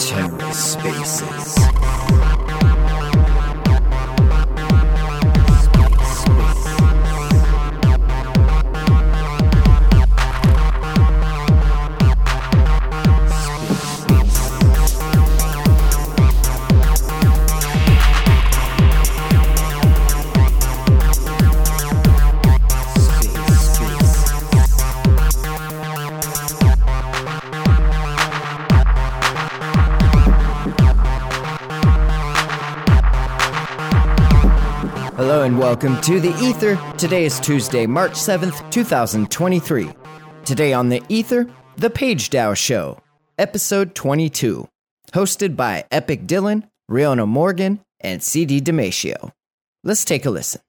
TerraSpaces. 0.00 1.60
And 35.40 35.58
welcome 35.58 35.98
to 36.02 36.20
the 36.20 36.36
Ether. 36.38 36.78
Today 36.98 37.24
is 37.24 37.40
Tuesday, 37.40 37.86
March 37.86 38.12
7th, 38.12 38.70
2023. 38.70 39.88
Today 40.44 40.74
on 40.74 40.90
the 40.90 41.02
Ether, 41.08 41.46
The 41.76 41.88
Page 41.88 42.28
DAO 42.28 42.54
Show, 42.54 43.00
episode 43.38 43.94
22, 43.94 44.68
hosted 45.14 45.56
by 45.56 45.86
Epic 45.90 46.26
Dylan, 46.26 46.68
Rionna 46.90 47.26
Morgan, 47.26 47.80
and 48.00 48.22
CD 48.22 48.60
Damitio. 48.60 49.32
Let's 49.82 50.04
take 50.04 50.26
a 50.26 50.30
listen. 50.30 50.60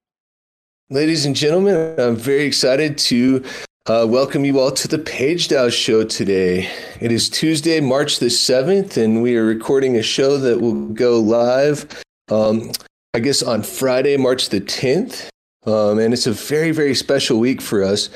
Ladies 0.90 1.26
and 1.26 1.36
gentlemen, 1.36 2.00
I'm 2.00 2.16
very 2.16 2.46
excited 2.46 2.98
to 3.00 3.44
uh, 3.88 4.06
welcome 4.08 4.46
you 4.46 4.58
all 4.58 4.72
to 4.72 4.88
the 4.88 5.00
Page 5.00 5.50
DAO 5.50 5.70
Show 5.70 6.06
today. 6.06 6.72
It 7.02 7.12
is 7.12 7.30
Tuesday, 7.30 7.82
March 7.82 8.20
the 8.20 8.28
7th, 8.28 8.96
and 8.96 9.22
we 9.22 9.36
are 9.36 9.44
recording 9.44 9.98
a 9.98 10.02
show 10.02 10.38
that 10.38 10.62
will 10.62 10.88
go 10.94 11.20
live 11.20 11.86
um, 12.30 12.72
I 13.14 13.20
guess 13.20 13.44
on 13.44 13.64
Friday, 13.64 14.16
March 14.16 14.50
the 14.50 14.62
10th. 14.62 15.28
Um, 15.66 16.00
and 16.00 16.14
it's 16.14 16.28
a 16.28 16.32
very, 16.32 16.72
very 16.72 16.96
special 16.96 17.40
week 17.40 17.62
for 17.62 17.84
us 17.84 18.10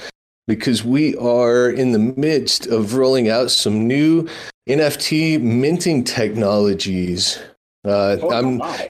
because 0.48 0.84
we 0.86 1.16
are 1.18 1.70
in 1.70 1.92
the 1.92 2.00
midst 2.00 2.66
of 2.68 2.96
rolling 2.96 3.30
out 3.30 3.52
some 3.52 3.88
new 3.88 4.28
NFT 4.70 5.42
minting 5.42 6.04
technologies. 6.04 7.40
Uh, 7.84 8.18
Oh, 8.22 8.32
I'm, 8.32 8.58
my. 8.58 8.90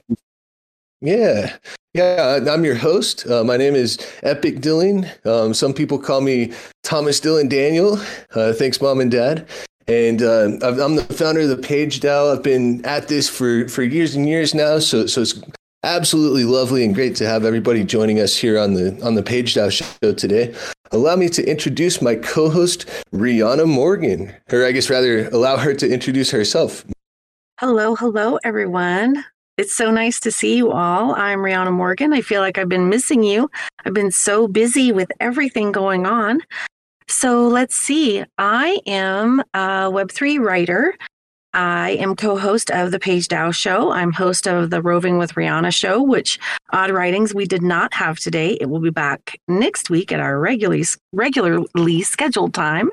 yeah, 1.00 1.56
yeah, 1.92 2.38
I'm 2.48 2.64
your 2.64 2.76
host. 2.76 3.28
Uh, 3.28 3.42
my 3.42 3.56
name 3.56 3.74
is 3.74 3.98
Epic 4.22 4.56
Dylan. 4.60 5.10
Um, 5.26 5.52
some 5.52 5.74
people 5.74 5.98
call 5.98 6.20
me 6.20 6.52
Thomas 6.84 7.20
Dylan 7.20 7.48
Daniel. 7.48 7.98
Uh, 8.34 8.52
thanks, 8.52 8.80
mom 8.80 9.00
and 9.00 9.10
dad. 9.10 9.46
And 9.88 10.22
uh, 10.22 10.58
I'm 10.62 10.96
the 10.96 11.06
founder 11.10 11.42
of 11.42 11.48
the 11.48 11.56
Page 11.58 12.00
DAO. 12.00 12.32
I've 12.34 12.42
been 12.42 12.84
at 12.86 13.08
this 13.08 13.28
for, 13.28 13.68
for 13.68 13.82
years 13.82 14.14
and 14.14 14.28
years 14.28 14.54
now. 14.54 14.78
So, 14.78 15.06
so 15.06 15.22
it's 15.22 15.40
absolutely 15.86 16.44
lovely 16.44 16.84
and 16.84 16.94
great 16.94 17.14
to 17.16 17.26
have 17.26 17.44
everybody 17.44 17.84
joining 17.84 18.18
us 18.20 18.36
here 18.36 18.58
on 18.58 18.74
the 18.74 19.00
on 19.02 19.14
the 19.14 19.22
Page 19.22 19.54
DAO 19.54 19.70
show 19.70 20.12
today. 20.12 20.54
Allow 20.90 21.16
me 21.16 21.28
to 21.30 21.48
introduce 21.48 22.02
my 22.02 22.16
co-host 22.16 22.86
Rionna 23.12 23.66
Morgan, 23.66 24.34
or 24.52 24.66
I 24.66 24.72
guess 24.72 24.90
rather 24.90 25.28
allow 25.28 25.56
her 25.56 25.74
to 25.74 25.88
introduce 25.88 26.30
herself. 26.30 26.84
Hello, 27.60 27.94
hello, 27.94 28.38
everyone. 28.44 29.24
It's 29.56 29.74
so 29.74 29.90
nice 29.90 30.20
to 30.20 30.30
see 30.30 30.56
you 30.56 30.70
all. 30.70 31.14
I'm 31.14 31.38
Rionna 31.38 31.72
Morgan. 31.72 32.12
I 32.12 32.20
feel 32.20 32.42
like 32.42 32.58
I've 32.58 32.68
been 32.68 32.90
missing 32.90 33.22
you. 33.22 33.48
I've 33.84 33.94
been 33.94 34.10
so 34.10 34.48
busy 34.48 34.92
with 34.92 35.10
everything 35.20 35.72
going 35.72 36.04
on. 36.04 36.40
So 37.08 37.46
let's 37.46 37.76
see. 37.76 38.24
I 38.36 38.80
am 38.86 39.40
a 39.54 39.88
Web3 39.88 40.40
writer. 40.40 40.94
I 41.56 41.92
am 41.92 42.16
co 42.16 42.36
host 42.36 42.70
of 42.70 42.90
the 42.90 42.98
Page 42.98 43.28
DAO 43.28 43.50
Show. 43.50 43.90
I'm 43.90 44.12
host 44.12 44.46
of 44.46 44.68
the 44.68 44.82
Roving 44.82 45.16
with 45.16 45.32
Rionna 45.36 45.74
show, 45.74 46.02
which 46.02 46.38
Odd 46.70 46.90
Writings 46.90 47.32
we 47.32 47.46
did 47.46 47.62
not 47.62 47.94
have 47.94 48.18
today. 48.18 48.58
It 48.60 48.66
will 48.66 48.80
be 48.80 48.90
back 48.90 49.40
next 49.48 49.88
week 49.88 50.12
at 50.12 50.20
our 50.20 50.38
regularly, 50.38 50.84
regularly 51.14 52.02
scheduled 52.02 52.52
time. 52.52 52.90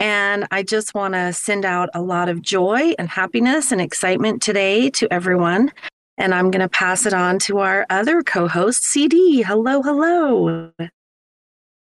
And 0.00 0.48
I 0.50 0.64
just 0.64 0.94
want 0.94 1.14
to 1.14 1.32
send 1.32 1.64
out 1.64 1.88
a 1.94 2.02
lot 2.02 2.28
of 2.28 2.42
joy 2.42 2.92
and 2.98 3.08
happiness 3.08 3.70
and 3.70 3.80
excitement 3.80 4.42
today 4.42 4.90
to 4.90 5.06
everyone. 5.12 5.70
And 6.18 6.34
I'm 6.34 6.50
going 6.50 6.62
to 6.62 6.68
pass 6.68 7.06
it 7.06 7.14
on 7.14 7.38
to 7.40 7.60
our 7.60 7.86
other 7.88 8.20
co 8.20 8.48
host, 8.48 8.82
CD. 8.82 9.42
Hello, 9.42 9.80
hello. 9.80 10.72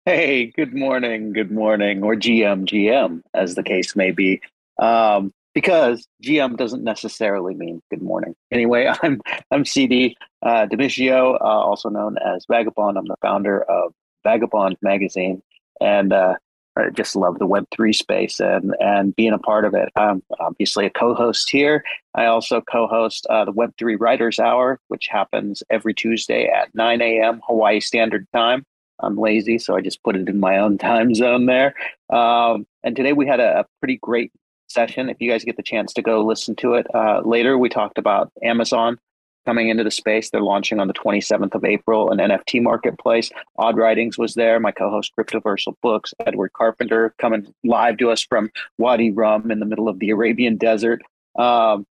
Hey, 0.04 0.46
good 0.46 0.74
morning, 0.74 1.32
good 1.32 1.52
morning, 1.52 2.02
or 2.02 2.16
GM, 2.16 2.64
GM, 2.64 3.22
as 3.34 3.54
the 3.54 3.62
case 3.62 3.94
may 3.94 4.10
be. 4.10 4.41
Um, 4.80 5.32
because 5.54 6.06
GM 6.22 6.56
doesn't 6.56 6.84
necessarily 6.84 7.54
mean 7.54 7.82
good 7.90 8.02
morning. 8.02 8.34
Anyway, 8.50 8.90
I'm 9.02 9.20
I'm 9.50 9.64
CD 9.64 10.16
uh, 10.42 10.66
uh, 10.70 11.36
also 11.40 11.88
known 11.88 12.16
as 12.18 12.44
Vagabond. 12.48 12.98
I'm 12.98 13.06
the 13.06 13.16
founder 13.22 13.62
of 13.62 13.92
Vagabond 14.24 14.76
Magazine, 14.82 15.42
and 15.80 16.12
uh, 16.12 16.34
I 16.76 16.88
just 16.91 17.14
love 17.16 17.38
the 17.38 17.46
Web 17.46 17.66
three 17.70 17.92
space 17.92 18.41
and 18.41 18.74
and 18.80 19.14
being 19.14 19.32
a 19.32 19.38
part 19.38 19.64
of 19.64 19.74
it. 19.74 19.91
I'm 19.96 20.22
obviously 20.41 20.86
a 20.86 20.91
co-host 20.91 21.50
here. 21.50 21.84
I 22.14 22.26
also 22.26 22.60
co-host 22.60 23.26
uh, 23.28 23.44
the 23.44 23.52
Web 23.52 23.72
three 23.78 23.96
Writers 23.96 24.38
Hour, 24.38 24.80
which 24.88 25.08
happens 25.08 25.62
every 25.70 25.94
Tuesday 25.94 26.48
at 26.48 26.74
9 26.74 27.00
a.m. 27.02 27.41
Hawaii 27.46 27.80
Standard 27.80 28.26
Time. 28.32 28.64
I'm 29.00 29.16
lazy, 29.16 29.58
so 29.58 29.74
I 29.74 29.80
just 29.80 30.02
put 30.04 30.16
it 30.16 30.28
in 30.28 30.38
my 30.38 30.58
own 30.58 30.78
time 30.78 31.14
zone 31.14 31.46
there. 31.46 31.74
Um, 32.10 32.66
and 32.84 32.94
today 32.94 33.12
we 33.12 33.26
had 33.26 33.41
a, 33.41 33.60
a 33.60 33.66
pretty 33.80 33.98
great 34.00 34.32
session. 34.72 35.09
If 35.09 35.19
you 35.21 35.31
guys 35.31 35.44
get 35.44 35.56
the 35.56 35.62
chance 35.62 35.93
to 35.94 36.03
go 36.03 36.25
listen 36.25 36.56
to 36.56 36.75
it 36.75 36.87
uh, 36.94 37.21
later, 37.25 37.59
we 37.59 37.69
talked 37.69 37.99
about 37.99 38.31
Amazon 38.43 38.99
coming 39.44 39.69
into 39.69 39.84
the 39.84 39.91
space. 39.91 40.31
They're 40.31 40.41
launching 40.41 40.81
on 40.81 40.88
the 40.88 40.94
27th 40.94 41.55
of 41.55 41.65
April 41.65 42.10
an 42.10 42.19
NFT 42.19 42.62
marketplace. 42.62 43.31
Odd 43.59 43.77
Writings 43.77 44.19
was 44.19 44.34
there. 44.34 44.60
My 44.60 44.72
co-host 44.72 45.12
Cryptoversal 45.19 45.75
Books, 45.83 46.15
Edward 46.27 46.53
Carpenter, 46.53 47.15
coming 47.19 47.53
live 47.65 47.97
to 47.99 48.10
us 48.10 48.22
from 48.22 48.50
Wadi 48.78 49.10
Rum 49.10 49.50
in 49.50 49.60
the 49.60 49.66
middle 49.66 49.88
of 49.88 49.99
the 49.99 50.10
Arabian 50.10 50.56
desert. 50.56 51.03
Um, 51.39 51.87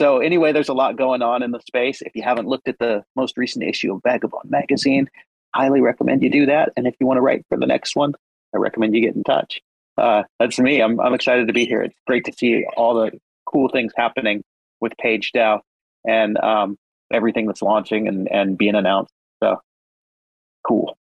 so 0.00 0.18
anyway, 0.18 0.52
there's 0.52 0.68
a 0.68 0.74
lot 0.74 0.96
going 0.96 1.22
on 1.22 1.42
in 1.42 1.52
the 1.52 1.60
space. 1.60 2.02
If 2.02 2.14
you 2.14 2.22
haven't 2.22 2.48
looked 2.48 2.68
at 2.68 2.78
the 2.78 3.04
most 3.14 3.38
recent 3.38 3.64
issue 3.64 3.94
of 3.94 4.02
Vagabond 4.02 4.50
magazine, 4.50 5.08
highly 5.54 5.80
recommend 5.80 6.22
you 6.22 6.30
do 6.30 6.46
that. 6.46 6.72
And 6.76 6.86
if 6.86 6.94
you 7.00 7.06
want 7.06 7.16
to 7.16 7.22
write 7.22 7.46
for 7.48 7.56
the 7.56 7.66
next 7.66 7.96
one, 7.96 8.14
I 8.54 8.58
recommend 8.58 8.94
you 8.94 9.00
get 9.00 9.14
in 9.14 9.24
touch. 9.24 9.60
Uh, 9.96 10.24
that's 10.38 10.58
me. 10.58 10.80
I'm 10.80 11.00
I'm 11.00 11.14
excited 11.14 11.46
to 11.46 11.52
be 11.52 11.64
here. 11.64 11.82
It's 11.82 11.96
great 12.06 12.24
to 12.26 12.32
see 12.32 12.64
all 12.76 12.94
the 12.94 13.18
cool 13.46 13.68
things 13.68 13.92
happening 13.96 14.42
with 14.80 14.92
Page 14.98 15.32
DAO 15.34 15.60
and 16.06 16.38
um, 16.38 16.76
everything 17.12 17.46
that's 17.46 17.62
launching 17.62 18.08
and, 18.08 18.30
and 18.30 18.58
being 18.58 18.74
announced. 18.74 19.12
So 19.42 19.60
cool. 20.66 20.96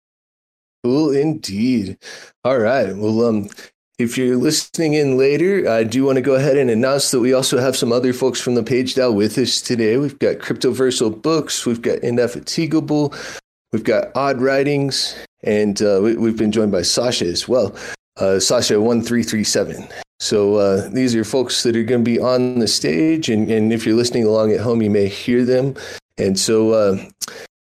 Cool 0.85 1.11
indeed. 1.11 1.99
All 2.45 2.59
right. 2.59 2.97
Well, 2.97 3.27
um, 3.27 3.51
if 3.99 4.17
you're 4.17 4.37
listening 4.37 4.95
in 4.95 5.19
later, 5.19 5.69
I 5.69 5.85
do 5.85 6.05
want 6.05 6.17
to 6.17 6.23
go 6.23 6.35
ahead 6.35 6.57
and 6.57 6.71
announce 6.71 7.11
that 7.11 7.21
we 7.21 7.35
also 7.35 7.59
have 7.59 7.77
some 7.77 7.93
other 7.93 8.15
folks 8.15 8.41
from 8.41 8.55
the 8.55 8.63
Page 8.63 8.95
DAO 8.95 9.15
with 9.15 9.37
us 9.37 9.61
today. 9.61 9.99
We've 9.99 10.19
got 10.19 10.37
Cryptoversal 10.37 11.21
Books, 11.21 11.67
we've 11.67 11.83
got 11.83 11.99
Indefatigable, 11.99 13.15
we've 13.73 13.85
got 13.85 14.09
Odd 14.15 14.41
Writings, 14.41 15.15
and 15.43 15.81
uh, 15.83 16.01
we, 16.03 16.17
we've 16.17 16.37
been 16.37 16.51
joined 16.51 16.73
by 16.73 16.83
Sasha 16.83 17.27
as 17.27 17.47
well. 17.47 17.77
Uh, 18.21 18.39
Sasha 18.39 18.81
one 18.81 19.03
three 19.03 19.23
three 19.23 19.45
seven. 19.45 19.89
So 20.21 20.57
uh, 20.57 20.89
these 20.91 21.17
are 21.17 21.25
folks 21.25 21.63
that 21.63 21.75
are 21.75 21.83
going 21.83 22.05
to 22.05 22.11
be 22.11 22.21
on 22.21 22.59
the 22.59 22.69
stage, 22.69 23.31
and, 23.31 23.51
and 23.51 23.73
if 23.73 23.87
you're 23.87 23.97
listening 23.97 24.25
along 24.25 24.53
at 24.53 24.61
home, 24.61 24.83
you 24.83 24.91
may 24.91 25.09
hear 25.09 25.47
them. 25.47 25.75
And 26.19 26.39
so, 26.39 26.73
uh, 26.73 27.03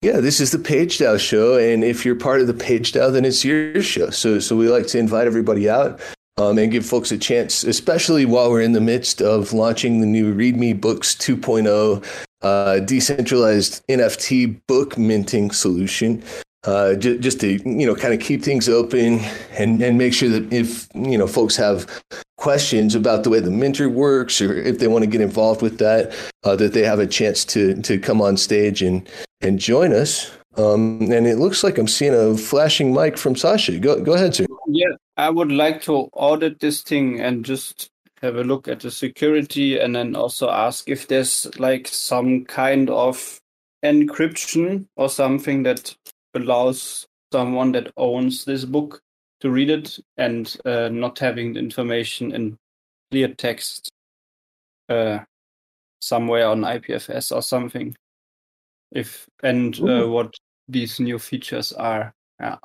yeah, 0.02 0.22
this 0.22 0.40
is 0.40 0.52
the 0.52 0.60
Page 0.60 0.98
DAO 0.98 1.20
show, 1.20 1.58
and 1.58 1.84
if 1.84 2.06
you're 2.06 2.16
part 2.16 2.40
of 2.40 2.48
the 2.48 2.54
Page 2.54 2.94
DAO, 2.94 3.12
then 3.12 3.26
it's 3.26 3.44
your 3.44 3.84
show. 3.84 4.10
So, 4.12 4.40
so 4.40 4.56
we 4.56 4.70
like 4.70 4.88
to 4.88 4.98
invite 4.98 5.28
everybody 5.28 5.70
out 5.70 6.00
um, 6.38 6.58
and 6.58 6.72
give 6.72 6.86
folks 6.86 7.12
a 7.12 7.18
chance, 7.18 7.66
especially 7.66 8.26
while 8.26 8.50
we're 8.50 8.62
in 8.62 8.72
the 8.72 8.80
midst 8.80 9.22
of 9.22 9.52
launching 9.52 10.00
the 10.00 10.08
new 10.08 10.34
README 10.34 10.80
Books 10.80 11.16
2.0 11.16 12.06
uh, 12.42 12.80
decentralized 12.80 13.86
NFT 13.90 14.62
book 14.68 14.98
minting 14.98 15.52
solution. 15.52 16.24
Uh, 16.64 16.96
ju- 16.96 17.20
just 17.20 17.40
to 17.40 17.54
you 17.70 17.86
know, 17.86 17.96
kind 17.96 18.14
of 18.14 18.20
keep 18.20 18.42
things 18.44 18.68
open 18.68 19.20
and 19.52 19.82
and 19.82 19.98
make 19.98 20.14
sure 20.14 20.28
that 20.28 20.52
if 20.52 20.88
you 20.96 21.18
know 21.18 21.28
folks 21.28 21.56
have 21.56 22.04
questions 22.38 22.96
about 22.96 23.24
the 23.24 23.30
way 23.30 23.40
the 23.40 23.52
minter 23.52 23.90
works 23.90 24.42
or 24.42 24.54
if 24.54 24.80
they 24.80 24.88
want 24.88 25.04
to 25.04 25.10
get 25.10 25.22
involved 25.22 25.62
with 25.62 25.78
that, 25.78 26.14
uh, 26.44 26.56
that 26.56 26.74
they 26.74 26.84
have 26.84 27.00
a 27.00 27.08
chance 27.08 27.46
to 27.46 27.80
to 27.84 28.00
come 28.00 28.22
on 28.22 28.36
stage 28.38 28.82
and 28.82 29.08
and 29.42 29.60
join 29.60 29.94
us. 29.94 30.32
Um, 30.58 31.12
and 31.12 31.28
it 31.28 31.38
looks 31.38 31.64
like 31.64 31.78
I'm 31.78 31.88
seeing 31.88 32.16
a 32.16 32.36
flashing 32.36 32.92
mic 32.92 33.18
from 33.18 33.36
Sasha. 33.36 33.80
Go 33.80 34.02
go 34.02 34.14
ahead, 34.14 34.36
sir. 34.36 34.48
Yeah, 34.68 34.96
I 35.16 35.30
would 35.30 35.52
like 35.52 35.82
to 35.84 36.10
audit 36.14 36.60
this 36.60 36.82
thing 36.82 37.22
and 37.22 37.46
just 37.46 37.92
have 38.22 38.36
a 38.36 38.44
look 38.44 38.68
at 38.68 38.80
the 38.80 38.92
security 38.92 39.78
and 39.80 39.96
then 39.96 40.16
also 40.16 40.50
ask 40.50 40.90
if 40.90 41.08
there's 41.08 41.48
like 41.60 41.88
some 41.88 42.46
kind 42.46 42.90
of 42.90 43.40
encryption 43.86 44.88
or 44.96 45.10
something 45.10 45.64
that 45.64 45.96
allows 46.38 47.06
someone 47.32 47.72
that 47.74 47.92
owns 47.98 48.46
this 48.46 48.66
book 48.66 49.02
to 49.42 49.52
read 49.52 49.70
it 49.70 50.00
and 50.18 50.56
uh, 50.66 50.90
not 50.90 51.20
having 51.20 51.54
the 51.54 51.60
information 51.60 52.32
in 52.34 52.58
clear 53.12 53.28
text 53.34 53.92
uh, 54.90 55.20
somewhere 56.00 56.48
on 56.48 56.62
IPFS 56.62 57.36
or 57.36 57.42
something. 57.42 57.96
If 58.92 59.28
and 59.44 59.78
uh, 59.82 60.08
what 60.08 60.34
these 60.68 61.00
new 61.00 61.20
features 61.20 61.74
are. 61.74 62.14
Yeah. 62.40 62.58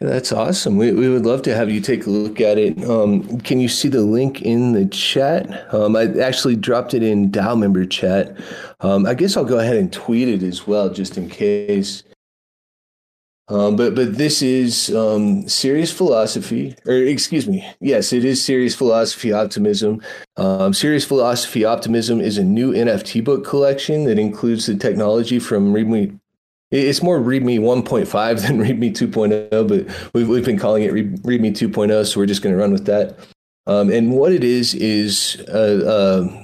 That's 0.00 0.32
awesome. 0.32 0.76
We, 0.76 0.92
we 0.92 1.08
would 1.08 1.24
love 1.24 1.42
to 1.42 1.54
have 1.54 1.70
you 1.70 1.80
take 1.80 2.06
a 2.06 2.10
look 2.10 2.40
at 2.40 2.58
it. 2.58 2.84
Um, 2.84 3.40
can 3.40 3.60
you 3.60 3.68
see 3.68 3.88
the 3.88 4.02
link 4.02 4.42
in 4.42 4.72
the 4.72 4.86
chat? 4.86 5.72
Um, 5.72 5.94
I 5.94 6.06
actually 6.18 6.56
dropped 6.56 6.94
it 6.94 7.02
in 7.02 7.30
DAO 7.30 7.58
member 7.58 7.86
chat. 7.86 8.36
Um, 8.80 9.06
I 9.06 9.14
guess 9.14 9.36
I'll 9.36 9.44
go 9.44 9.60
ahead 9.60 9.76
and 9.76 9.92
tweet 9.92 10.28
it 10.28 10.42
as 10.42 10.66
well, 10.66 10.90
just 10.90 11.16
in 11.16 11.30
case. 11.30 12.02
Um, 13.48 13.76
but 13.76 13.94
but 13.94 14.16
this 14.16 14.40
is 14.40 14.94
um, 14.94 15.46
serious 15.48 15.92
philosophy, 15.92 16.74
or 16.86 16.94
excuse 16.94 17.46
me, 17.46 17.68
yes, 17.78 18.12
it 18.12 18.24
is 18.24 18.42
serious 18.42 18.74
philosophy 18.74 19.32
optimism. 19.32 20.00
Um, 20.38 20.72
serious 20.72 21.04
philosophy 21.04 21.62
optimism 21.64 22.22
is 22.22 22.38
a 22.38 22.44
new 22.44 22.72
NFT 22.72 23.22
book 23.22 23.44
collection 23.44 24.04
that 24.04 24.18
includes 24.18 24.64
the 24.64 24.76
technology 24.76 25.38
from 25.38 25.74
README. 25.74 26.18
It's 26.70 27.02
more 27.02 27.20
README 27.20 27.60
1.5 27.60 28.42
than 28.46 28.58
README 28.60 28.94
2.0, 28.94 29.68
but 29.68 30.14
we've 30.14 30.28
we've 30.28 30.44
been 30.44 30.58
calling 30.58 30.84
it 30.84 30.94
README 30.94 31.52
2.0, 31.52 32.06
so 32.06 32.20
we're 32.20 32.26
just 32.26 32.40
going 32.40 32.54
to 32.54 32.60
run 32.60 32.72
with 32.72 32.86
that. 32.86 33.18
Um, 33.66 33.90
and 33.90 34.12
what 34.12 34.32
it 34.32 34.44
is 34.44 34.74
is 34.74 35.42
uh, 35.48 36.28
uh, 36.30 36.43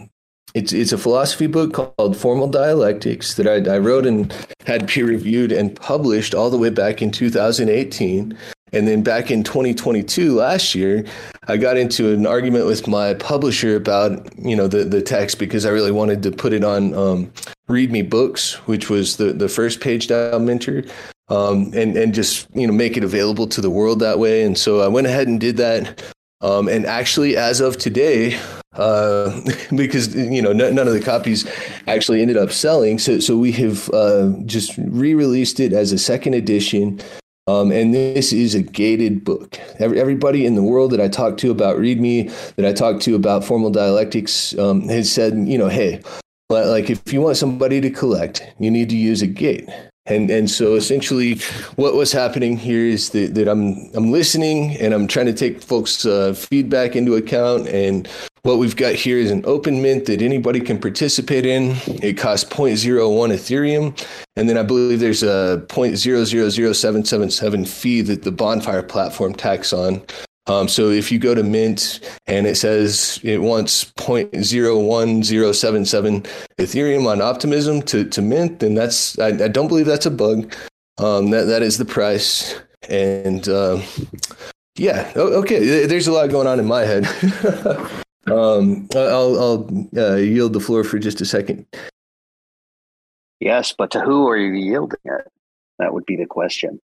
it's 0.54 0.72
it's 0.72 0.92
a 0.92 0.98
philosophy 0.98 1.46
book 1.46 1.72
called 1.72 2.16
Formal 2.16 2.48
Dialectics 2.48 3.34
that 3.34 3.46
I, 3.46 3.72
I 3.72 3.78
wrote 3.78 4.06
and 4.06 4.32
had 4.66 4.88
peer 4.88 5.06
reviewed 5.06 5.52
and 5.52 5.74
published 5.74 6.34
all 6.34 6.50
the 6.50 6.58
way 6.58 6.70
back 6.70 7.02
in 7.02 7.10
2018. 7.10 8.36
And 8.72 8.86
then 8.86 9.02
back 9.02 9.32
in 9.32 9.42
2022, 9.42 10.32
last 10.32 10.76
year, 10.76 11.04
I 11.48 11.56
got 11.56 11.76
into 11.76 12.12
an 12.12 12.24
argument 12.24 12.66
with 12.66 12.86
my 12.86 13.14
publisher 13.14 13.74
about 13.76 14.28
you 14.38 14.54
know 14.54 14.68
the 14.68 14.84
the 14.84 15.02
text 15.02 15.38
because 15.38 15.66
I 15.66 15.70
really 15.70 15.92
wanted 15.92 16.22
to 16.24 16.30
put 16.30 16.52
it 16.52 16.64
on 16.64 16.94
um, 16.94 17.32
README 17.68 18.08
Books, 18.08 18.54
which 18.66 18.88
was 18.88 19.16
the 19.16 19.32
the 19.32 19.48
first 19.48 19.80
Page 19.80 20.08
DAO 20.08 20.42
minter, 20.42 20.84
um, 21.28 21.72
and 21.74 21.96
and 21.96 22.14
just 22.14 22.46
you 22.54 22.66
know 22.66 22.72
make 22.72 22.96
it 22.96 23.04
available 23.04 23.46
to 23.48 23.60
the 23.60 23.70
world 23.70 24.00
that 24.00 24.18
way. 24.18 24.42
And 24.42 24.56
so 24.56 24.80
I 24.80 24.88
went 24.88 25.06
ahead 25.06 25.26
and 25.26 25.40
did 25.40 25.56
that. 25.56 26.02
Um, 26.42 26.68
and 26.68 26.86
actually, 26.86 27.36
as 27.36 27.60
of 27.60 27.76
today, 27.76 28.38
uh, 28.74 29.40
because 29.74 30.14
you 30.14 30.42
know 30.42 30.50
n- 30.50 30.74
none 30.74 30.86
of 30.86 30.92
the 30.92 31.00
copies 31.00 31.48
actually 31.86 32.22
ended 32.22 32.36
up 32.36 32.50
selling, 32.50 32.98
so 32.98 33.18
so 33.18 33.36
we 33.36 33.52
have 33.52 33.90
uh, 33.90 34.32
just 34.46 34.76
re-released 34.78 35.60
it 35.60 35.72
as 35.72 35.92
a 35.92 35.98
second 35.98 36.34
edition. 36.34 37.00
Um, 37.46 37.72
and 37.72 37.92
this 37.92 38.32
is 38.32 38.54
a 38.54 38.62
gated 38.62 39.24
book. 39.24 39.58
Every, 39.80 39.98
everybody 39.98 40.46
in 40.46 40.54
the 40.54 40.62
world 40.62 40.92
that 40.92 41.00
I 41.00 41.08
talked 41.08 41.40
to 41.40 41.50
about 41.50 41.78
README, 41.78 42.54
that 42.54 42.64
I 42.64 42.72
talked 42.72 43.02
to 43.02 43.16
about 43.16 43.44
formal 43.44 43.70
dialectics, 43.70 44.56
um, 44.56 44.88
has 44.88 45.10
said, 45.10 45.34
you 45.48 45.58
know, 45.58 45.66
hey, 45.66 46.00
like 46.48 46.90
if 46.90 47.12
you 47.12 47.20
want 47.20 47.38
somebody 47.38 47.80
to 47.80 47.90
collect, 47.90 48.46
you 48.60 48.70
need 48.70 48.88
to 48.90 48.96
use 48.96 49.20
a 49.20 49.26
gate. 49.26 49.68
And 50.10 50.30
and 50.30 50.50
so 50.50 50.74
essentially, 50.74 51.38
what 51.76 51.94
was 51.94 52.12
happening 52.12 52.56
here 52.56 52.84
is 52.84 53.10
that, 53.10 53.34
that 53.34 53.48
I'm 53.48 53.90
I'm 53.94 54.10
listening 54.10 54.76
and 54.76 54.92
I'm 54.92 55.06
trying 55.06 55.26
to 55.26 55.32
take 55.32 55.62
folks' 55.62 56.04
uh, 56.04 56.34
feedback 56.34 56.96
into 56.96 57.14
account. 57.14 57.68
And 57.68 58.08
what 58.42 58.58
we've 58.58 58.76
got 58.76 58.94
here 58.94 59.18
is 59.18 59.30
an 59.30 59.44
open 59.46 59.82
mint 59.82 60.06
that 60.06 60.20
anybody 60.20 60.60
can 60.60 60.80
participate 60.80 61.46
in. 61.46 61.76
It 62.02 62.18
costs 62.18 62.50
0.01 62.50 63.32
Ethereum, 63.32 64.06
and 64.36 64.48
then 64.48 64.58
I 64.58 64.62
believe 64.62 65.00
there's 65.00 65.22
a 65.22 65.64
0.000777 65.68 67.68
fee 67.68 68.00
that 68.02 68.22
the 68.22 68.32
Bonfire 68.32 68.82
platform 68.82 69.34
tacks 69.34 69.72
on. 69.72 70.02
Um, 70.46 70.68
so 70.68 70.88
if 70.88 71.12
you 71.12 71.18
go 71.18 71.34
to 71.34 71.42
Mint 71.42 72.00
and 72.26 72.46
it 72.46 72.56
says 72.56 73.20
it 73.22 73.42
wants 73.42 73.84
0.01077 73.92 76.26
Ethereum 76.58 77.06
on 77.06 77.20
Optimism 77.20 77.82
to, 77.82 78.04
to 78.04 78.22
Mint, 78.22 78.60
then 78.60 78.74
that's 78.74 79.18
I, 79.18 79.26
I 79.28 79.48
don't 79.48 79.68
believe 79.68 79.84
that's 79.86 80.06
a 80.06 80.10
bug. 80.10 80.54
Um, 80.98 81.30
that 81.30 81.44
that 81.44 81.62
is 81.62 81.78
the 81.78 81.84
price, 81.86 82.60
and 82.88 83.48
uh, 83.48 83.80
yeah, 84.76 85.10
okay. 85.16 85.86
There's 85.86 86.06
a 86.06 86.12
lot 86.12 86.28
going 86.28 86.46
on 86.46 86.60
in 86.60 86.66
my 86.66 86.82
head. 86.82 87.06
um, 88.26 88.86
I'll 88.94 89.38
I'll 89.38 89.66
uh, 89.96 90.16
yield 90.16 90.52
the 90.52 90.60
floor 90.60 90.84
for 90.84 90.98
just 90.98 91.22
a 91.22 91.24
second. 91.24 91.64
Yes, 93.40 93.74
but 93.76 93.90
to 93.92 94.00
who 94.00 94.28
are 94.28 94.36
you 94.36 94.52
yielding 94.52 95.00
it? 95.04 95.32
That 95.78 95.94
would 95.94 96.04
be 96.04 96.16
the 96.16 96.26
question. 96.26 96.80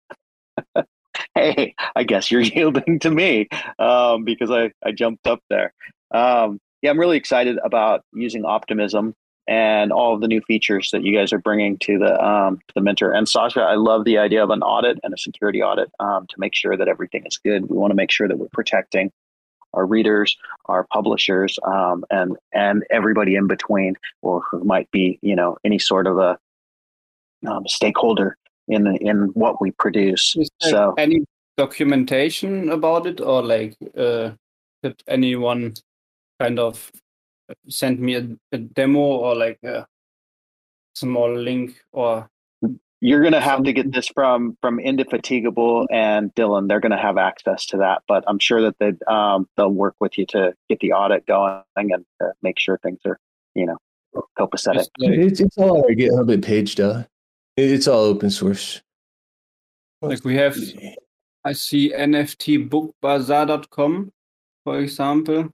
hey, 1.35 1.75
I 1.95 2.03
guess 2.03 2.31
you're 2.31 2.41
yielding 2.41 2.99
to 2.99 3.11
me 3.11 3.47
um, 3.79 4.23
because 4.23 4.51
I, 4.51 4.71
I 4.83 4.91
jumped 4.91 5.27
up 5.27 5.41
there. 5.49 5.73
Um, 6.11 6.59
yeah, 6.81 6.91
I'm 6.91 6.99
really 6.99 7.17
excited 7.17 7.57
about 7.63 8.01
using 8.13 8.45
Optimism 8.45 9.15
and 9.47 9.91
all 9.91 10.13
of 10.13 10.21
the 10.21 10.27
new 10.27 10.41
features 10.41 10.89
that 10.91 11.03
you 11.03 11.15
guys 11.15 11.31
are 11.31 11.39
bringing 11.39 11.77
to 11.79 11.99
the 11.99 12.23
um, 12.23 12.57
to 12.57 12.73
the 12.75 12.81
Minter. 12.81 13.11
And 13.11 13.27
Sasha, 13.27 13.61
I 13.61 13.75
love 13.75 14.05
the 14.05 14.17
idea 14.17 14.43
of 14.43 14.49
an 14.49 14.61
audit 14.61 14.99
and 15.03 15.13
a 15.13 15.17
security 15.17 15.61
audit 15.61 15.91
um, 15.99 16.25
to 16.27 16.35
make 16.37 16.55
sure 16.55 16.75
that 16.75 16.87
everything 16.87 17.23
is 17.25 17.37
good. 17.37 17.69
We 17.69 17.77
want 17.77 17.91
to 17.91 17.95
make 17.95 18.11
sure 18.11 18.27
that 18.27 18.37
we're 18.37 18.47
protecting 18.49 19.11
our 19.73 19.85
readers, 19.85 20.37
our 20.65 20.85
publishers, 20.91 21.59
um, 21.63 22.05
and 22.09 22.37
and 22.53 22.83
everybody 22.89 23.35
in 23.35 23.47
between, 23.47 23.95
or 24.21 24.41
who 24.49 24.63
might 24.63 24.89
be, 24.91 25.19
you 25.21 25.35
know, 25.35 25.57
any 25.63 25.79
sort 25.79 26.07
of 26.07 26.17
a 26.17 26.37
um, 27.47 27.67
stakeholder 27.67 28.37
in 28.67 28.95
in 28.97 29.17
what 29.33 29.61
we 29.61 29.71
produce. 29.71 30.35
so 30.61 30.93
any 30.97 31.23
documentation 31.57 32.69
about 32.69 33.05
it, 33.05 33.21
or 33.21 33.43
like 33.43 33.75
uh, 33.97 34.31
did 34.83 35.01
anyone 35.07 35.73
kind 36.39 36.59
of 36.59 36.91
send 37.69 37.99
me 37.99 38.15
a, 38.15 38.27
a 38.51 38.57
demo 38.57 38.99
or 38.99 39.35
like 39.35 39.59
a 39.63 39.85
small 40.95 41.33
link 41.35 41.81
or? 41.91 42.29
You're 43.01 43.21
going 43.21 43.33
to 43.33 43.41
have 43.41 43.61
to 43.63 43.73
get 43.73 43.91
this 43.91 44.07
from 44.07 44.57
from 44.61 44.79
Indefatigable 44.79 45.85
and 45.91 46.33
Dylan. 46.33 46.67
They're 46.67 46.79
going 46.79 46.93
to 46.93 46.97
have 46.97 47.17
access 47.17 47.65
to 47.67 47.77
that, 47.77 48.01
but 48.07 48.23
I'm 48.25 48.39
sure 48.39 48.61
that 48.61 48.79
they 48.79 48.93
um, 49.05 49.47
they'll 49.57 49.69
work 49.69 49.95
with 49.99 50.17
you 50.17 50.25
to 50.27 50.55
get 50.69 50.79
the 50.79 50.93
audit 50.93 51.27
going 51.27 51.61
and 51.75 52.05
uh, 52.23 52.29
make 52.41 52.57
sure 52.57 52.79
things 52.79 52.99
are 53.05 53.19
you 53.53 53.67
know 53.67 53.77
copacetic. 54.39 54.87
It's, 54.97 55.39
it's 55.39 55.57
all 55.57 55.77
on 55.77 55.83
our 55.83 55.89
GitHub 55.89 56.43
page, 56.43 56.75
though. 56.75 57.05
It's 57.57 57.87
all 57.87 58.03
open 58.03 58.29
source. 58.29 58.81
Like 60.01 60.25
we 60.25 60.35
have, 60.35 60.57
I 61.45 61.53
see 61.53 61.93
NFTBookBazaar.com, 61.93 64.11
for 64.65 64.79
example. 64.79 65.49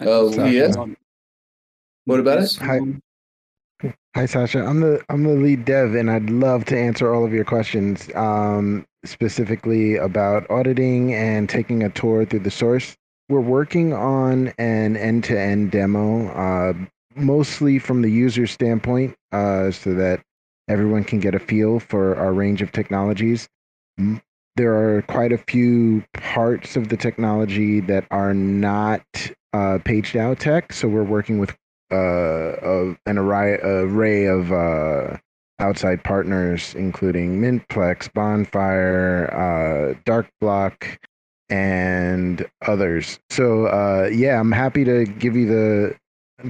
Oh 0.00 0.46
yeah. 0.46 0.72
What 2.04 2.20
about 2.20 2.42
it? 2.42 2.54
Hi. 2.60 2.80
Hi 4.16 4.26
Sasha, 4.26 4.64
I'm 4.64 4.80
the 4.80 5.04
I'm 5.08 5.24
the 5.24 5.34
lead 5.34 5.64
dev, 5.64 5.94
and 5.94 6.10
I'd 6.10 6.30
love 6.30 6.64
to 6.66 6.78
answer 6.78 7.14
all 7.14 7.24
of 7.24 7.32
your 7.32 7.44
questions, 7.44 8.08
um, 8.14 8.86
specifically 9.04 9.96
about 9.96 10.48
auditing 10.50 11.14
and 11.14 11.48
taking 11.48 11.82
a 11.82 11.90
tour 11.90 12.24
through 12.24 12.40
the 12.40 12.50
source. 12.50 12.96
We're 13.28 13.40
working 13.40 13.92
on 13.92 14.48
an 14.58 14.96
end-to-end 14.96 15.70
demo, 15.70 16.28
uh, 16.28 16.74
mostly 17.16 17.78
from 17.78 18.02
the 18.02 18.10
user 18.10 18.46
standpoint, 18.46 19.14
uh, 19.32 19.70
so 19.70 19.94
that 19.94 20.20
everyone 20.68 21.04
can 21.04 21.20
get 21.20 21.34
a 21.34 21.38
feel 21.38 21.80
for 21.80 22.16
our 22.16 22.32
range 22.32 22.62
of 22.62 22.72
technologies. 22.72 23.48
There 24.56 24.74
are 24.74 25.02
quite 25.02 25.32
a 25.32 25.38
few 25.38 26.04
parts 26.14 26.76
of 26.76 26.88
the 26.88 26.96
technology 26.96 27.80
that 27.80 28.06
are 28.10 28.34
not 28.34 29.04
uh, 29.52 29.78
Page 29.84 30.12
DAO 30.12 30.38
tech, 30.38 30.72
so 30.72 30.88
we're 30.88 31.04
working 31.04 31.38
with 31.38 31.56
uh, 31.90 32.94
an 33.06 33.18
array, 33.18 33.58
array 33.62 34.26
of 34.26 34.52
uh, 34.52 35.16
outside 35.58 36.02
partners, 36.02 36.74
including 36.74 37.40
Mintplex, 37.40 38.12
Bonfire, 38.12 39.30
uh, 39.32 39.94
Darkblock, 40.04 40.98
and 41.50 42.46
others. 42.66 43.18
So 43.30 43.66
uh, 43.66 44.08
yeah, 44.12 44.40
I'm 44.40 44.52
happy 44.52 44.84
to 44.84 45.04
give 45.04 45.36
you 45.36 45.46
the 45.46 45.96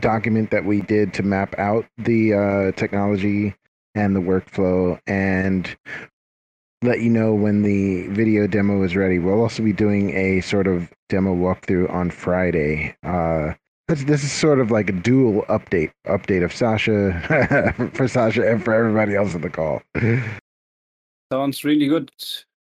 document 0.01 0.51
that 0.51 0.65
we 0.65 0.81
did 0.81 1.13
to 1.15 1.23
map 1.23 1.59
out 1.59 1.87
the 1.99 2.35
uh, 2.35 2.73
technology 2.73 3.55
and 3.95 4.15
the 4.15 4.21
workflow 4.21 5.01
and 5.07 5.77
let 6.83 7.01
you 7.01 7.11
know 7.11 7.35
when 7.35 7.63
the 7.63 8.07
video 8.09 8.47
demo 8.47 8.83
is 8.83 8.95
ready. 8.95 9.19
We'll 9.19 9.41
also 9.41 9.63
be 9.63 9.73
doing 9.73 10.15
a 10.15 10.41
sort 10.41 10.67
of 10.67 10.93
demo 11.09 11.35
walkthrough 11.35 11.91
on 11.91 12.11
Friday. 12.11 12.97
Uh, 13.03 13.55
this, 13.89 14.05
this 14.05 14.25
is 14.25 14.33
sort 14.33 14.61
of 14.61 14.71
like 14.71 14.89
a 14.89 14.93
dual 14.93 15.43
update 15.49 15.93
update 16.07 16.45
of 16.45 16.55
Sasha 16.55 17.91
for 17.95 18.09
Sasha 18.09 18.51
and 18.51 18.65
for 18.65 18.75
everybody 18.75 19.15
else 19.15 19.35
in 19.35 19.41
the 19.41 19.51
call. 19.51 19.83
Sounds 21.33 21.65
really 21.65 21.87
good 21.87 22.11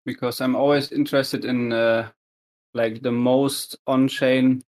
because 0.05 0.41
I'm 0.41 0.55
always 0.55 0.91
interested 0.91 1.45
in 1.45 1.71
uh, 1.73 2.09
like 2.73 3.01
the 3.01 3.11
most 3.11 3.77
on-chain 3.87 4.61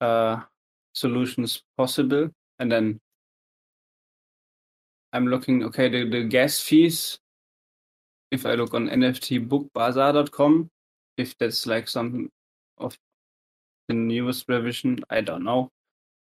uh, 0.00 0.40
solutions 0.92 1.62
possible, 1.76 2.30
and 2.58 2.70
then 2.70 3.00
I'm 5.14 5.28
looking, 5.28 5.62
okay, 5.64 5.88
the, 5.88 6.10
the 6.10 6.24
gas 6.24 6.60
fees, 6.60 7.18
if 8.32 8.44
I 8.44 8.54
look 8.54 8.74
on 8.74 8.88
nftbookbazaar.com, 8.88 10.68
if 11.16 11.38
that's 11.38 11.66
like 11.68 11.88
some 11.88 12.28
of 12.78 12.98
the 13.86 13.94
newest 13.94 14.48
revision, 14.48 14.98
I 15.08 15.20
don't 15.20 15.44
know. 15.44 15.70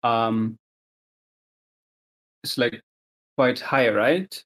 Um, 0.02 0.56
it's 2.46 2.58
like 2.58 2.82
quite 3.38 3.60
high, 3.60 3.90
right? 3.90 4.44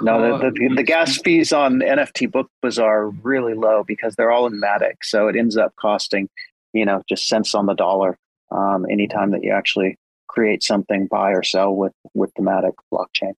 No, 0.00 0.38
the, 0.38 0.50
the, 0.50 0.74
the 0.76 0.82
gas 0.82 1.18
fees 1.18 1.52
on 1.52 1.80
NFT 1.80 2.30
Book 2.30 2.50
Bazaar 2.62 3.02
are 3.02 3.10
really 3.10 3.54
low 3.54 3.84
because 3.84 4.14
they're 4.16 4.30
all 4.30 4.46
in 4.46 4.60
Matic. 4.60 4.96
So 5.02 5.28
it 5.28 5.36
ends 5.36 5.58
up 5.58 5.74
costing, 5.76 6.30
you 6.72 6.86
know, 6.86 7.02
just 7.06 7.28
cents 7.28 7.54
on 7.54 7.66
the 7.66 7.74
dollar 7.74 8.18
um, 8.50 8.86
anytime 8.90 9.30
that 9.32 9.42
you 9.42 9.52
actually 9.52 9.98
create 10.28 10.62
something, 10.62 11.06
buy 11.06 11.32
or 11.32 11.42
sell 11.42 11.74
with, 11.74 11.92
with 12.14 12.32
the 12.34 12.42
Matic 12.42 12.74
blockchain. 12.92 13.32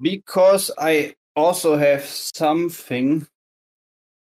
Because 0.00 0.70
I 0.78 1.14
also 1.36 1.76
have 1.76 2.04
something 2.04 3.26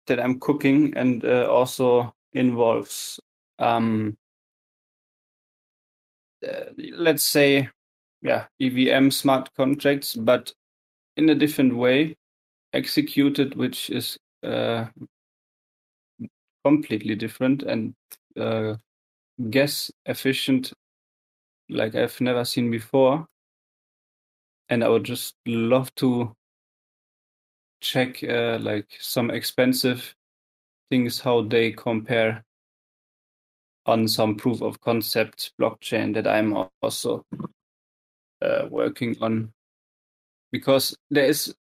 that 0.06 0.20
I'm 0.20 0.40
cooking 0.40 0.94
and 0.96 1.24
uh, 1.24 1.46
also 1.50 2.14
involves, 2.32 3.20
um, 3.58 4.16
uh, 6.46 6.64
let's 6.96 7.24
say, 7.24 7.68
yeah, 8.22 8.46
EVM 8.60 9.10
smart 9.10 9.50
contracts, 9.54 10.14
but 10.14 10.52
in 11.16 11.28
a 11.28 11.34
different 11.34 11.76
way 11.76 12.16
executed, 12.72 13.54
which 13.54 13.90
is 13.90 14.18
uh, 14.42 14.86
completely 16.64 17.14
different 17.14 17.62
and 17.62 17.94
uh, 18.38 18.76
gas 19.50 19.90
efficient 20.06 20.72
like 21.70 21.94
I've 21.94 22.20
never 22.20 22.44
seen 22.44 22.70
before. 22.70 23.26
And 24.68 24.84
I 24.84 24.88
would 24.88 25.04
just 25.04 25.34
love 25.46 25.94
to 25.96 26.34
check 27.80 28.22
uh, 28.24 28.58
like 28.60 28.86
some 28.98 29.30
expensive 29.30 30.14
things 30.90 31.20
how 31.20 31.42
they 31.42 31.72
compare 31.72 32.44
on 33.86 34.06
some 34.06 34.34
proof 34.34 34.60
of 34.60 34.80
concept 34.80 35.52
blockchain 35.60 36.12
that 36.14 36.26
I'm 36.26 36.54
also 36.82 37.24
uh, 38.42 38.66
working 38.70 39.16
on. 39.20 39.52
Because 40.52 40.96
there 41.10 41.26
is 41.26 41.54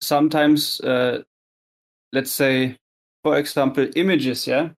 sometimes 0.00 0.80
uh, 0.80 1.22
let's 2.12 2.32
say 2.32 2.76
for 3.22 3.38
example 3.38 3.86
images 3.96 4.46
yeah? 4.46 4.70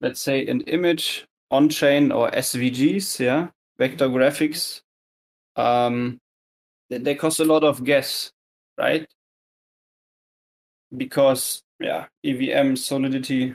Let's 0.00 0.20
say 0.20 0.46
an 0.46 0.60
image 0.62 1.26
on 1.50 1.68
chain 1.68 2.12
or 2.12 2.30
svgs 2.30 3.18
yeah 3.18 3.48
vector 3.78 4.08
graphics 4.08 4.80
um 5.56 6.18
they, 6.90 6.98
they 6.98 7.14
cost 7.14 7.40
a 7.40 7.44
lot 7.44 7.64
of 7.64 7.84
gas 7.84 8.32
right 8.78 9.06
because 10.96 11.62
yeah 11.80 12.06
evm 12.24 12.76
solidity 12.76 13.54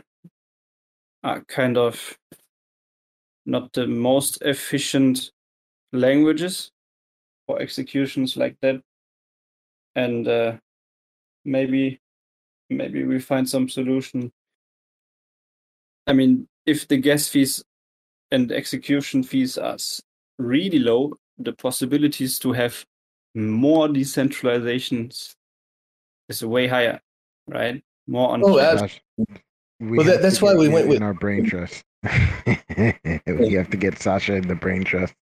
are 1.24 1.42
kind 1.46 1.78
of 1.78 2.18
not 3.46 3.72
the 3.74 3.88
most 3.88 4.42
efficient 4.42 5.32
languages 5.92 6.72
for 7.48 7.62
executions 7.62 8.38
like 8.38 8.56
that 8.62 8.82
and 9.96 10.28
uh, 10.28 10.58
maybe 11.46 12.00
maybe 12.70 13.04
we 13.04 13.20
find 13.20 13.48
some 13.48 13.70
solution. 13.70 14.32
I 16.08 16.14
mean, 16.14 16.48
if 16.66 16.88
the 16.88 16.98
gas 16.98 17.28
fees 17.28 17.64
and 18.32 18.52
execution 18.52 19.24
fees 19.24 19.58
are 19.58 19.78
really 20.38 20.80
low, 20.80 21.14
the 21.38 21.54
possibilities 21.54 22.40
to 22.40 22.52
have 22.54 22.86
more 23.36 23.88
decentralizations 23.88 25.36
is 26.30 26.46
way 26.46 26.68
higher, 26.68 27.00
right? 27.48 27.84
More 28.08 28.30
on. 28.30 28.44
Oh, 28.44 28.58
gosh. 28.58 29.02
We 29.80 29.98
well, 29.98 30.08
that, 30.08 30.22
that's 30.22 30.42
why 30.42 30.54
we 30.54 30.70
went 30.70 30.88
with 30.88 31.02
our 31.02 31.14
brain 31.14 31.46
trust. 31.46 31.84
we 32.04 33.54
have 33.54 33.70
to 33.70 33.78
get 33.78 34.00
Sasha 34.00 34.36
in 34.36 34.48
the 34.48 34.56
brain 34.56 34.84
trust 34.84 35.14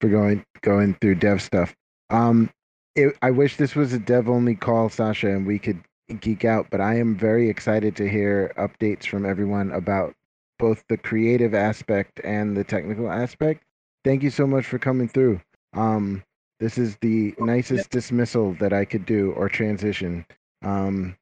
for 0.00 0.08
going 0.08 0.44
going 0.62 0.94
through 1.00 1.16
dev 1.16 1.40
stuff. 1.42 1.74
Um, 2.10 2.50
it, 2.94 3.16
I 3.22 3.30
wish 3.30 3.56
this 3.56 3.74
was 3.74 3.92
a 3.92 3.98
dev 3.98 4.28
only 4.28 4.54
call, 4.54 4.88
Sasha, 4.88 5.28
and 5.28 5.46
we 5.46 5.58
could 5.58 5.82
geek 6.20 6.44
out. 6.44 6.66
But 6.70 6.80
I 6.80 6.98
am 6.98 7.16
very 7.16 7.48
excited 7.48 7.96
to 7.96 8.08
hear 8.08 8.52
updates 8.58 9.06
from 9.06 9.26
everyone 9.26 9.72
about 9.72 10.14
both 10.58 10.84
the 10.88 10.96
creative 10.96 11.54
aspect 11.54 12.20
and 12.24 12.56
the 12.56 12.64
technical 12.64 13.10
aspect. 13.10 13.62
Thank 14.06 14.22
you 14.22 14.30
so 14.30 14.46
much 14.46 14.66
for 14.66 14.78
coming 14.78 15.08
through. 15.08 15.40
Um, 15.74 16.22
this 16.60 16.78
is 16.78 16.96
the 17.00 17.34
nicest 17.40 17.90
dismissal 17.90 18.52
that 18.60 18.72
I 18.72 18.84
could 18.84 19.04
do 19.04 19.32
or 19.32 19.48
transition. 19.48 20.24
Um, 20.62 21.16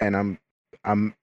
and 0.00 0.16
I'm 0.16 0.38
I'm 0.82 1.14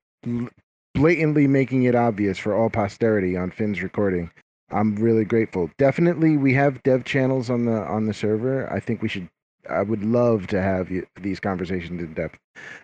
blatantly 0.93 1.47
making 1.47 1.83
it 1.85 1.95
obvious 1.95 2.37
for 2.37 2.53
all 2.53 2.69
posterity 2.69 3.35
on 3.35 3.49
Finn's 3.49 3.81
recording. 3.81 4.29
I'm 4.69 4.95
really 4.97 5.25
grateful. 5.25 5.71
Definitely, 5.79 6.37
we 6.37 6.53
have 6.53 6.83
dev 6.83 7.05
channels 7.05 7.49
on 7.49 7.65
the 7.65 7.81
on 7.87 8.05
the 8.05 8.13
server. 8.13 8.71
I 8.71 8.79
think 8.79 9.01
we 9.01 9.09
should 9.09 9.27
I 9.67 9.81
would 9.81 10.03
love 10.03 10.45
to 10.47 10.61
have 10.61 10.91
you, 10.91 11.07
these 11.19 11.39
conversations 11.39 12.03
in 12.03 12.13
depth. 12.13 12.37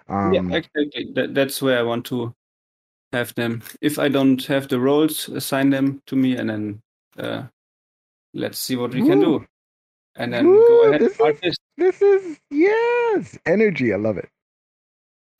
Um, 0.09 0.33
yeah, 0.33 0.57
exactly. 0.57 1.11
That, 1.13 1.35
that's 1.35 1.61
where 1.61 1.77
I 1.77 1.83
want 1.83 2.05
to 2.07 2.33
have 3.13 3.35
them. 3.35 3.61
If 3.81 3.99
I 3.99 4.07
don't 4.07 4.43
have 4.45 4.67
the 4.67 4.79
roles, 4.79 5.29
assign 5.29 5.69
them 5.69 6.01
to 6.07 6.15
me, 6.15 6.35
and 6.35 6.49
then 6.49 6.81
uh, 7.19 7.43
let's 8.35 8.59
see 8.59 8.75
what 8.75 8.93
we 8.93 9.01
Ooh. 9.01 9.07
can 9.07 9.19
do. 9.19 9.45
And 10.15 10.31
then 10.31 10.45
Ooh, 10.45 10.65
go 10.67 10.89
ahead. 10.89 11.01
This 11.01 11.19
is, 11.41 11.57
this 11.77 12.01
is 12.01 12.37
yes, 12.51 13.37
energy. 13.45 13.93
I 13.93 13.97
love 13.97 14.17
it. 14.17 14.29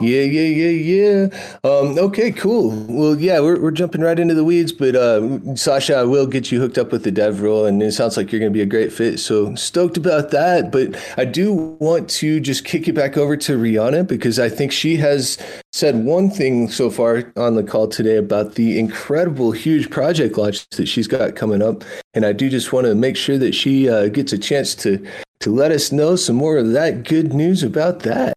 Yeah, 0.02 0.24
yeah, 0.24 0.68
yeah, 0.68 1.30
yeah. 1.30 1.60
Um, 1.64 1.98
okay, 1.98 2.30
cool. 2.30 2.72
Well, 2.90 3.18
yeah, 3.18 3.40
we're, 3.40 3.58
we're 3.62 3.72
jumping 3.72 4.02
right 4.02 4.20
into 4.20 4.34
the 4.34 4.44
weeds, 4.44 4.74
but 4.74 4.94
uh, 4.94 5.56
Sasha, 5.56 5.96
I 5.96 6.04
will 6.04 6.28
get 6.28 6.52
you 6.52 6.60
hooked 6.60 6.78
up 6.78 6.92
with 6.92 7.06
the 7.06 7.12
dev 7.12 7.40
role, 7.42 7.66
and 7.66 7.82
it 7.82 7.94
sounds 7.94 8.18
like 8.18 8.30
you're 8.30 8.42
going 8.42 8.52
to 8.52 8.58
be 8.58 8.62
a 8.62 8.66
great 8.66 8.92
fit. 8.92 9.22
So 9.22 9.56
stoked 9.56 9.96
about 9.96 10.32
that. 10.32 10.70
But 10.70 11.02
I 11.16 11.24
do 11.24 11.54
want 11.54 12.10
to 12.10 12.42
just 12.42 12.66
kick 12.66 12.90
it 12.90 12.94
back 12.94 13.16
over 13.16 13.38
to 13.38 13.58
Rionna 13.58 14.06
because 14.06 14.38
I 14.38 14.50
think 14.50 14.74
she 14.74 14.98
has 14.98 15.38
said 15.72 16.04
one 16.04 16.30
thing 16.30 16.70
so 16.70 16.90
far 16.90 17.32
on 17.38 17.56
the 17.56 17.64
call 17.64 17.88
today 17.88 18.18
about 18.18 18.56
the 18.56 18.78
incredible, 18.78 19.54
huge 19.54 19.90
project 19.90 20.38
launch 20.38 20.70
that 20.72 20.88
she's 20.88 21.08
got 21.08 21.38
coming 21.38 21.62
up, 21.62 21.86
and 22.14 22.26
I 22.26 22.34
do 22.34 22.50
just 22.50 22.74
want 22.74 22.86
to 22.86 22.96
make 22.96 23.16
sure 23.16 23.38
that 23.38 23.56
she 23.56 23.90
uh, 23.90 24.10
gets 24.10 24.34
a 24.34 24.38
chance 24.38 24.76
to 24.76 25.08
to 25.40 25.52
let 25.52 25.72
us 25.72 25.94
know 25.94 26.18
some 26.18 26.36
more 26.36 26.58
of 26.58 26.72
that 26.72 27.04
good 27.04 27.34
news 27.34 27.64
about 27.64 28.02
that. 28.02 28.36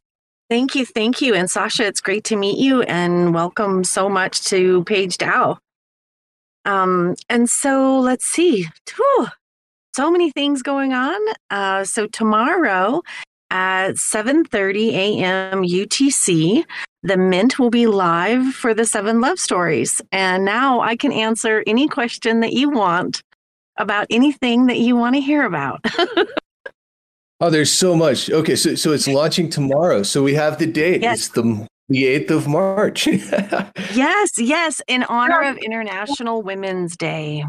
Thank 0.49 0.75
you. 0.75 0.87
Thank 0.87 1.21
you. 1.21 1.35
And 1.35 1.51
Sasha, 1.51 1.87
it's 1.87 2.01
great 2.01 2.25
to 2.25 2.37
meet 2.37 2.59
you 2.59 2.83
and 2.83 3.35
welcome 3.35 3.85
so 3.85 4.09
much 4.09 4.43
to 4.45 4.83
Page 4.85 5.19
DAO. 5.19 5.59
Um, 6.65 7.17
and 7.29 7.49
so 7.51 7.99
let's 8.01 8.25
see. 8.25 8.67
Whew, 8.97 9.27
so 9.95 10.11
many 10.11 10.31
things 10.31 10.63
going 10.63 10.95
on. 10.95 11.21
Uh, 11.51 11.85
so 11.85 12.07
tomorrow 12.07 13.03
at 13.51 13.97
7:30 13.97 14.91
a.m. 14.93 15.63
UTC, 15.63 16.65
the 17.03 17.17
Mint 17.17 17.59
will 17.59 17.71
be 17.71 17.87
live 17.87 18.55
for 18.55 18.75
the 18.75 18.85
seven 18.85 19.21
love 19.21 19.39
stories. 19.39 20.01
And 20.13 20.45
now 20.45 20.81
I 20.81 20.97
can 20.97 21.13
answer 21.13 21.63
any 21.67 21.89
question 21.89 22.41
that 22.41 22.53
you 22.53 22.71
want 22.71 23.23
about 23.77 24.07
anything 24.11 24.67
that 24.67 24.79
you 24.79 24.97
want 24.97 25.15
to 25.15 25.21
hear 25.21 25.45
about. 25.45 25.85
Oh, 27.41 27.51
there's 27.51 27.71
so 27.71 27.95
much. 27.95 28.31
Okay, 28.31 28.57
so 28.57 28.75
so 28.75 28.93
it's 28.93 29.07
launching 29.07 29.49
tomorrow. 29.49 30.03
So 30.03 30.23
we 30.23 30.35
have 30.35 30.59
the 30.59 30.67
date. 30.67 31.03
Yes. 31.03 31.19
It's 31.19 31.29
the 31.29 31.69
the 31.89 32.05
8th 32.05 32.31
of 32.31 32.49
March. 32.49 33.07
yes, 33.95 34.33
yes, 34.37 34.83
in 34.89 35.05
honor 35.05 35.43
of 35.43 35.57
International 35.59 36.43
Women's 36.43 36.97
Day. 36.97 37.45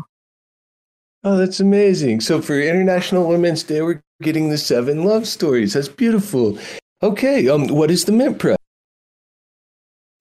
Oh, 1.25 1.35
that's 1.35 1.59
amazing. 1.59 2.21
So 2.21 2.41
for 2.41 2.57
International 2.57 3.27
Women's 3.27 3.63
Day, 3.63 3.81
we're 3.81 3.99
getting 4.21 4.49
the 4.49 4.57
seven 4.57 5.03
love 5.03 5.27
stories. 5.27 5.73
That's 5.73 5.89
beautiful. 5.89 6.57
Okay, 7.03 7.49
um 7.49 7.67
what 7.67 7.91
is 7.91 8.05
the 8.05 8.13
mint 8.13 8.39
price? 8.39 8.55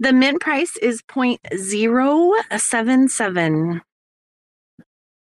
The 0.00 0.12
mint 0.12 0.40
price 0.40 0.76
is 0.78 1.02
0.077. 1.02 3.80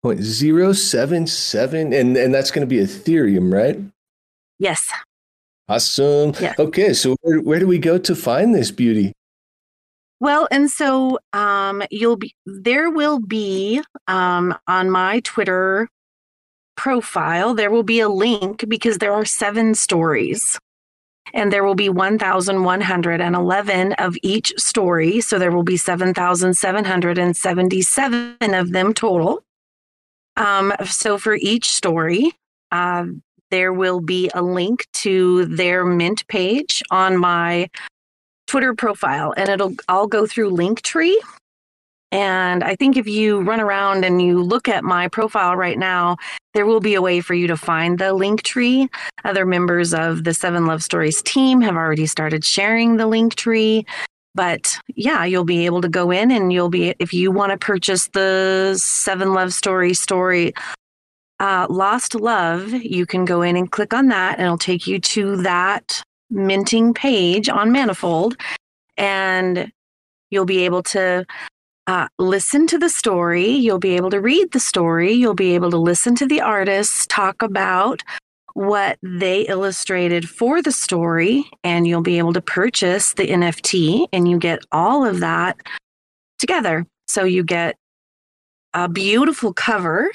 0.077 0.05 1.99
and 1.99 2.17
and 2.17 2.35
that's 2.35 2.51
going 2.53 2.61
to 2.61 2.67
be 2.67 2.77
Ethereum, 2.77 3.53
right? 3.53 3.81
Yes. 4.59 4.91
Awesome. 5.69 6.33
Yes. 6.41 6.59
Okay, 6.59 6.93
so 6.93 7.17
where, 7.23 7.41
where 7.41 7.59
do 7.59 7.67
we 7.67 7.79
go 7.79 7.99
to 7.99 8.15
find 8.15 8.55
this 8.55 8.71
beauty? 8.71 9.13
Well, 10.19 10.49
and 10.51 10.71
so 10.71 11.19
um, 11.33 11.83
you'll 11.91 12.17
be 12.17 12.35
there 12.47 12.91
will 12.91 13.19
be 13.19 13.83
um, 14.09 14.57
on 14.67 14.91
my 14.91 15.21
Twitter 15.21 15.89
profile 16.77 17.55
there 17.55 17.71
will 17.71 17.83
be 17.83 18.01
a 18.01 18.09
link 18.09 18.65
because 18.69 18.99
there 18.99 19.13
are 19.13 19.25
seven 19.25 19.75
stories 19.75 20.59
and 21.35 21.53
there 21.53 21.65
will 21.65 21.75
be 21.75 21.89
1111 21.89 23.93
of 23.95 24.17
each 24.23 24.53
story 24.57 25.21
so 25.21 25.37
there 25.39 25.51
will 25.51 25.63
be 25.63 25.77
7777 25.77 28.55
of 28.55 28.73
them 28.73 28.95
total 28.95 29.43
um, 30.37 30.73
so 30.85 31.19
for 31.19 31.35
each 31.35 31.73
story 31.73 32.33
uh, 32.71 33.07
there 33.51 33.73
will 33.73 34.01
be 34.01 34.31
a 34.35 34.43
link 34.43 34.87
to 34.95 35.47
their 35.47 35.85
Mint 35.85 36.27
page 36.29 36.83
on 36.91 37.17
my 37.17 37.69
Twitter 38.47 38.75
profile, 38.75 39.35
and 39.37 39.49
it'll 39.49 39.75
all 39.89 40.07
go 40.07 40.27
through 40.27 40.51
Linktree. 40.51 41.17
And 42.13 42.63
I 42.63 42.77
think 42.77 42.97
if 42.97 43.07
you 43.09 43.41
run 43.41 43.61
around 43.61 44.05
and 44.05 44.23
you 44.23 44.41
look 44.41 44.69
at 44.69 44.85
my 44.85 45.09
profile 45.09 45.57
right 45.57 45.79
now, 45.79 46.17
there 46.55 46.65
will 46.65 46.81
be 46.81 46.95
a 46.95 47.03
way 47.03 47.21
for 47.21 47.35
you 47.35 47.49
to 47.49 47.57
find 47.57 47.99
the 47.99 48.15
Linktree. 48.15 48.89
Other 49.25 49.45
members 49.45 49.93
of 49.93 50.25
the 50.25 50.33
Seven 50.33 50.67
Love 50.67 50.83
Stories 50.83 51.21
team 51.23 51.61
have 51.61 51.75
already 51.75 52.07
started 52.07 52.45
sharing 52.45 52.97
the 52.97 53.05
Linktree. 53.09 53.85
But 54.35 54.79
yeah, 54.95 55.25
you'll 55.25 55.45
be 55.45 55.67
able 55.67 55.81
to 55.81 55.89
go 55.89 56.11
in 56.11 56.31
and 56.31 56.53
you'll 56.53 56.69
be, 56.69 56.95
if 56.99 57.13
you 57.13 57.33
want 57.33 57.53
to 57.53 57.59
purchase 57.59 58.09
the 58.09 58.77
Seven 58.79 59.33
Love 59.33 59.53
Story 59.53 59.93
story, 59.93 60.55
uh, 61.41 61.67
Lost 61.69 62.15
Love, 62.15 62.71
you 62.73 63.07
can 63.07 63.25
go 63.25 63.43
in 63.43 63.57
and 63.57 63.71
click 63.71 63.93
on 63.93 64.09
that 64.09 64.39
and 64.39 64.47
it'll 64.47 64.59
take 64.59 64.87
you 64.87 64.99
to 65.01 65.37
that 65.43 66.03
minting 66.31 66.95
page 66.95 67.49
on 67.49 67.73
Manifold. 67.73 68.37
And 68.97 69.71
you'll 70.31 70.47
be 70.47 70.65
able 70.65 70.83
to 70.85 71.27
uh, 71.87 72.09
listen 72.19 72.67
to 72.67 72.79
the 72.79 72.89
story. 72.89 73.49
You'll 73.49 73.79
be 73.79 73.97
able 73.97 74.11
to 74.11 74.21
read 74.21 74.53
the 74.53 74.61
story. 74.61 75.13
You'll 75.13 75.35
be 75.35 75.55
able 75.55 75.71
to 75.71 75.77
listen 75.77 76.15
to 76.17 76.27
the 76.27 76.41
artists 76.41 77.07
talk 77.07 77.43
about 77.43 78.03
what 78.55 78.99
they 79.03 79.43
illustrated 79.43 80.29
for 80.29 80.63
the 80.63 80.73
story, 80.73 81.45
and 81.63 81.87
you'll 81.87 82.01
be 82.01 82.17
able 82.17 82.33
to 82.33 82.41
purchase 82.41 83.13
the 83.13 83.29
NFT, 83.29 84.09
and 84.15 84.27
you 84.27 84.39
get 84.39 84.65
all 84.73 85.05
of 85.05 85.21
that 85.21 85.59
together. 86.39 86.87
So 87.07 87.25
you 87.25 87.45
get 87.45 87.77
a 88.73 88.89
beautiful 88.89 89.53
cover 89.53 90.11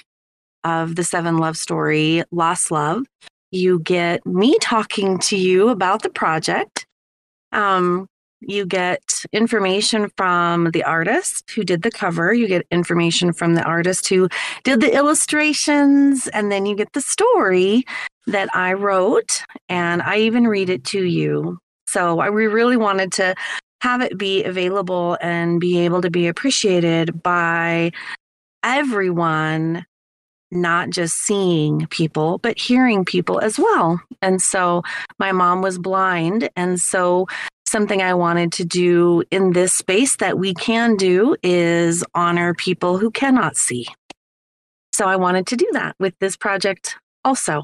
of 0.63 0.95
the 0.95 1.03
Seven 1.03 1.37
Love 1.37 1.57
Story, 1.57 2.23
Lost 2.31 2.71
Love. 2.71 3.03
You 3.51 3.79
get 3.79 4.25
me 4.25 4.57
talking 4.61 5.19
to 5.19 5.37
you 5.37 5.69
about 5.69 6.03
the 6.03 6.09
project. 6.09 6.85
Um, 7.51 8.07
you 8.41 8.65
get 8.65 9.23
information 9.33 10.09
from 10.17 10.71
the 10.71 10.83
artist 10.83 11.51
who 11.51 11.63
did 11.63 11.83
the 11.83 11.91
cover. 11.91 12.33
You 12.33 12.47
get 12.47 12.65
information 12.71 13.33
from 13.33 13.53
the 13.53 13.63
artist 13.63 14.07
who 14.07 14.29
did 14.63 14.81
the 14.81 14.95
illustrations. 14.95 16.27
And 16.29 16.51
then 16.51 16.65
you 16.65 16.75
get 16.75 16.93
the 16.93 17.01
story 17.01 17.83
that 18.27 18.49
I 18.55 18.73
wrote. 18.73 19.43
And 19.69 20.01
I 20.01 20.17
even 20.19 20.47
read 20.47 20.69
it 20.69 20.83
to 20.85 21.03
you. 21.03 21.59
So 21.87 22.19
I, 22.19 22.29
we 22.29 22.47
really 22.47 22.77
wanted 22.77 23.11
to 23.13 23.35
have 23.81 24.01
it 24.01 24.17
be 24.17 24.43
available 24.43 25.17
and 25.21 25.59
be 25.59 25.79
able 25.79 26.01
to 26.01 26.09
be 26.09 26.27
appreciated 26.27 27.21
by 27.21 27.91
everyone 28.63 29.85
not 30.51 30.89
just 30.89 31.17
seeing 31.17 31.87
people, 31.87 32.37
but 32.39 32.59
hearing 32.59 33.05
people 33.05 33.39
as 33.39 33.57
well. 33.57 34.01
And 34.21 34.41
so 34.41 34.83
my 35.19 35.31
mom 35.31 35.61
was 35.61 35.77
blind. 35.77 36.49
And 36.55 36.79
so 36.79 37.27
something 37.65 38.01
I 38.01 38.13
wanted 38.13 38.51
to 38.53 38.65
do 38.65 39.23
in 39.31 39.53
this 39.53 39.73
space 39.73 40.17
that 40.17 40.37
we 40.37 40.53
can 40.53 40.95
do 40.95 41.35
is 41.41 42.03
honor 42.13 42.53
people 42.53 42.97
who 42.97 43.09
cannot 43.11 43.55
see. 43.55 43.87
So 44.93 45.05
I 45.05 45.15
wanted 45.15 45.47
to 45.47 45.55
do 45.55 45.69
that 45.71 45.95
with 45.99 46.13
this 46.19 46.35
project 46.35 46.97
also. 47.23 47.63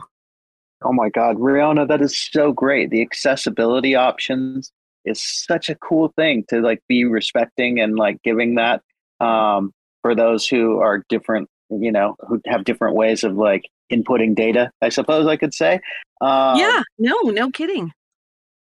Oh 0.83 0.93
my 0.93 1.09
God, 1.09 1.37
Rionna, 1.37 1.87
that 1.87 2.01
is 2.01 2.15
so 2.15 2.51
great. 2.51 2.89
The 2.89 3.01
accessibility 3.01 3.95
options 3.95 4.71
is 5.05 5.21
such 5.21 5.69
a 5.69 5.75
cool 5.75 6.13
thing 6.15 6.45
to 6.49 6.61
like 6.61 6.81
be 6.87 7.03
respecting 7.03 7.79
and 7.79 7.95
like 7.95 8.21
giving 8.23 8.55
that 8.55 8.81
um, 9.19 9.73
for 10.01 10.13
those 10.13 10.47
who 10.47 10.79
are 10.79 11.03
different, 11.09 11.49
you 11.69 11.91
know, 11.91 12.15
who 12.27 12.41
have 12.45 12.63
different 12.63 12.95
ways 12.95 13.23
of 13.23 13.35
like 13.35 13.69
inputting 13.91 14.35
data, 14.35 14.71
I 14.81 14.89
suppose 14.89 15.27
I 15.27 15.37
could 15.37 15.53
say. 15.53 15.79
Um, 16.21 16.57
yeah, 16.57 16.81
no, 16.97 17.15
no 17.25 17.49
kidding. 17.51 17.91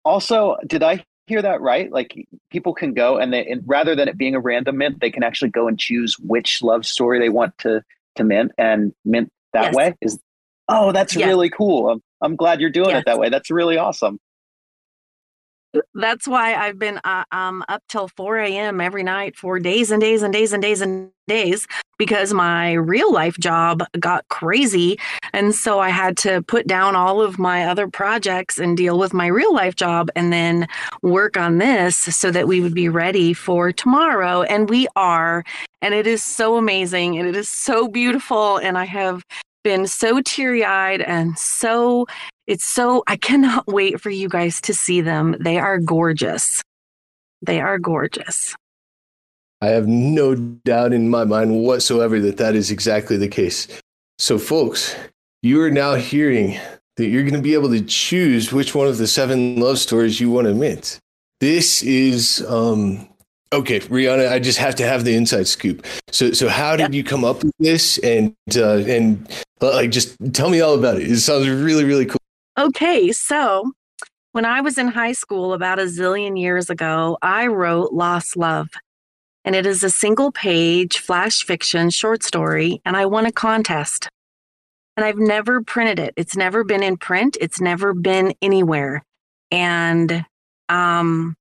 Also, 0.06 0.58
did 0.68 0.84
I 0.84 1.04
hear 1.28 1.42
that 1.42 1.62
right? 1.62 1.92
Like 1.92 2.14
people 2.50 2.74
can 2.74 2.94
go 2.94 3.18
and 3.18 3.34
they, 3.34 3.46
and 3.46 3.64
rather 3.66 3.96
than 3.96 4.08
it 4.08 4.18
being 4.18 4.36
a 4.36 4.40
random 4.40 4.78
mint, 4.78 5.00
they 5.00 5.12
can 5.12 5.24
actually 5.24 5.52
go 5.52 5.68
and 5.68 5.80
choose 5.80 6.16
which 6.20 6.62
love 6.62 6.86
story 6.86 7.20
they 7.20 7.30
want 7.30 7.58
to 7.60 7.82
to 8.16 8.24
mint 8.24 8.52
and 8.58 8.94
mint 9.06 9.32
that 9.54 9.66
yes. 9.66 9.76
way. 9.76 9.96
Is 10.02 10.20
oh, 10.68 10.92
that's 10.92 11.16
yes. 11.16 11.28
really 11.28 11.50
cool. 11.50 11.90
I'm 11.90 12.02
I'm 12.22 12.36
glad 12.36 12.62
you're 12.62 12.70
doing 12.70 12.90
yes. 12.90 13.02
it 13.02 13.06
that 13.06 13.20
way. 13.20 13.30
That's 13.30 13.50
really 13.50 13.78
awesome 13.78 14.20
that's 15.94 16.28
why 16.28 16.56
I've 16.56 16.78
been 16.78 17.00
uh, 17.04 17.24
um, 17.32 17.64
up 17.68 17.84
till 17.88 18.08
4 18.08 18.38
a.m. 18.40 18.82
every 18.82 19.04
night 19.04 19.36
for 19.36 19.60
days 19.60 19.92
and 19.92 20.02
days 20.02 20.22
and 20.22 20.34
days 20.34 20.54
and 20.54 20.62
days 20.62 20.82
and 20.82 21.10
days 21.28 21.68
because 21.98 22.34
my 22.34 22.74
real 22.74 23.12
life 23.14 23.38
job 23.38 23.84
got 24.00 24.28
crazy. 24.28 25.00
And 25.32 25.56
so 25.56 25.80
I 25.80 25.90
had 25.90 26.18
to 26.18 26.42
put 26.44 26.68
down 26.68 26.96
all 26.96 27.22
of 27.22 27.40
my 27.40 27.66
other 27.66 27.88
projects 27.88 28.60
and 28.60 28.76
deal 28.76 28.98
with 29.00 29.14
my 29.14 29.28
real 29.28 29.54
life 29.54 29.76
job 29.76 30.10
and 30.16 30.34
then 30.34 30.68
work 31.02 31.38
on 31.38 31.60
this 31.60 31.96
so 31.96 32.30
that 32.32 32.48
we 32.48 32.60
would 32.60 32.74
be 32.74 32.90
ready 32.90 33.34
for 33.34 33.72
tomorrow. 33.72 34.42
And 34.44 34.70
we 34.70 34.88
are. 34.96 35.44
And 35.82 35.94
it 35.94 36.08
is 36.08 36.24
so 36.24 36.58
amazing 36.58 37.18
and 37.18 37.28
it 37.28 37.36
is 37.36 37.50
so 37.50 37.88
beautiful. 37.88 38.58
And 38.58 38.78
I 38.78 38.86
have 38.86 39.24
been 39.64 39.88
so 39.88 40.22
teary 40.22 40.66
eyed 40.66 41.02
and 41.02 41.38
so 41.38 42.06
it's 42.48 42.66
so, 42.66 43.04
I 43.08 43.16
cannot 43.16 43.68
wait 43.68 44.02
for 44.02 44.10
you 44.10 44.30
guys 44.30 44.60
to 44.62 44.74
see 44.74 45.02
them. 45.02 45.36
They 45.40 45.58
are 45.60 45.80
gorgeous. 45.80 46.62
They 47.42 47.62
are 47.62 47.80
gorgeous. 47.80 48.56
I 49.62 49.68
have 49.68 49.88
no 49.88 50.36
doubt 50.36 50.92
in 50.92 51.10
my 51.10 51.24
mind 51.24 51.56
whatsoever 51.64 52.20
that 52.20 52.38
that 52.38 52.54
is 52.54 52.70
exactly 52.70 53.16
the 53.16 53.30
case. 53.30 53.68
So, 54.18 54.38
folks, 54.38 54.96
you 55.42 55.62
are 55.62 55.72
now 55.72 55.96
hearing 55.96 56.60
that 56.98 57.08
you're 57.08 57.24
going 57.24 57.34
to 57.34 57.42
be 57.42 57.54
able 57.54 57.70
to 57.70 57.82
choose 57.82 58.52
which 58.52 58.76
one 58.76 58.88
of 58.88 58.98
the 58.98 59.08
seven 59.08 59.60
love 59.60 59.80
stories 59.80 60.20
you 60.20 60.30
want 60.30 60.48
to 60.48 60.54
mint. 60.54 61.00
This 61.40 61.82
is 61.82 62.46
um, 62.48 63.08
okay, 63.52 63.80
Rionna. 63.82 64.32
I 64.32 64.40
just 64.40 64.60
have 64.60 64.76
to 64.76 64.86
have 64.86 65.06
the 65.06 65.16
inside 65.16 65.48
scoop. 65.48 65.86
So, 66.12 66.32
so 66.32 66.50
how 66.50 66.76
did 66.76 66.94
you 66.94 67.04
come 67.04 67.24
up 67.24 67.44
with 67.44 67.54
this? 67.60 67.98
And 68.00 68.36
uh, 68.56 68.78
and 68.78 69.28
like, 69.62 69.92
just 69.92 70.16
tell 70.34 70.50
me 70.50 70.62
all 70.62 70.76
about 70.76 70.98
it. 70.98 71.10
It 71.10 71.20
sounds 71.20 71.48
really, 71.50 71.84
really 71.84 72.06
cool. 72.06 72.23
Okay, 72.56 73.12
so 73.12 73.72
when 74.34 74.46
I 74.46 74.62
was 74.62 74.78
in 74.78 74.90
high 74.90 75.14
school 75.14 75.54
about 75.54 75.80
a 75.80 75.84
zillion 75.84 76.40
years 76.40 76.70
ago, 76.70 77.18
I 77.22 77.48
wrote 77.48 77.94
Lost 77.94 78.38
Love. 78.38 78.70
And 79.44 79.56
it 79.56 79.66
is 79.66 79.84
a 79.84 79.90
single 79.90 80.32
page 80.32 81.00
flash 81.00 81.44
fiction 81.44 81.90
short 81.90 82.22
story, 82.24 82.80
and 82.86 82.96
I 82.96 83.08
won 83.08 83.26
a 83.26 83.32
contest. 83.32 84.08
And 84.96 85.04
I've 85.04 85.18
never 85.18 85.64
printed 85.64 85.98
it. 85.98 86.14
It's 86.16 86.36
never 86.38 86.64
been 86.64 86.84
in 86.84 86.98
print, 86.98 87.38
it's 87.42 87.60
never 87.60 87.94
been 87.94 88.36
anywhere. 88.42 89.02
And 89.50 90.24
um, 90.70 91.36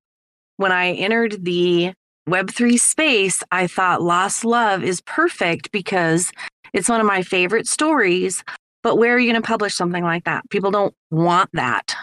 when 0.57 0.73
I 0.73 0.93
entered 0.93 1.45
the 1.45 1.93
Web3 2.27 2.79
space, 2.79 3.43
I 3.53 3.67
thought 3.67 4.01
Lost 4.01 4.47
Love 4.47 4.83
is 4.83 5.03
perfect 5.03 5.71
because 5.73 6.33
it's 6.73 6.89
one 6.89 7.01
of 7.01 7.07
my 7.07 7.23
favorite 7.23 7.67
stories, 7.67 8.43
but 8.83 8.97
where 8.97 9.15
are 9.15 9.19
you 9.19 9.31
going 9.31 9.41
to 9.41 9.47
publish 9.47 9.75
something 9.75 10.05
like 10.05 10.25
that? 10.25 10.49
People 10.51 10.71
don't 10.71 10.95
want 11.11 11.51
that. 11.53 11.95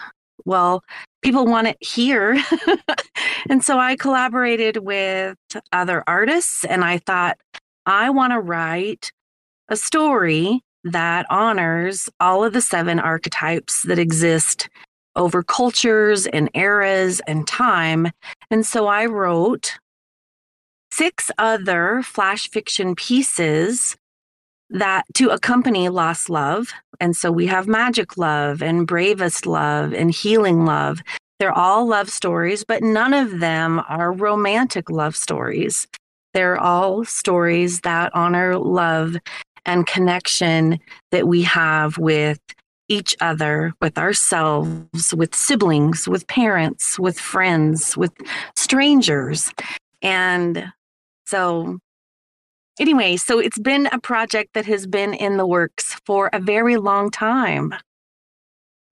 Well, 0.44 0.82
people 1.22 1.46
want 1.46 1.68
it 1.68 1.78
here. 1.80 2.42
and 3.50 3.62
so 3.62 3.78
I 3.78 3.96
collaborated 3.96 4.78
with 4.78 5.36
other 5.72 6.02
artists 6.06 6.64
and 6.64 6.84
I 6.84 6.98
thought, 6.98 7.38
I 7.86 8.10
want 8.10 8.32
to 8.32 8.40
write 8.40 9.12
a 9.68 9.76
story 9.76 10.62
that 10.84 11.26
honors 11.30 12.08
all 12.20 12.44
of 12.44 12.52
the 12.52 12.62
seven 12.62 12.98
archetypes 12.98 13.82
that 13.82 13.98
exist 13.98 14.68
over 15.16 15.42
cultures 15.42 16.26
and 16.26 16.50
eras 16.54 17.20
and 17.26 17.46
time. 17.46 18.08
And 18.50 18.64
so 18.64 18.86
I 18.86 19.06
wrote 19.06 19.78
six 20.90 21.30
other 21.38 22.02
flash 22.02 22.48
fiction 22.48 22.94
pieces 22.94 23.96
that 24.70 25.04
to 25.14 25.30
accompany 25.30 25.88
lost 25.88 26.30
love. 26.30 26.72
And 27.00 27.16
so 27.16 27.30
we 27.30 27.46
have 27.46 27.66
magic 27.66 28.16
love 28.16 28.62
and 28.62 28.86
bravest 28.86 29.46
love 29.46 29.92
and 29.92 30.10
healing 30.10 30.64
love. 30.64 31.02
They're 31.38 31.56
all 31.56 31.86
love 31.86 32.10
stories, 32.10 32.64
but 32.64 32.82
none 32.82 33.14
of 33.14 33.40
them 33.40 33.82
are 33.88 34.12
romantic 34.12 34.90
love 34.90 35.16
stories. 35.16 35.88
They're 36.34 36.58
all 36.58 37.04
stories 37.04 37.80
that 37.80 38.14
honor 38.14 38.58
love 38.58 39.16
and 39.64 39.86
connection 39.86 40.78
that 41.10 41.26
we 41.26 41.42
have 41.42 41.98
with 41.98 42.38
each 42.88 43.16
other, 43.20 43.72
with 43.80 43.96
ourselves, 43.96 45.14
with 45.14 45.34
siblings, 45.34 46.08
with 46.08 46.26
parents, 46.26 46.98
with 46.98 47.18
friends, 47.18 47.96
with 47.96 48.12
strangers. 48.56 49.52
And 50.02 50.72
so 51.26 51.78
anyway, 52.78 53.16
so 53.16 53.38
it's 53.38 53.58
been 53.58 53.86
a 53.92 53.98
project 53.98 54.54
that 54.54 54.66
has 54.66 54.86
been 54.86 55.14
in 55.14 55.36
the 55.36 55.46
works 55.46 55.94
for 56.04 56.28
a 56.32 56.38
very 56.38 56.76
long 56.76 57.10
time. 57.10 57.74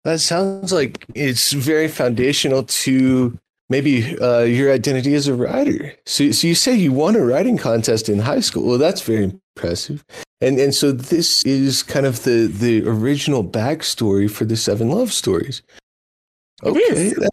That 0.04 0.20
sounds 0.20 0.72
like 0.72 1.04
it's 1.14 1.52
very 1.52 1.88
foundational 1.88 2.62
to 2.64 3.38
maybe 3.68 4.18
uh, 4.18 4.40
your 4.40 4.72
identity 4.72 5.14
as 5.14 5.28
a 5.28 5.34
writer. 5.34 5.94
So, 6.06 6.30
so 6.30 6.46
you 6.46 6.54
say 6.54 6.74
you 6.74 6.92
won 6.92 7.16
a 7.16 7.24
writing 7.24 7.58
contest 7.58 8.08
in 8.08 8.20
high 8.20 8.40
school. 8.40 8.66
Well, 8.66 8.78
that's 8.78 9.02
very 9.02 9.24
impressive. 9.56 10.04
And 10.40 10.58
and 10.60 10.74
so 10.74 10.92
this 10.92 11.42
is 11.44 11.82
kind 11.82 12.06
of 12.06 12.22
the 12.22 12.46
the 12.46 12.86
original 12.86 13.42
backstory 13.44 14.30
for 14.30 14.44
the 14.44 14.56
seven 14.56 14.88
love 14.90 15.12
stories. 15.12 15.62
Okay, 16.62 17.10
that, 17.10 17.30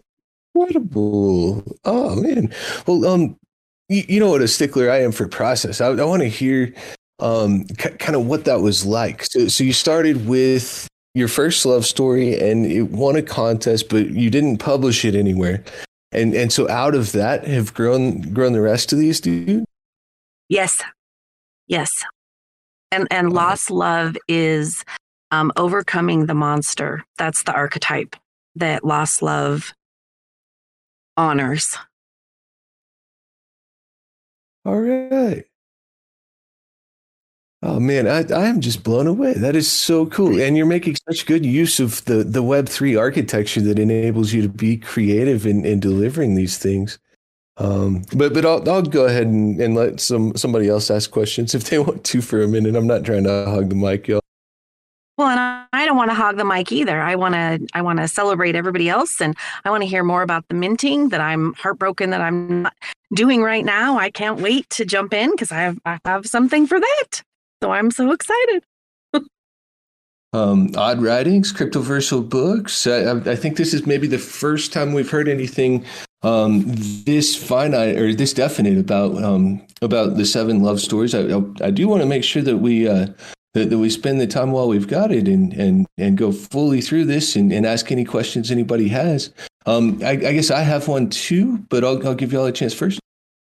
incredible. 0.55 1.63
Oh 1.85 2.15
man. 2.15 2.51
Well, 2.87 3.05
um, 3.05 3.37
you, 3.89 4.03
you 4.07 4.19
know 4.19 4.29
what 4.29 4.41
a 4.41 4.47
stickler 4.47 4.89
I 4.89 5.01
am 5.01 5.11
for 5.11 5.27
process. 5.27 5.81
I, 5.81 5.87
I 5.87 6.03
want 6.03 6.21
to 6.21 6.29
hear 6.29 6.73
um 7.19 7.65
c- 7.79 7.91
kind 7.91 8.15
of 8.15 8.25
what 8.25 8.45
that 8.45 8.61
was 8.61 8.85
like. 8.85 9.23
So, 9.23 9.47
so 9.47 9.63
you 9.63 9.73
started 9.73 10.27
with 10.27 10.87
your 11.13 11.27
first 11.27 11.65
love 11.65 11.85
story 11.85 12.37
and 12.37 12.65
it 12.65 12.83
won 12.91 13.15
a 13.15 13.21
contest, 13.21 13.89
but 13.89 14.09
you 14.09 14.29
didn't 14.29 14.57
publish 14.57 15.05
it 15.05 15.15
anywhere. 15.15 15.63
And 16.11 16.33
and 16.33 16.51
so 16.51 16.69
out 16.69 16.95
of 16.95 17.11
that 17.13 17.47
have 17.47 17.73
grown 17.73 18.21
grown 18.33 18.53
the 18.53 18.61
rest 18.61 18.93
of 18.93 18.99
these, 18.99 19.19
dude. 19.19 19.65
Yes. 20.49 20.81
Yes. 21.67 21.91
And 22.91 23.07
and 23.11 23.33
lost 23.33 23.71
love 23.71 24.17
is 24.27 24.83
um, 25.31 25.51
overcoming 25.57 26.27
the 26.27 26.35
monster. 26.35 27.03
That's 27.17 27.43
the 27.43 27.53
archetype 27.53 28.15
that 28.55 28.85
lost 28.85 29.21
love 29.21 29.73
honors. 31.17 31.77
All 34.65 34.79
right. 34.79 35.45
Oh 37.61 37.79
man, 37.79 38.07
I, 38.07 38.23
I 38.33 38.47
am 38.47 38.61
just 38.61 38.83
blown 38.83 39.07
away. 39.07 39.33
That 39.33 39.55
is 39.55 39.71
so 39.71 40.05
cool. 40.05 40.39
And 40.39 40.57
you're 40.57 40.65
making 40.65 40.97
such 41.09 41.25
good 41.25 41.45
use 41.45 41.79
of 41.79 42.03
the, 42.05 42.23
the 42.23 42.43
Web3 42.43 42.99
architecture 42.99 43.61
that 43.61 43.79
enables 43.79 44.33
you 44.33 44.41
to 44.43 44.49
be 44.49 44.77
creative 44.77 45.47
in, 45.47 45.65
in 45.65 45.79
delivering 45.79 46.35
these 46.35 46.57
things. 46.57 46.99
Um, 47.57 48.03
but 48.15 48.33
but 48.33 48.45
I'll, 48.45 48.69
I'll 48.69 48.81
go 48.81 49.05
ahead 49.05 49.27
and, 49.27 49.59
and 49.61 49.75
let 49.75 49.99
some 49.99 50.35
somebody 50.35 50.67
else 50.67 50.91
ask 50.91 51.09
questions 51.09 51.55
if 51.55 51.69
they 51.69 51.79
want 51.87 52.03
to 52.03 52.21
for 52.21 52.41
a 52.41 52.47
minute. 52.47 52.75
I'm 52.75 52.87
not 52.87 53.03
trying 53.03 53.23
to 53.23 53.45
hug 53.45 53.69
the 53.69 53.75
mic, 53.75 54.07
y'all. 54.07 54.21
Well, 55.17 55.29
and 55.29 55.39
I, 55.39 55.64
I 55.85 55.87
don't 55.87 55.97
want 55.97 56.09
to 56.09 56.15
hog 56.15 56.37
the 56.37 56.43
mic 56.43 56.71
either. 56.71 56.99
I 56.99 57.13
want 57.13 57.35
to 57.35 57.67
I 57.75 57.83
want 57.83 57.99
to 57.99 58.07
celebrate 58.07 58.55
everybody 58.55 58.89
else, 58.89 59.21
and 59.21 59.37
I 59.65 59.69
want 59.69 59.83
to 59.83 59.87
hear 59.87 60.03
more 60.03 60.23
about 60.23 60.47
the 60.47 60.55
minting 60.55 61.09
that 61.09 61.21
I'm 61.21 61.53
heartbroken 61.53 62.09
that 62.09 62.21
I'm 62.21 62.63
not 62.63 62.73
doing 63.13 63.43
right 63.43 63.63
now. 63.63 63.99
I 63.99 64.09
can't 64.09 64.41
wait 64.41 64.67
to 64.71 64.83
jump 64.83 65.13
in 65.13 65.29
because 65.29 65.51
I 65.51 65.57
have 65.57 65.77
I 65.85 65.99
have 66.03 66.25
something 66.25 66.65
for 66.65 66.79
that. 66.79 67.21
So 67.61 67.69
I'm 67.69 67.91
so 67.91 68.11
excited. 68.11 68.63
um, 70.33 70.71
odd 70.75 71.03
writings, 71.03 71.53
cryptoversal 71.53 72.27
books. 72.27 72.87
I, 72.87 73.11
I, 73.11 73.35
think 73.35 73.57
this 73.57 73.71
is 73.71 73.85
maybe 73.85 74.07
the 74.07 74.17
first 74.17 74.73
time 74.73 74.91
we've 74.91 75.11
heard 75.11 75.27
anything 75.27 75.85
um, 76.23 76.63
this 76.65 77.35
finite 77.35 77.95
or 77.95 78.11
this 78.11 78.33
definite 78.33 78.79
about 78.79 79.23
um, 79.23 79.61
about 79.83 80.17
the 80.17 80.25
seven 80.25 80.63
love 80.63 80.81
stories. 80.81 81.13
I, 81.13 81.27
I, 81.27 81.43
I 81.61 81.69
do 81.69 81.87
want 81.87 82.01
to 82.01 82.07
make 82.07 82.23
sure 82.23 82.41
that 82.41 82.57
we 82.57 82.87
uh, 82.87 83.09
that, 83.55 83.69
that 83.69 83.77
we 83.77 83.89
spend 83.89 84.19
the 84.19 84.27
time 84.27 84.51
while 84.51 84.67
we've 84.67 84.87
got 84.87 85.11
it 85.11 85.27
and 85.27 85.53
and 85.53 85.87
and 85.97 86.17
go 86.17 86.31
fully 86.31 86.81
through 86.81 87.05
this 87.05 87.35
and, 87.35 87.51
and 87.51 87.65
ask 87.65 87.91
any 87.91 88.05
questions 88.05 88.51
anybody 88.51 88.89
has. 88.89 89.31
Um, 89.65 89.99
I, 90.03 90.11
I 90.11 90.33
guess 90.33 90.51
I 90.51 90.61
have 90.61 90.87
one 90.87 91.09
too, 91.09 91.59
but 91.69 91.83
I'll 91.83 92.05
I'll 92.05 92.15
give 92.15 92.31
you 92.31 92.39
all 92.39 92.45
a 92.45 92.51
chance 92.51 92.73
first. 92.73 92.99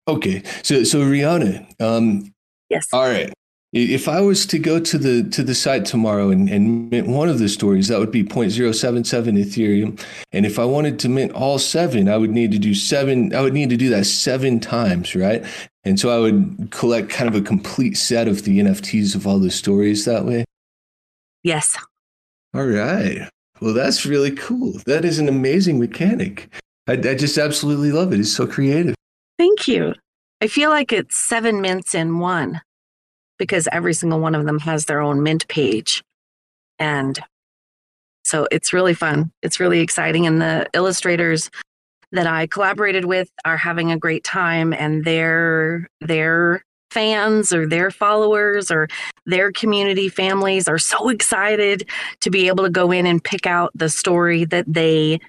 Okay, 0.08 0.44
so 0.62 0.84
so 0.84 1.00
Rionna, 1.00 1.66
um, 1.82 2.32
yes, 2.70 2.88
all 2.94 3.10
right. 3.10 3.34
If 3.76 4.08
I 4.08 4.22
was 4.22 4.46
to 4.46 4.58
go 4.58 4.80
to 4.80 4.98
the 4.98 5.30
to 5.32 5.44
the 5.44 5.54
site 5.54 5.84
tomorrow 5.84 6.30
and, 6.30 6.50
and 6.50 6.90
mint 6.90 7.10
one 7.10 7.28
of 7.28 7.40
the 7.40 7.50
stories, 7.50 7.90
that 7.90 8.00
would 8.00 8.10
be 8.10 8.24
0.077 8.24 9.04
Ethereum. 9.38 10.02
And 10.32 10.46
if 10.46 10.58
I 10.58 10.64
wanted 10.64 10.98
to 11.00 11.10
mint 11.10 11.34
all 11.34 11.60
seven, 11.60 12.08
I 12.08 12.16
would 12.16 12.30
need 12.32 12.54
to 12.54 12.58
do 12.58 12.74
seven. 12.74 13.36
I 13.36 13.42
would 13.42 13.54
need 13.54 13.70
to 13.72 13.76
do 13.76 13.90
that 13.90 14.06
seven 14.06 14.62
times, 14.62 15.14
right? 15.14 15.44
And 15.84 16.00
so 16.00 16.10
I 16.10 16.20
would 16.20 16.70
collect 16.72 17.10
kind 17.10 17.28
of 17.28 17.36
a 17.36 17.44
complete 17.44 17.98
set 17.98 18.30
of 18.30 18.46
the 18.46 18.62
NFTs 18.62 19.14
of 19.14 19.28
all 19.28 19.40
the 19.40 19.52
stories 19.52 20.06
that 20.06 20.24
way. 20.24 20.46
Yes. 21.44 21.78
All 22.54 22.66
right. 22.66 23.28
Well, 23.60 23.74
that's 23.74 24.06
really 24.06 24.32
cool. 24.32 24.80
That 24.86 25.04
is 25.04 25.20
an 25.20 25.28
amazing 25.28 25.80
mechanic. 25.80 26.48
I, 26.88 26.94
I 26.94 27.16
just 27.16 27.38
absolutely 27.38 27.92
love 27.92 28.14
it. 28.14 28.22
It's 28.22 28.34
so 28.34 28.48
creative. 28.48 28.96
Thank 29.38 29.68
you. 29.68 29.96
I 30.40 30.48
feel 30.48 30.70
like 30.70 30.94
it's 30.94 31.18
seven 31.18 31.60
mints 31.60 31.94
in 31.94 32.20
one 32.20 32.62
because 33.38 33.68
every 33.72 33.94
single 33.94 34.20
one 34.20 34.36
of 34.36 34.46
them 34.46 34.60
has 34.60 34.86
their 34.86 35.02
own 35.02 35.24
mint 35.24 35.48
page. 35.48 36.04
And 36.80 37.20
so 38.24 38.48
it's 38.52 38.74
really 38.74 38.94
fun. 38.94 39.32
It's 39.42 39.60
really 39.60 39.80
exciting. 39.80 40.26
And 40.26 40.42
the 40.42 40.68
illustrators 40.74 41.50
that 42.12 42.28
I 42.28 42.48
collaborated 42.48 43.06
with 43.06 43.30
are 43.46 43.58
having 43.58 43.92
a 43.92 43.98
great 43.98 44.24
time 44.24 44.74
and 44.74 45.04
their 45.04 45.88
their 46.02 46.64
fans 46.92 47.52
or 47.52 47.68
their 47.68 47.92
followers 47.92 48.72
or 48.72 48.88
their 49.26 49.52
community 49.52 50.08
families 50.08 50.68
are 50.68 50.78
so 50.80 51.10
excited 51.10 51.90
to 52.22 52.30
be 52.30 52.48
able 52.48 52.64
to 52.64 52.70
go 52.70 52.92
in 52.92 53.06
and 53.06 53.24
pick 53.24 53.46
out 53.46 53.72
the 53.76 53.90
story 53.90 54.46
that 54.46 54.66
they 54.68 55.20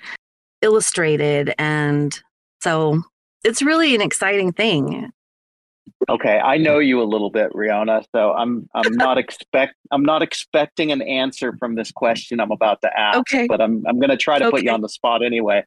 illustrated 0.63 1.53
and 1.59 2.23
so 2.61 3.03
it's 3.43 3.63
really 3.63 3.95
an 3.95 4.01
exciting 4.01 4.53
thing 4.53 5.11
Okay, 6.09 6.39
I 6.39 6.57
know 6.57 6.79
you 6.79 7.03
a 7.03 7.05
little 7.05 7.31
bit, 7.31 7.53
Rionna. 7.53 8.05
So 8.15 8.33
I'm 8.33 8.69
I'm 8.75 8.93
not 8.97 9.19
expect 9.19 9.75
I'm 9.91 10.03
not 10.03 10.23
expecting 10.23 10.93
an 10.93 11.03
answer 11.03 11.57
from 11.59 11.75
this 11.75 11.91
question 11.91 12.41
I'm 12.41 12.51
about 12.51 12.81
to 12.83 12.99
ask. 12.99 13.19
Okay. 13.19 13.47
But 13.47 13.61
I'm 13.61 13.85
I'm 13.87 13.99
going 13.99 14.11
to 14.11 14.17
try 14.17 14.39
to 14.39 14.47
okay. 14.47 14.59
put 14.59 14.65
you 14.65 14.71
on 14.71 14.81
the 14.81 14.89
spot 14.89 15.25
anyway. 15.25 15.65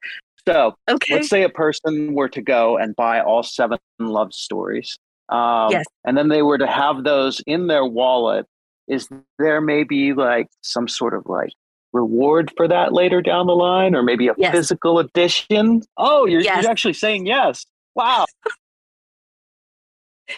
So 0.48 0.76
okay. 0.90 1.16
let's 1.16 1.30
say 1.30 1.44
a 1.44 1.50
person 1.50 2.14
were 2.14 2.30
to 2.30 2.42
go 2.42 2.78
and 2.78 2.96
buy 2.96 3.20
all 3.22 3.44
seven 3.44 3.78
love 4.00 4.34
stories. 4.34 4.98
Um, 5.30 5.72
yes. 5.72 5.86
And 6.06 6.18
then 6.18 6.30
they 6.30 6.42
were 6.42 6.58
to 6.58 6.68
have 6.68 7.04
those 7.04 7.42
in 7.46 7.68
their 7.68 7.86
wallet. 7.86 8.46
Is 8.88 9.08
there 9.38 9.62
maybe 9.62 10.14
like 10.14 10.48
some 10.62 10.88
sort 10.88 11.14
of 11.14 11.24
like 11.28 11.52
reward 11.94 12.52
for 12.58 12.68
that 12.68 12.94
later 12.94 13.22
down 13.22 13.48
the 13.48 13.56
line, 13.56 13.96
or 13.96 14.02
maybe 14.02 14.28
a 14.28 14.34
yes. 14.38 14.52
physical 14.52 14.98
edition? 14.98 15.82
Oh, 15.98 16.26
you're, 16.26 16.42
yes. 16.42 16.64
you're 16.64 16.72
actually 16.72 16.94
saying 16.94 17.28
yes. 17.28 17.66
Wow. 17.94 18.26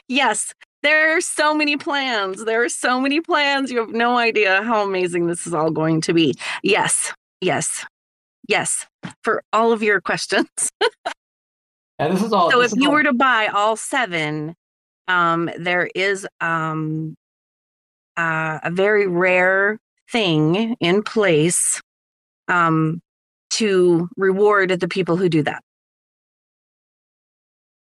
Yes, 0.08 0.54
there 0.84 1.16
are 1.16 1.22
so 1.22 1.54
many 1.54 1.78
plans. 1.78 2.46
There 2.46 2.64
are 2.64 2.70
so 2.70 3.00
many 3.00 3.22
plans. 3.22 3.72
You 3.72 3.80
have 3.80 3.92
no 3.92 4.18
idea 4.18 4.64
how 4.64 4.84
amazing 4.84 5.28
this 5.28 5.46
is 5.46 5.54
all 5.54 5.72
going 5.72 6.02
to 6.02 6.14
be. 6.14 6.34
Yes, 6.64 7.14
yes, 7.40 7.86
yes, 8.48 8.88
for 9.24 9.44
all 9.54 9.72
of 9.72 9.84
your 9.84 10.02
questions. 10.02 10.48
and 12.00 12.14
this 12.14 12.24
is 12.24 12.34
all. 12.34 12.52
So 12.52 12.62
if 12.62 12.74
you 12.76 12.88
all... 12.88 12.94
were 12.94 13.04
to 13.04 13.14
buy 13.14 13.48
all 13.48 13.76
seven, 13.76 14.56
um, 15.08 15.50
there 15.58 15.90
is 15.94 16.28
um, 16.40 17.16
uh, 18.18 18.60
a 18.64 18.72
very 18.72 19.08
rare 19.08 19.78
thing 20.12 20.76
in 20.80 21.04
place 21.04 21.82
um, 22.48 23.02
to 23.52 24.10
reward 24.18 24.80
the 24.80 24.88
people 24.88 25.16
who 25.16 25.30
do 25.30 25.44
that 25.44 25.64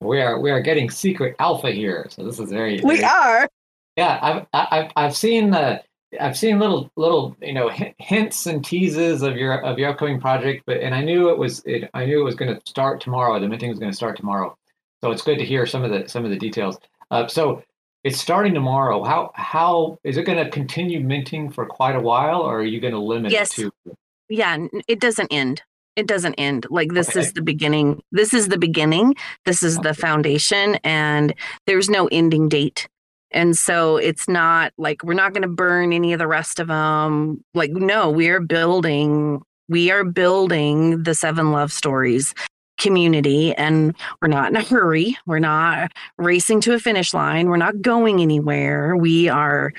we 0.01 0.21
are 0.21 0.39
we 0.39 0.51
are 0.51 0.61
getting 0.61 0.89
secret 0.89 1.35
alpha 1.39 1.71
here. 1.71 2.07
So 2.09 2.23
this 2.23 2.39
is 2.39 2.51
very. 2.51 2.79
We 2.83 2.97
very, 2.97 3.03
are. 3.03 3.49
Yeah, 3.95 4.19
I've 4.21 4.67
I've 4.71 4.91
I've 4.95 5.15
seen 5.15 5.51
the. 5.51 5.83
I've 6.21 6.37
seen 6.37 6.59
little 6.59 6.89
little 6.95 7.35
you 7.41 7.53
know 7.53 7.69
hints 7.97 8.45
and 8.45 8.63
teases 8.63 9.23
of 9.23 9.35
your 9.35 9.61
of 9.65 9.77
your 9.77 9.89
upcoming 9.89 10.21
project, 10.21 10.63
but 10.65 10.77
and 10.77 10.95
I 10.95 11.01
knew 11.01 11.29
it 11.29 11.37
was 11.37 11.61
it, 11.65 11.89
I 11.93 12.05
knew 12.05 12.21
it 12.21 12.23
was 12.23 12.35
going 12.35 12.53
to 12.53 12.61
start 12.65 13.01
tomorrow. 13.01 13.39
The 13.39 13.47
minting 13.47 13.69
was 13.69 13.79
going 13.79 13.91
to 13.91 13.95
start 13.95 14.17
tomorrow, 14.17 14.57
so 15.01 15.11
it's 15.11 15.21
good 15.21 15.37
to 15.39 15.45
hear 15.45 15.65
some 15.65 15.83
of 15.83 15.91
the 15.91 16.07
some 16.07 16.23
of 16.23 16.31
the 16.31 16.37
details. 16.37 16.77
Uh, 17.11 17.27
so 17.27 17.63
it's 18.03 18.19
starting 18.19 18.53
tomorrow. 18.53 19.03
How 19.03 19.31
how 19.35 19.97
is 20.03 20.17
it 20.17 20.23
going 20.23 20.43
to 20.43 20.49
continue 20.49 21.01
minting 21.01 21.49
for 21.49 21.65
quite 21.65 21.95
a 21.95 22.01
while, 22.01 22.41
or 22.41 22.59
are 22.59 22.63
you 22.63 22.79
going 22.79 22.93
to 22.93 22.99
limit 22.99 23.31
yes. 23.31 23.57
it 23.57 23.63
to? 23.63 23.95
Yeah, 24.29 24.67
it 24.87 24.99
doesn't 24.99 25.31
end 25.31 25.61
it 25.97 26.07
doesn't 26.07 26.35
end. 26.35 26.67
Like 26.69 26.93
this 26.93 27.09
okay. 27.09 27.19
is 27.19 27.33
the 27.33 27.41
beginning. 27.41 28.01
This 28.11 28.33
is 28.33 28.47
the 28.47 28.57
beginning. 28.57 29.15
This 29.45 29.63
is 29.63 29.77
the 29.79 29.93
foundation 29.93 30.75
and 30.83 31.33
there's 31.65 31.89
no 31.89 32.07
ending 32.11 32.47
date. 32.47 32.87
And 33.31 33.57
so 33.57 33.97
it's 33.97 34.29
not 34.29 34.71
like 34.77 35.03
we're 35.03 35.15
not 35.15 35.33
going 35.33 35.41
to 35.41 35.49
burn 35.49 35.91
any 35.91 36.13
of 36.13 36.19
the 36.19 36.27
rest 36.27 36.59
of 36.59 36.67
them 36.67 37.43
like 37.53 37.71
no 37.71 38.09
we 38.09 38.29
are 38.29 38.39
building 38.39 39.41
we 39.67 39.91
are 39.91 40.05
building 40.05 41.03
the 41.03 41.13
seven 41.13 41.51
love 41.51 41.73
stories 41.73 42.33
community 42.79 43.53
and 43.55 43.95
we're 44.21 44.27
not 44.29 44.49
in 44.49 44.55
a 44.55 44.63
hurry. 44.63 45.17
We're 45.25 45.39
not 45.39 45.91
racing 46.17 46.61
to 46.61 46.73
a 46.73 46.79
finish 46.79 47.13
line. 47.13 47.47
We're 47.47 47.57
not 47.57 47.81
going 47.81 48.21
anywhere. 48.21 48.95
We 48.95 49.27
are 49.27 49.73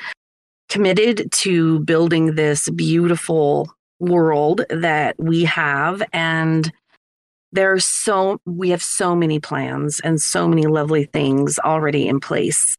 committed 0.69 1.31
to 1.33 1.79
building 1.81 2.35
this 2.35 2.69
beautiful 2.71 3.73
world 4.01 4.65
that 4.71 5.17
we 5.19 5.45
have 5.45 6.03
and 6.13 6.73
there's 7.53 7.85
so 7.85 8.41
we 8.45 8.71
have 8.71 8.83
so 8.83 9.17
many 9.17 9.41
plans 9.41 10.01
and 10.01 10.21
so 10.21 10.47
many 10.47 10.67
lovely 10.67 11.05
things 11.05 11.59
already 11.59 12.07
in 12.07 12.21
place. 12.21 12.77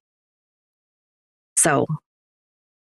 So 1.58 1.88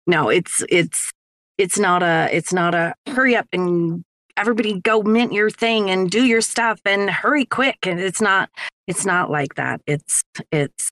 no 0.07 0.29
it's 0.29 0.65
it's 0.69 1.13
it's 1.59 1.79
not 1.79 2.03
a 2.03 2.29
it's 2.33 2.53
not 2.53 2.75
a 2.75 2.95
hurry 3.07 3.37
up 3.37 3.47
and 3.53 4.03
everybody 4.37 4.81
go 4.81 5.03
mint 5.03 5.33
your 5.33 5.51
thing 5.51 5.91
and 5.91 6.11
do 6.11 6.25
your 6.25 6.41
stuff 6.41 6.81
and 6.85 7.09
hurry 7.09 7.45
quick 7.45 7.79
and 7.87 8.01
it's 8.01 8.21
not 8.21 8.51
it's 8.87 9.07
not 9.07 9.31
like 9.31 9.55
that. 9.55 9.81
It's 9.87 10.23
it's 10.51 10.91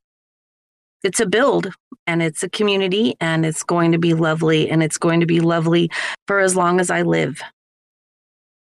it's 1.03 1.21
a 1.21 1.27
build 1.27 1.73
and 2.07 2.23
it's 2.23 2.43
a 2.43 2.49
community 2.49 3.17
and 3.21 3.45
it's 3.47 3.63
going 3.63 3.93
to 3.93 3.99
be 3.99 4.15
lovely 4.15 4.71
and 4.71 4.83
it's 4.83 4.99
going 4.99 5.21
to 5.21 5.27
be 5.27 5.41
lovely 5.41 5.91
for 6.27 6.41
as 6.41 6.57
long 6.57 6.81
as 6.81 6.91
I 6.91 7.03
live. 7.03 7.41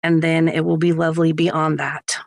And 0.04 0.22
then 0.22 0.48
it 0.48 0.64
will 0.66 0.78
be 0.78 0.94
lovely 0.94 1.32
beyond 1.32 1.80
that. 1.80 2.18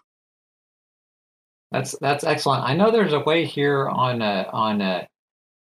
That's 1.73 1.97
that's 2.01 2.25
excellent. 2.25 2.65
I 2.65 2.75
know 2.75 2.91
there's 2.91 3.13
a 3.13 3.21
way 3.21 3.45
here 3.45 3.89
on 3.89 4.23
uh, 4.23 4.51
on 4.53 4.83
uh, 4.83 5.05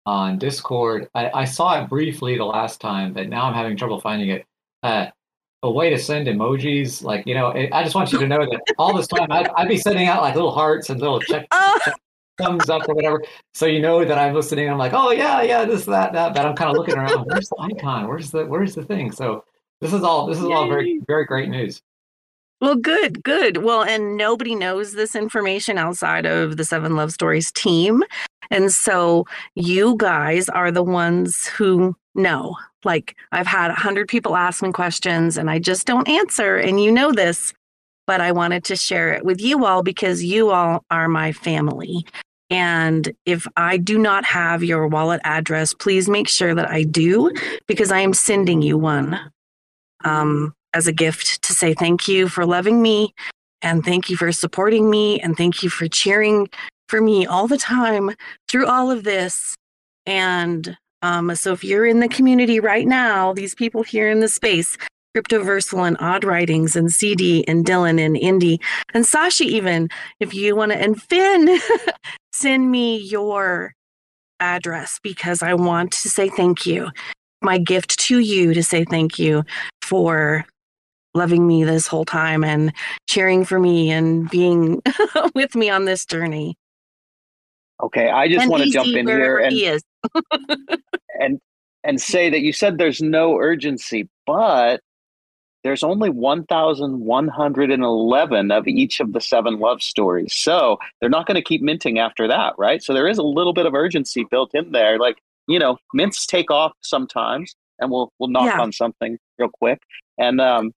on 0.05 0.37
Discord. 0.37 1.09
I, 1.15 1.29
I 1.33 1.45
saw 1.45 1.81
it 1.81 1.89
briefly 1.89 2.37
the 2.37 2.43
last 2.43 2.81
time, 2.81 3.13
but 3.13 3.29
now 3.29 3.45
I'm 3.45 3.53
having 3.53 3.77
trouble 3.77 4.01
finding 4.01 4.29
it. 4.29 4.45
Uh, 4.83 5.07
a 5.63 5.71
way 5.71 5.89
to 5.89 5.97
send 5.97 6.27
emojis, 6.27 7.03
like 7.03 7.25
you 7.25 7.33
know, 7.33 7.53
I 7.53 7.83
just 7.83 7.95
want 7.95 8.11
you 8.11 8.19
to 8.19 8.27
know 8.27 8.45
that 8.45 8.61
all 8.77 8.93
this 8.93 9.07
time 9.07 9.31
I'd, 9.31 9.47
I'd 9.55 9.69
be 9.69 9.77
sending 9.77 10.09
out 10.09 10.21
like 10.21 10.35
little 10.35 10.51
hearts 10.51 10.89
and 10.89 10.99
little 10.99 11.21
check, 11.21 11.47
Oh. 11.51 11.79
check 11.85 11.95
thumbs 12.37 12.69
up 12.69 12.87
or 12.87 12.95
whatever, 12.95 13.23
so 13.53 13.65
you 13.65 13.81
know 13.81 14.03
that 14.03 14.17
I'm 14.17 14.33
listening. 14.33 14.69
I'm 14.69 14.77
like, 14.77 14.93
oh 14.93 15.11
yeah, 15.11 15.41
yeah, 15.41 15.65
this, 15.65 15.85
that, 15.85 16.13
that. 16.13 16.33
But 16.33 16.45
I'm 16.45 16.55
kind 16.55 16.71
of 16.71 16.77
looking 16.77 16.95
around. 16.95 17.25
Where's 17.25 17.49
the 17.49 17.57
icon? 17.59 18.07
Where's 18.07 18.31
the 18.31 18.45
Where's 18.45 18.75
the 18.75 18.83
thing? 18.83 19.11
So 19.11 19.43
this 19.81 19.93
is 19.93 20.03
all 20.03 20.27
this 20.27 20.37
is 20.37 20.45
all 20.45 20.67
very 20.67 21.01
very 21.07 21.25
great 21.25 21.49
news. 21.49 21.81
Well, 22.63 22.75
good, 22.75 23.23
good. 23.23 23.57
Well, 23.57 23.83
and 23.83 24.15
nobody 24.15 24.55
knows 24.55 24.93
this 24.93 25.17
information 25.17 25.77
outside 25.77 26.25
of 26.25 26.55
the 26.55 26.63
Seven 26.63 26.95
Love 26.95 27.11
Stories 27.11 27.51
team. 27.51 28.03
And 28.51 28.71
so 28.71 29.25
you 29.55 29.95
guys 29.97 30.47
are 30.47 30.71
the 30.71 30.81
ones 30.81 31.45
who 31.45 31.93
know. 32.15 32.55
Like, 32.85 33.17
I've 33.33 33.47
had 33.47 33.65
a 33.65 33.73
100 33.73 34.07
people 34.07 34.37
ask 34.37 34.63
me 34.63 34.71
questions 34.71 35.37
and 35.37 35.49
I 35.49 35.59
just 35.59 35.85
don't 35.85 36.07
answer. 36.07 36.55
And 36.55 36.81
you 36.81 36.89
know 36.89 37.11
this, 37.11 37.53
but 38.07 38.21
I 38.21 38.31
wanted 38.31 38.63
to 38.65 38.75
share 38.75 39.13
it 39.13 39.25
with 39.25 39.41
you 39.41 39.65
all 39.65 39.83
because 39.83 40.23
you 40.23 40.51
all 40.51 40.83
are 40.91 41.07
my 41.07 41.31
family. 41.31 42.05
And 42.49 43.13
if 43.25 43.47
I 43.57 43.77
do 43.77 43.97
not 43.97 44.25
have 44.25 44.63
your 44.63 44.87
wallet 44.87 45.21
address, 45.23 45.73
please 45.73 46.07
make 46.07 46.27
sure 46.27 46.53
that 46.53 46.69
I 46.69 46.83
do 46.83 47.31
because 47.67 47.91
I 47.91 47.99
am 47.99 48.13
sending 48.13 48.61
you 48.61 48.77
one. 48.77 49.19
Um, 50.03 50.53
as 50.73 50.87
a 50.87 50.91
gift 50.91 51.43
to 51.43 51.53
say 51.53 51.73
thank 51.73 52.07
you 52.07 52.27
for 52.27 52.45
loving 52.45 52.81
me 52.81 53.13
and 53.61 53.85
thank 53.85 54.09
you 54.09 54.17
for 54.17 54.31
supporting 54.31 54.89
me 54.89 55.19
and 55.19 55.37
thank 55.37 55.63
you 55.63 55.69
for 55.69 55.87
cheering 55.87 56.49
for 56.89 56.99
me 56.99 57.25
all 57.25 57.47
the 57.47 57.57
time 57.57 58.11
through 58.47 58.67
all 58.67 58.91
of 58.91 59.03
this. 59.03 59.55
And 60.05 60.77
um, 61.01 61.33
so 61.35 61.53
if 61.53 61.63
you're 61.63 61.85
in 61.85 61.99
the 61.99 62.07
community 62.07 62.59
right 62.59 62.87
now, 62.87 63.33
these 63.33 63.55
people 63.55 63.83
here 63.83 64.09
in 64.09 64.19
the 64.19 64.27
space, 64.27 64.77
Cryptoversal 65.15 65.87
and 65.87 65.97
Odd 65.99 66.23
Writings 66.23 66.75
and 66.75 66.91
CD 66.91 67.47
and 67.47 67.65
Dylan 67.65 68.03
and 68.03 68.17
Indy 68.17 68.59
and 68.93 69.05
Sasha, 69.05 69.43
even 69.43 69.89
if 70.19 70.33
you 70.33 70.55
want 70.55 70.71
to, 70.71 70.77
and 70.77 71.01
Finn, 71.01 71.59
send 72.33 72.71
me 72.71 72.97
your 72.97 73.73
address 74.39 74.99
because 75.03 75.43
I 75.43 75.53
want 75.53 75.91
to 75.91 76.09
say 76.09 76.29
thank 76.29 76.65
you. 76.65 76.89
My 77.41 77.57
gift 77.57 77.99
to 77.99 78.19
you 78.19 78.53
to 78.53 78.63
say 78.63 78.85
thank 78.85 79.19
you 79.19 79.43
for 79.81 80.45
loving 81.13 81.45
me 81.45 81.63
this 81.63 81.87
whole 81.87 82.05
time 82.05 82.43
and 82.43 82.73
cheering 83.07 83.45
for 83.45 83.59
me 83.59 83.91
and 83.91 84.29
being 84.29 84.81
with 85.35 85.55
me 85.55 85.69
on 85.69 85.85
this 85.85 86.05
journey. 86.05 86.55
Okay, 87.81 88.09
I 88.09 88.27
just 88.27 88.41
and 88.41 88.51
want 88.51 88.63
to 88.63 88.69
jump 88.69 88.95
in 88.95 89.07
here 89.07 89.37
and 89.37 89.53
he 89.53 89.79
and 91.19 91.39
and 91.83 92.01
say 92.01 92.29
that 92.29 92.41
you 92.41 92.53
said 92.53 92.77
there's 92.77 93.01
no 93.01 93.37
urgency, 93.37 94.07
but 94.25 94.79
there's 95.63 95.83
only 95.83 96.09
1,111 96.09 98.51
of 98.51 98.67
each 98.67 98.99
of 98.99 99.13
the 99.13 99.21
seven 99.21 99.59
love 99.59 99.81
stories. 99.81 100.33
So 100.35 100.77
they're 100.99 101.09
not 101.09 101.25
going 101.25 101.35
to 101.35 101.41
keep 101.41 101.61
minting 101.61 101.99
after 101.99 102.27
that, 102.27 102.53
right? 102.57 102.83
So 102.83 102.93
there 102.93 103.07
is 103.07 103.17
a 103.17 103.23
little 103.23 103.53
bit 103.53 103.65
of 103.65 103.73
urgency 103.73 104.25
built 104.29 104.51
in 104.53 104.71
there. 104.71 104.97
Like, 104.99 105.17
you 105.47 105.59
know, 105.59 105.77
mints 105.93 106.25
take 106.25 106.51
off 106.51 106.73
sometimes 106.81 107.55
and 107.79 107.91
we'll 107.91 108.11
we'll 108.19 108.29
knock 108.29 108.53
Yeah. 108.55 108.61
on 108.61 108.71
something 108.71 109.17
real 109.39 109.49
quick. 109.49 109.79
And 110.17 110.39
um 110.41 110.71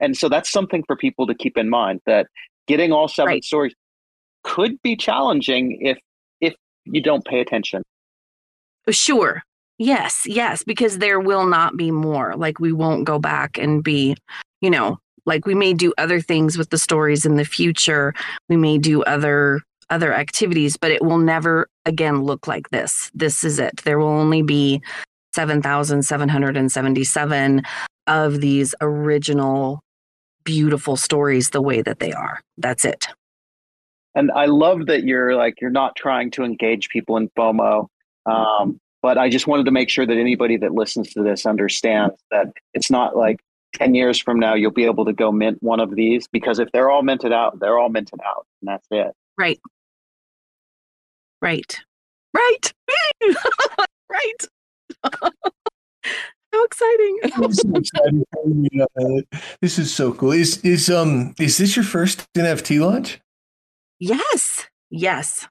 and 0.00 0.16
so 0.16 0.28
that's 0.28 0.50
something 0.50 0.82
for 0.86 0.96
people 0.96 1.26
to 1.26 1.34
keep 1.34 1.56
in 1.56 1.68
mind 1.68 2.00
that 2.06 2.26
getting 2.66 2.92
all 2.92 3.08
seven 3.08 3.34
Right. 3.34 3.44
stories 3.44 3.74
could 4.44 4.80
be 4.82 4.96
challenging 4.96 5.78
if 5.80 5.98
if 6.40 6.54
you 6.84 7.00
don't 7.00 7.24
pay 7.24 7.40
attention. 7.40 7.82
Sure. 8.90 9.42
Yes, 9.82 10.22
yes, 10.26 10.62
because 10.62 10.98
there 10.98 11.18
will 11.18 11.44
not 11.44 11.76
be 11.76 11.90
more. 11.90 12.36
Like 12.36 12.60
we 12.60 12.72
won't 12.72 13.04
go 13.04 13.18
back 13.18 13.58
and 13.58 13.82
be, 13.82 14.14
you 14.60 14.70
know, 14.70 15.00
like 15.26 15.44
we 15.44 15.56
may 15.56 15.74
do 15.74 15.92
other 15.98 16.20
things 16.20 16.56
with 16.56 16.70
the 16.70 16.78
stories 16.78 17.26
in 17.26 17.34
the 17.34 17.44
future. 17.44 18.14
We 18.48 18.56
may 18.56 18.78
do 18.78 19.02
other 19.02 19.60
other 19.90 20.14
activities, 20.14 20.76
but 20.76 20.92
it 20.92 21.02
will 21.02 21.18
never 21.18 21.66
again 21.84 22.22
look 22.22 22.46
like 22.46 22.70
this. 22.70 23.10
This 23.12 23.42
is 23.42 23.58
it. 23.58 23.82
There 23.84 23.98
will 23.98 24.06
only 24.06 24.42
be 24.42 24.80
7,777 25.34 27.62
of 28.06 28.40
these 28.40 28.76
original 28.80 29.80
beautiful 30.44 30.96
stories 30.96 31.50
the 31.50 31.60
way 31.60 31.82
that 31.82 31.98
they 31.98 32.12
are. 32.12 32.40
That's 32.56 32.84
it. 32.84 33.08
And 34.14 34.30
I 34.30 34.46
love 34.46 34.86
that 34.86 35.02
you're 35.02 35.34
like 35.34 35.60
you're 35.60 35.70
not 35.70 35.96
trying 35.96 36.30
to 36.32 36.42
engage 36.44 36.88
people 36.88 37.16
in 37.16 37.28
FOMO. 37.30 37.88
Um, 38.26 38.78
but 39.02 39.18
I 39.18 39.28
just 39.28 39.46
wanted 39.46 39.64
to 39.64 39.72
make 39.72 39.90
sure 39.90 40.06
that 40.06 40.16
anybody 40.16 40.56
that 40.58 40.72
listens 40.72 41.12
to 41.14 41.22
this 41.22 41.44
understands 41.44 42.14
that 42.30 42.46
it's 42.72 42.90
not 42.90 43.16
like 43.16 43.40
10 43.74 43.94
years 43.94 44.20
from 44.20 44.38
now 44.38 44.54
you'll 44.54 44.70
be 44.70 44.84
able 44.84 45.04
to 45.04 45.12
go 45.12 45.32
mint 45.32 45.58
one 45.62 45.80
of 45.80 45.94
these 45.94 46.28
because 46.28 46.58
if 46.58 46.70
they're 46.72 46.90
all 46.90 47.02
minted 47.02 47.32
out, 47.32 47.58
they're 47.58 47.78
all 47.78 47.88
minted 47.88 48.20
out. 48.24 48.46
And 48.60 48.68
that's 48.68 48.86
it. 48.90 49.12
Right. 49.36 49.60
Right. 51.40 51.80
Right. 52.32 52.72
right. 54.08 54.46
How 56.52 56.64
exciting. 56.64 57.18
I'm 57.34 57.52
so 57.52 57.68
excited 57.74 58.24
for 58.32 58.86
uh, 59.00 59.38
This 59.62 59.78
is 59.78 59.92
so 59.94 60.12
cool. 60.12 60.32
Is 60.32 60.58
is 60.58 60.90
um 60.90 61.34
is 61.40 61.56
this 61.56 61.76
your 61.76 61.84
first 61.84 62.26
NFT 62.34 62.80
launch? 62.80 63.20
yes. 63.98 64.66
Yes. 64.90 65.48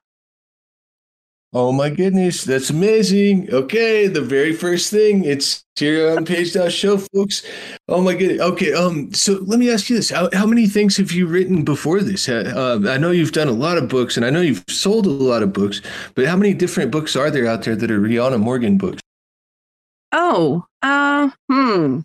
Oh 1.54 1.70
my 1.70 1.90
goodness, 1.90 2.44
that's 2.44 2.70
amazing. 2.70 3.52
Okay, 3.52 4.06
the 4.06 4.22
very 4.22 4.54
first 4.54 4.90
thing. 4.90 5.22
It's 5.24 5.66
here 5.76 6.16
on 6.16 6.24
Page 6.32 6.52
Show, 6.72 6.96
folks. 6.96 7.42
Oh 7.88 8.00
my 8.00 8.14
goodness. 8.14 8.40
Okay, 8.40 8.72
um, 8.72 9.12
so 9.12 9.34
let 9.42 9.58
me 9.58 9.70
ask 9.70 9.90
you 9.90 9.96
this: 9.96 10.08
How, 10.08 10.30
how 10.32 10.46
many 10.46 10.66
things 10.66 10.96
have 10.96 11.12
you 11.12 11.26
written 11.26 11.62
before 11.62 12.00
this? 12.00 12.26
Uh, 12.26 12.80
I 12.88 12.96
know 12.96 13.10
you've 13.10 13.32
done 13.32 13.48
a 13.48 13.52
lot 13.52 13.76
of 13.76 13.90
books, 13.90 14.16
and 14.16 14.24
I 14.24 14.30
know 14.30 14.40
you've 14.40 14.64
sold 14.66 15.04
a 15.04 15.10
lot 15.10 15.42
of 15.42 15.52
books. 15.52 15.82
But 16.14 16.24
how 16.24 16.36
many 16.36 16.54
different 16.54 16.90
books 16.90 17.16
are 17.16 17.30
there 17.30 17.46
out 17.46 17.64
there 17.64 17.76
that 17.76 17.90
are 17.90 18.00
Rionna 18.00 18.40
Morgan 18.40 18.78
books? 18.78 19.02
Oh, 20.10 20.64
uh, 20.80 21.30
hmm. 21.50 22.00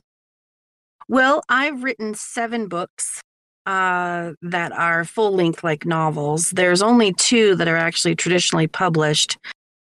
Well, 1.07 1.41
I've 1.47 1.83
written 1.83 2.15
seven 2.15 2.67
books 2.67 3.21
uh, 3.67 4.33
that 4.41 4.71
are 4.71 5.05
full 5.05 5.33
length, 5.33 5.63
like 5.63 5.85
novels. 5.85 6.49
There's 6.51 6.81
only 6.81 7.13
two 7.13 7.55
that 7.57 7.67
are 7.67 7.77
actually 7.77 8.15
traditionally 8.15 8.67
published 8.67 9.37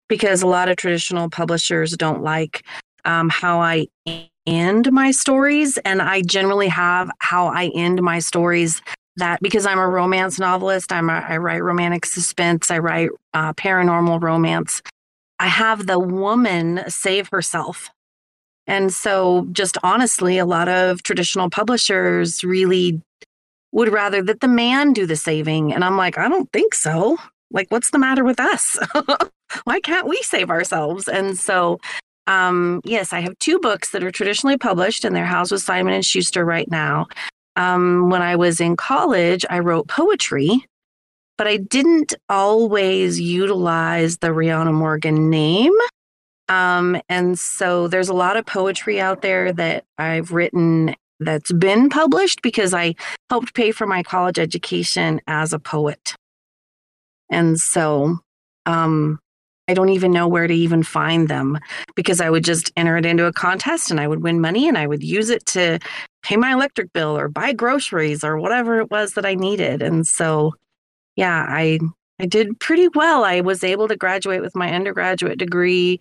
because 0.08 0.42
a 0.42 0.48
lot 0.48 0.70
of 0.70 0.78
traditional 0.78 1.30
publishers 1.30 1.92
don't 1.98 2.24
like 2.24 2.64
um, 3.04 3.28
how 3.30 3.60
I 3.60 3.88
end 4.48 4.92
my 4.92 5.12
stories. 5.12 5.78
And 5.80 6.02
I 6.02 6.22
generally 6.22 6.70
have 6.70 7.12
how 7.20 7.48
I 7.48 7.72
end 7.76 8.02
my 8.02 8.20
stories 8.20 8.82
that 9.18 9.42
because 9.42 9.66
I'm 9.66 9.80
a 9.80 9.88
romance 9.88 10.40
novelist, 10.40 10.94
I'm 10.94 11.10
a, 11.10 11.26
I 11.28 11.38
write 11.38 11.64
romantic 11.64 12.06
suspense, 12.06 12.72
I 12.72 12.80
write 12.80 13.10
uh, 13.34 13.54
paranormal 13.54 14.22
romance. 14.22 14.82
I 15.40 15.48
have 15.48 15.88
the 15.88 16.00
woman 16.00 16.84
save 16.88 17.28
herself 17.30 17.90
and 18.68 18.94
so, 18.94 19.48
just 19.52 19.78
honestly, 19.84 20.38
a 20.38 20.46
lot 20.46 20.70
of 20.70 21.04
traditional 21.04 21.50
publishers 21.50 22.44
really 22.44 23.02
would 23.72 23.90
rather 23.92 24.22
that 24.22 24.42
the 24.42 24.48
man 24.48 24.94
do 24.94 25.06
the 25.06 25.16
saving. 25.16 25.74
And 25.74 25.84
I'm 25.84 25.98
like, 25.98 26.18
I 26.18 26.28
don't 26.28 26.52
think 26.52 26.74
so. 26.74 27.18
Like, 27.52 27.68
what's 27.70 27.92
the 27.92 28.00
matter 28.00 28.24
with 28.24 28.40
us? 28.40 28.78
Why 29.66 29.80
can't 29.82 30.08
we 30.08 30.18
save 30.24 30.50
ourselves? 30.50 31.08
And 31.08 31.38
so, 31.38 31.80
um, 32.28 32.82
yes, 32.86 33.14
I 33.14 33.20
have 33.20 33.38
two 33.40 33.60
books 33.60 33.92
that 33.92 34.04
are 34.04 34.12
traditionally 34.12 34.58
published, 34.58 35.04
and 35.04 35.16
they're 35.16 35.26
housed 35.26 35.52
with 35.52 35.62
Simon 35.62 35.94
and 35.94 36.06
Schuster 36.06 36.46
right 36.46 36.70
now. 36.70 37.08
Um, 37.58 38.10
when 38.10 38.22
I 38.22 38.38
was 38.38 38.62
in 38.62 38.78
college, 38.78 39.46
I 39.50 39.60
wrote 39.60 39.88
poetry, 39.88 40.66
but 41.38 41.48
I 41.48 41.58
didn't 41.58 42.14
always 42.30 43.20
utilize 43.20 44.18
the 44.18 44.30
Rionna 44.30 44.74
Morgan 44.74 45.30
name. 45.30 45.74
Um, 46.48 47.02
and 47.10 47.38
so 47.38 47.88
there's 47.88 48.10
a 48.10 48.14
lot 48.14 48.38
of 48.38 48.46
poetry 48.46 49.00
out 49.00 49.22
there 49.22 49.52
that 49.54 49.86
I've 49.98 50.32
written 50.32 50.96
that's 51.22 51.52
been 51.52 51.90
published 51.90 52.42
because 52.42 52.74
I 52.74 52.96
helped 53.30 53.54
pay 53.54 53.72
for 53.72 53.88
my 53.88 54.04
college 54.04 54.40
education 54.40 55.22
as 55.28 55.54
a 55.54 55.60
poet. 55.60 56.16
And 57.30 57.60
so 57.60 58.20
um, 58.66 59.20
I 59.68 59.74
don't 59.74 59.90
even 59.90 60.12
know 60.12 60.28
where 60.28 60.48
to 60.48 60.54
even 60.54 60.84
find 60.84 61.30
them 61.30 61.60
because 61.96 62.20
I 62.20 62.30
would 62.30 62.44
just 62.44 62.72
enter 62.76 62.98
it 62.98 63.06
into 63.06 63.26
a 63.26 63.34
contest 63.34 63.90
and 63.90 64.00
I 64.00 64.08
would 64.08 64.22
win 64.22 64.42
money 64.42 64.68
and 64.68 64.78
I 64.78 64.88
would 64.88 65.04
use 65.04 65.30
it 65.30 65.46
to 65.48 65.80
pay 66.24 66.36
my 66.36 66.52
electric 66.52 66.92
bill 66.94 67.18
or 67.18 67.30
buy 67.30 67.54
groceries 67.54 68.24
or 68.24 68.38
whatever 68.38 68.80
it 68.80 68.92
was 68.92 69.14
that 69.14 69.26
I 69.26 69.36
needed. 69.36 69.82
And 69.82 70.06
so, 70.06 70.56
yeah, 71.16 71.46
I 71.48 71.80
I 72.20 72.26
did 72.26 72.60
pretty 72.60 72.88
well. 72.94 73.24
I 73.24 73.42
was 73.42 73.64
able 73.64 73.88
to 73.88 73.96
graduate 73.96 74.42
with 74.42 74.56
my 74.56 74.72
undergraduate 74.72 75.40
degree 75.40 76.00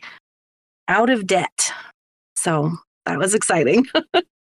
out 0.88 1.08
of 1.08 1.26
debt. 1.26 1.72
So 2.36 2.72
that 3.06 3.18
was 3.18 3.34
exciting. 3.34 3.86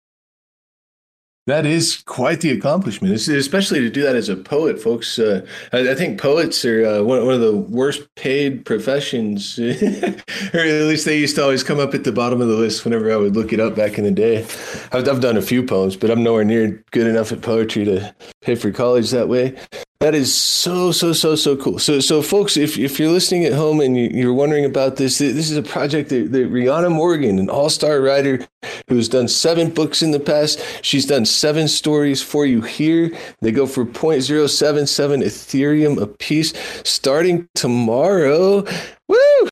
That 1.47 1.67
is 1.67 2.03
quite 2.07 2.41
the 2.41 2.51
accomplishment, 2.51 3.15
especially 3.15 3.81
to 3.81 3.91
do 3.91 4.03
that 4.03 4.15
as 4.15 4.29
a 4.29 4.37
poet, 4.37 4.81
folks. 4.81 5.19
Uh, 5.19 5.45
I, 5.73 5.91
I, 5.91 5.95
think 5.97 6.21
poets 6.21 6.65
are 6.65 6.87
uh, 6.87 7.03
one, 7.03 7.27
one 7.27 7.35
of 7.35 7.41
the 7.41 7.57
worst 7.57 8.03
paid 8.15 8.65
professions, 8.65 9.59
or 9.59 10.61
at 10.61 10.87
least 10.87 11.05
they 11.05 11.19
used 11.19 11.35
to 11.35 11.43
always 11.43 11.65
come 11.65 11.81
up 11.81 11.95
at 11.95 12.05
the 12.05 12.13
bottom 12.13 12.41
of 12.41 12.47
the 12.47 12.55
list 12.55 12.85
whenever 12.85 13.13
I 13.13 13.17
would 13.17 13.35
look 13.35 13.53
it 13.53 13.59
up 13.59 13.75
back 13.75 13.99
in 13.99 14.05
the 14.05 14.13
day. 14.13 14.45
I've, 14.93 15.09
I've 15.09 15.21
done 15.21 15.37
a 15.37 15.43
few 15.43 15.65
poems, 15.65 15.97
but 15.97 16.13
I'm 16.13 16.23
nowhere 16.23 16.45
near 16.45 16.85
good 16.93 17.09
enough 17.09 17.33
at 17.33 17.43
poetry 17.43 17.87
to 17.87 18.15
pay 18.41 18.55
for 18.55 18.71
college 18.71 19.11
that 19.11 19.29
way. 19.29 19.57
That 20.03 20.17
is 20.17 20.35
so 20.35 20.91
so 20.91 21.13
so 21.13 21.37
so 21.37 21.57
cool. 21.57 21.79
So 21.79 22.01
so 22.01 22.23
folks, 22.23 22.57
if 22.57 22.77
if 22.77 22.99
you're 22.99 23.13
listening 23.13 23.45
at 23.45 23.53
home 23.53 23.79
and 23.79 23.97
you're 23.97 24.33
wondering 24.33 24.65
about 24.65 24.97
this, 24.97 25.19
this 25.19 25.49
is 25.49 25.57
a 25.57 25.63
project 25.63 26.09
that, 26.09 26.33
that 26.33 26.51
Rionna 26.51 26.91
Morgan, 26.91 27.39
an 27.39 27.49
all-star 27.49 28.01
writer 28.01 28.45
who 28.89 28.97
has 28.97 29.09
done 29.09 29.29
seven 29.29 29.71
books 29.71 30.03
in 30.03 30.11
the 30.11 30.19
past, 30.19 30.61
she's 30.83 31.07
done 31.07 31.25
seven 31.25 31.69
stories 31.69 32.21
for 32.21 32.45
you 32.45 32.63
here. 32.63 33.17
They 33.43 33.53
go 33.53 33.65
for 33.65 33.85
0.077 33.85 35.23
Ethereum 35.23 36.03
a 36.03 36.09
piece, 36.09 36.53
starting 36.83 37.49
tomorrow. 37.55 38.67
Woo! 39.07 39.49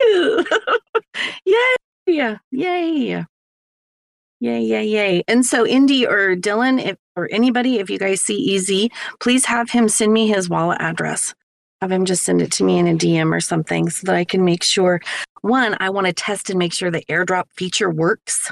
Yay! 1.44 2.38
Yay! 2.50 3.26
Yay, 4.40 4.62
yay, 4.62 4.86
yay. 4.86 5.22
And 5.28 5.44
so, 5.44 5.66
Indy 5.66 6.06
or 6.06 6.34
Dylan, 6.34 6.82
if, 6.82 6.96
or 7.14 7.28
anybody, 7.30 7.78
if 7.78 7.90
you 7.90 7.98
guys 7.98 8.22
see 8.22 8.56
EZ, 8.56 8.88
please 9.20 9.44
have 9.44 9.70
him 9.70 9.88
send 9.88 10.14
me 10.14 10.28
his 10.28 10.48
wallet 10.48 10.78
address. 10.80 11.34
Have 11.82 11.92
him 11.92 12.06
just 12.06 12.24
send 12.24 12.40
it 12.40 12.50
to 12.52 12.64
me 12.64 12.78
in 12.78 12.88
a 12.88 12.94
DM 12.94 13.34
or 13.34 13.40
something 13.40 13.90
so 13.90 14.06
that 14.06 14.14
I 14.14 14.24
can 14.24 14.44
make 14.44 14.62
sure 14.62 15.00
one, 15.42 15.76
I 15.80 15.90
want 15.90 16.06
to 16.06 16.12
test 16.12 16.50
and 16.50 16.58
make 16.58 16.72
sure 16.72 16.90
the 16.90 17.04
airdrop 17.04 17.44
feature 17.54 17.90
works. 17.90 18.50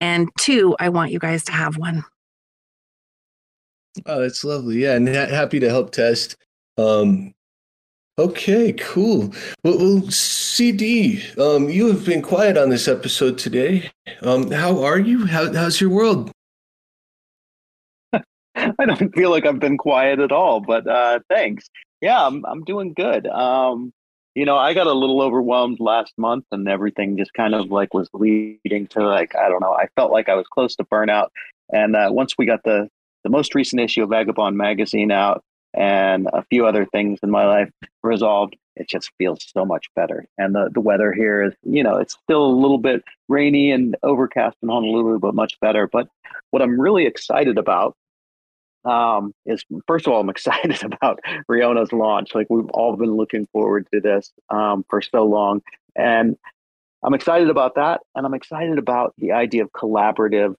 And 0.00 0.28
two, 0.38 0.76
I 0.78 0.90
want 0.90 1.12
you 1.12 1.18
guys 1.18 1.44
to 1.44 1.52
have 1.52 1.76
one. 1.76 2.04
Oh, 4.04 4.20
that's 4.20 4.44
lovely. 4.44 4.82
Yeah, 4.82 4.96
and 4.96 5.08
ha- 5.08 5.26
happy 5.26 5.60
to 5.60 5.68
help 5.68 5.90
test. 5.90 6.36
Um, 6.76 7.32
Okay, 8.18 8.72
cool. 8.72 9.34
Well, 9.62 9.78
well 9.78 10.10
CD, 10.10 11.22
um, 11.38 11.68
you 11.68 11.88
have 11.88 12.06
been 12.06 12.22
quiet 12.22 12.56
on 12.56 12.70
this 12.70 12.88
episode 12.88 13.36
today. 13.36 13.90
Um, 14.22 14.50
how 14.50 14.82
are 14.82 14.98
you? 14.98 15.26
How, 15.26 15.52
how's 15.52 15.82
your 15.82 15.90
world? 15.90 16.30
I 18.14 18.86
don't 18.86 19.14
feel 19.14 19.28
like 19.28 19.44
I've 19.44 19.60
been 19.60 19.76
quiet 19.76 20.18
at 20.18 20.32
all, 20.32 20.60
but 20.60 20.86
uh, 20.86 21.20
thanks. 21.28 21.68
Yeah, 22.00 22.26
I'm 22.26 22.42
I'm 22.46 22.64
doing 22.64 22.94
good. 22.94 23.26
Um, 23.26 23.92
you 24.34 24.46
know, 24.46 24.56
I 24.56 24.72
got 24.72 24.86
a 24.86 24.94
little 24.94 25.20
overwhelmed 25.20 25.78
last 25.78 26.14
month, 26.16 26.46
and 26.52 26.66
everything 26.68 27.18
just 27.18 27.34
kind 27.34 27.54
of 27.54 27.70
like 27.70 27.92
was 27.92 28.08
leading 28.14 28.86
to 28.88 29.00
like 29.06 29.36
I 29.36 29.50
don't 29.50 29.60
know. 29.60 29.74
I 29.74 29.88
felt 29.94 30.10
like 30.10 30.30
I 30.30 30.36
was 30.36 30.46
close 30.46 30.74
to 30.76 30.84
burnout, 30.84 31.28
and 31.70 31.94
uh, 31.94 32.08
once 32.10 32.32
we 32.38 32.46
got 32.46 32.62
the 32.64 32.88
the 33.24 33.30
most 33.30 33.54
recent 33.54 33.82
issue 33.82 34.04
of 34.04 34.08
Vagabond 34.08 34.56
magazine 34.56 35.10
out, 35.10 35.42
and 35.76 36.26
a 36.32 36.42
few 36.44 36.66
other 36.66 36.86
things 36.86 37.18
in 37.22 37.30
my 37.30 37.46
life 37.46 37.70
resolved, 38.02 38.56
it 38.76 38.88
just 38.88 39.10
feels 39.18 39.44
so 39.54 39.64
much 39.64 39.86
better. 39.94 40.26
And 40.38 40.54
the, 40.54 40.70
the 40.72 40.80
weather 40.80 41.12
here 41.12 41.42
is, 41.42 41.54
you 41.62 41.82
know, 41.82 41.96
it's 41.96 42.14
still 42.14 42.44
a 42.46 42.60
little 42.60 42.78
bit 42.78 43.04
rainy 43.28 43.70
and 43.70 43.96
overcast 44.02 44.56
in 44.62 44.68
Honolulu, 44.68 45.18
but 45.18 45.34
much 45.34 45.58
better. 45.60 45.86
But 45.86 46.08
what 46.50 46.62
I'm 46.62 46.80
really 46.80 47.06
excited 47.06 47.58
about 47.58 47.94
um, 48.86 49.34
is, 49.44 49.64
first 49.86 50.06
of 50.06 50.12
all, 50.12 50.20
I'm 50.20 50.30
excited 50.36 50.82
about 50.82 51.20
Rionna's 51.48 51.92
launch. 51.92 52.34
Like 52.34 52.46
we've 52.48 52.70
all 52.70 52.96
been 52.96 53.14
looking 53.14 53.46
forward 53.52 53.86
to 53.92 54.00
this 54.00 54.32
um, 54.48 54.84
for 54.88 55.02
so 55.02 55.24
long. 55.24 55.62
And 55.94 56.36
I'm 57.02 57.14
excited 57.14 57.50
about 57.50 57.74
that. 57.74 58.00
And 58.14 58.24
I'm 58.24 58.34
excited 58.34 58.78
about 58.78 59.14
the 59.18 59.32
idea 59.32 59.62
of 59.62 59.72
collaborative 59.72 60.54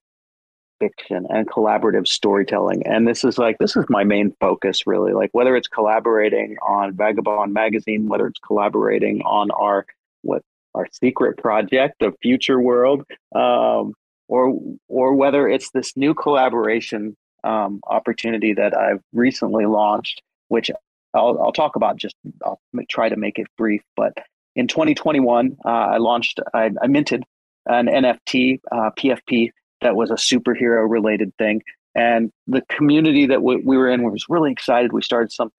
fiction 0.78 1.26
and 1.28 1.48
collaborative 1.48 2.06
storytelling. 2.06 2.86
And 2.86 3.06
this 3.06 3.24
is 3.24 3.38
like, 3.38 3.58
this 3.58 3.76
is 3.76 3.84
my 3.88 4.04
main 4.04 4.34
focus 4.40 4.86
really. 4.86 5.12
Like 5.12 5.30
whether 5.32 5.56
it's 5.56 5.68
collaborating 5.68 6.56
on 6.66 6.94
Vagabond 6.94 7.52
magazine, 7.52 8.08
whether 8.08 8.26
it's 8.26 8.40
collaborating 8.40 9.22
on 9.22 9.50
our, 9.50 9.86
what, 10.22 10.42
our 10.74 10.86
secret 10.92 11.38
project 11.38 12.02
of 12.02 12.14
future 12.22 12.60
world, 12.60 13.04
um, 13.34 13.94
or, 14.28 14.60
or 14.88 15.14
whether 15.14 15.48
it's 15.48 15.70
this 15.70 15.96
new 15.96 16.14
collaboration 16.14 17.16
um, 17.44 17.80
opportunity 17.86 18.52
that 18.54 18.76
I've 18.76 19.00
recently 19.12 19.66
launched, 19.66 20.22
which 20.48 20.70
I'll, 21.14 21.40
I'll 21.40 21.52
talk 21.52 21.76
about 21.76 21.96
just, 21.96 22.14
I'll 22.44 22.60
try 22.90 23.08
to 23.08 23.16
make 23.16 23.38
it 23.38 23.46
brief, 23.56 23.82
but 23.96 24.12
in 24.54 24.66
2021, 24.66 25.56
uh, 25.64 25.68
I 25.68 25.96
launched, 25.98 26.40
I, 26.52 26.70
I 26.82 26.88
minted 26.88 27.22
an 27.66 27.86
NFT, 27.86 28.60
uh, 28.72 28.90
PFP 28.98 29.50
that 29.80 29.96
was 29.96 30.10
a 30.10 30.14
superhero 30.14 30.88
related 30.88 31.32
thing. 31.38 31.62
And 31.94 32.30
the 32.46 32.62
community 32.68 33.26
that 33.26 33.42
we, 33.42 33.56
we 33.56 33.76
were 33.76 33.88
in 33.88 34.02
was 34.02 34.24
really 34.28 34.52
excited. 34.52 34.92
We 34.92 35.02
started 35.02 35.32
some, 35.32 35.50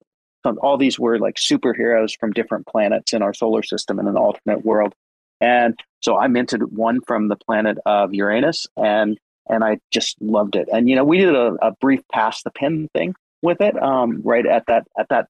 some, 0.45 0.57
all 0.61 0.77
these 0.77 0.99
were 0.99 1.19
like 1.19 1.35
superheroes 1.35 2.17
from 2.17 2.31
different 2.31 2.65
planets 2.67 3.13
in 3.13 3.21
our 3.21 3.33
solar 3.33 3.63
system 3.63 3.99
in 3.99 4.07
an 4.07 4.15
alternate 4.15 4.63
world. 4.63 4.93
And 5.41 5.77
so 6.01 6.17
I 6.17 6.27
minted 6.27 6.75
one 6.75 7.01
from 7.01 7.27
the 7.27 7.35
planet 7.35 7.77
of 7.85 8.13
Uranus 8.13 8.67
and 8.77 9.17
and 9.51 9.63
I 9.63 9.79
just 9.91 10.21
loved 10.21 10.55
it. 10.55 10.69
And 10.71 10.87
you 10.87 10.95
know, 10.95 11.03
we 11.03 11.17
did 11.17 11.35
a, 11.35 11.55
a 11.61 11.71
brief 11.81 12.01
pass 12.11 12.43
the 12.43 12.51
pin 12.51 12.87
thing 12.93 13.15
with 13.41 13.61
it 13.61 13.81
um, 13.81 14.21
right 14.23 14.45
at 14.45 14.65
that 14.67 14.87
at 14.97 15.09
that 15.09 15.27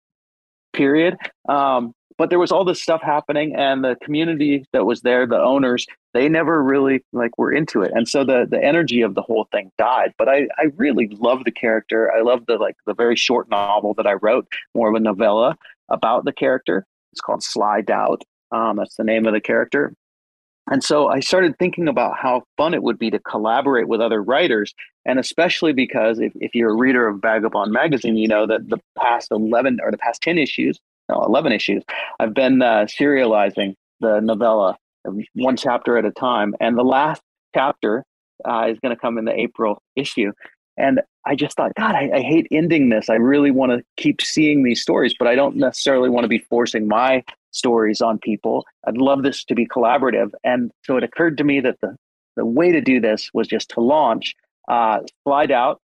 period. 0.73 1.15
Um, 1.47 1.93
but 2.19 2.29
there 2.29 2.37
was 2.37 2.51
all 2.51 2.65
this 2.65 2.83
stuff 2.83 3.01
happening 3.01 3.55
and 3.55 3.83
the 3.83 3.95
community 4.03 4.65
that 4.73 4.85
was 4.85 5.01
there 5.01 5.25
the 5.25 5.39
owners 5.39 5.87
they 6.13 6.27
never 6.27 6.61
really 6.61 7.03
like 7.13 7.37
were 7.37 7.51
into 7.51 7.81
it. 7.81 7.91
And 7.95 8.07
so 8.07 8.23
the 8.23 8.45
the 8.49 8.63
energy 8.63 9.01
of 9.01 9.15
the 9.15 9.21
whole 9.21 9.47
thing 9.51 9.71
died. 9.77 10.13
But 10.17 10.27
i 10.29 10.47
i 10.57 10.65
really 10.75 11.07
love 11.19 11.43
the 11.45 11.51
character. 11.51 12.11
I 12.11 12.21
love 12.21 12.45
the 12.47 12.57
like 12.57 12.75
the 12.85 12.93
very 12.93 13.15
short 13.15 13.49
novel 13.49 13.93
that 13.95 14.05
i 14.05 14.13
wrote 14.13 14.47
more 14.75 14.89
of 14.89 14.95
a 14.95 14.99
novella 14.99 15.57
about 15.89 16.25
the 16.25 16.33
character. 16.33 16.85
It's 17.13 17.21
called 17.21 17.41
sly 17.41 17.81
doubt. 17.81 18.23
Um, 18.51 18.77
that's 18.77 18.95
the 18.95 19.03
name 19.03 19.25
of 19.25 19.33
the 19.33 19.41
character. 19.41 19.93
And 20.71 20.83
so 20.83 21.07
I 21.07 21.19
started 21.19 21.57
thinking 21.57 21.87
about 21.87 22.17
how 22.17 22.43
fun 22.57 22.75
it 22.75 22.83
would 22.83 22.99
be 22.99 23.09
to 23.09 23.19
collaborate 23.19 23.87
with 23.87 24.01
other 24.01 24.21
writers. 24.21 24.75
And 25.03 25.17
especially 25.17 25.73
because 25.73 26.19
if, 26.19 26.31
if 26.35 26.53
you're 26.53 26.69
a 26.69 26.75
reader 26.75 27.07
of 27.07 27.21
Vagabond 27.21 27.71
magazine, 27.71 28.17
you 28.17 28.27
know 28.27 28.45
that 28.45 28.69
the 28.69 28.77
past 28.95 29.31
11 29.31 29.79
or 29.81 29.89
the 29.89 29.97
past 29.97 30.21
10 30.21 30.37
issues 30.37 30.79
no, 31.09 31.23
11 31.23 31.51
issues. 31.51 31.83
I've 32.19 32.33
been 32.33 32.61
uh, 32.61 32.85
serializing 32.85 33.75
the 33.99 34.19
novella 34.19 34.77
one 35.33 35.57
chapter 35.57 35.97
at 35.97 36.05
a 36.05 36.11
time. 36.11 36.55
And 36.59 36.77
the 36.77 36.83
last 36.83 37.21
chapter 37.53 38.03
uh, 38.47 38.67
is 38.69 38.79
going 38.79 38.95
to 38.95 38.99
come 38.99 39.17
in 39.17 39.25
the 39.25 39.37
April 39.37 39.81
issue. 39.95 40.31
And 40.77 41.01
I 41.25 41.35
just 41.35 41.57
thought, 41.57 41.73
God, 41.75 41.95
I, 41.95 42.09
I 42.13 42.21
hate 42.21 42.47
ending 42.51 42.89
this. 42.89 43.09
I 43.09 43.15
really 43.15 43.51
want 43.51 43.71
to 43.71 43.83
keep 43.97 44.21
seeing 44.21 44.63
these 44.63 44.81
stories, 44.81 45.13
but 45.17 45.27
I 45.27 45.35
don't 45.35 45.57
necessarily 45.57 46.09
want 46.09 46.23
to 46.23 46.29
be 46.29 46.39
forcing 46.39 46.87
my 46.87 47.23
stories 47.51 48.01
on 48.01 48.17
people. 48.19 48.65
I'd 48.87 48.97
love 48.97 49.23
this 49.23 49.43
to 49.45 49.55
be 49.55 49.67
collaborative. 49.67 50.31
And 50.43 50.71
so 50.85 50.95
it 50.95 51.03
occurred 51.03 51.37
to 51.39 51.43
me 51.43 51.59
that 51.61 51.77
the, 51.81 51.95
the 52.37 52.45
way 52.45 52.71
to 52.71 52.81
do 52.81 53.01
this 53.01 53.29
was 53.33 53.47
just 53.47 53.69
to 53.71 53.81
launch 53.81 54.35
uh, 54.69 54.99
Sly 55.23 55.47
Doubt 55.47 55.81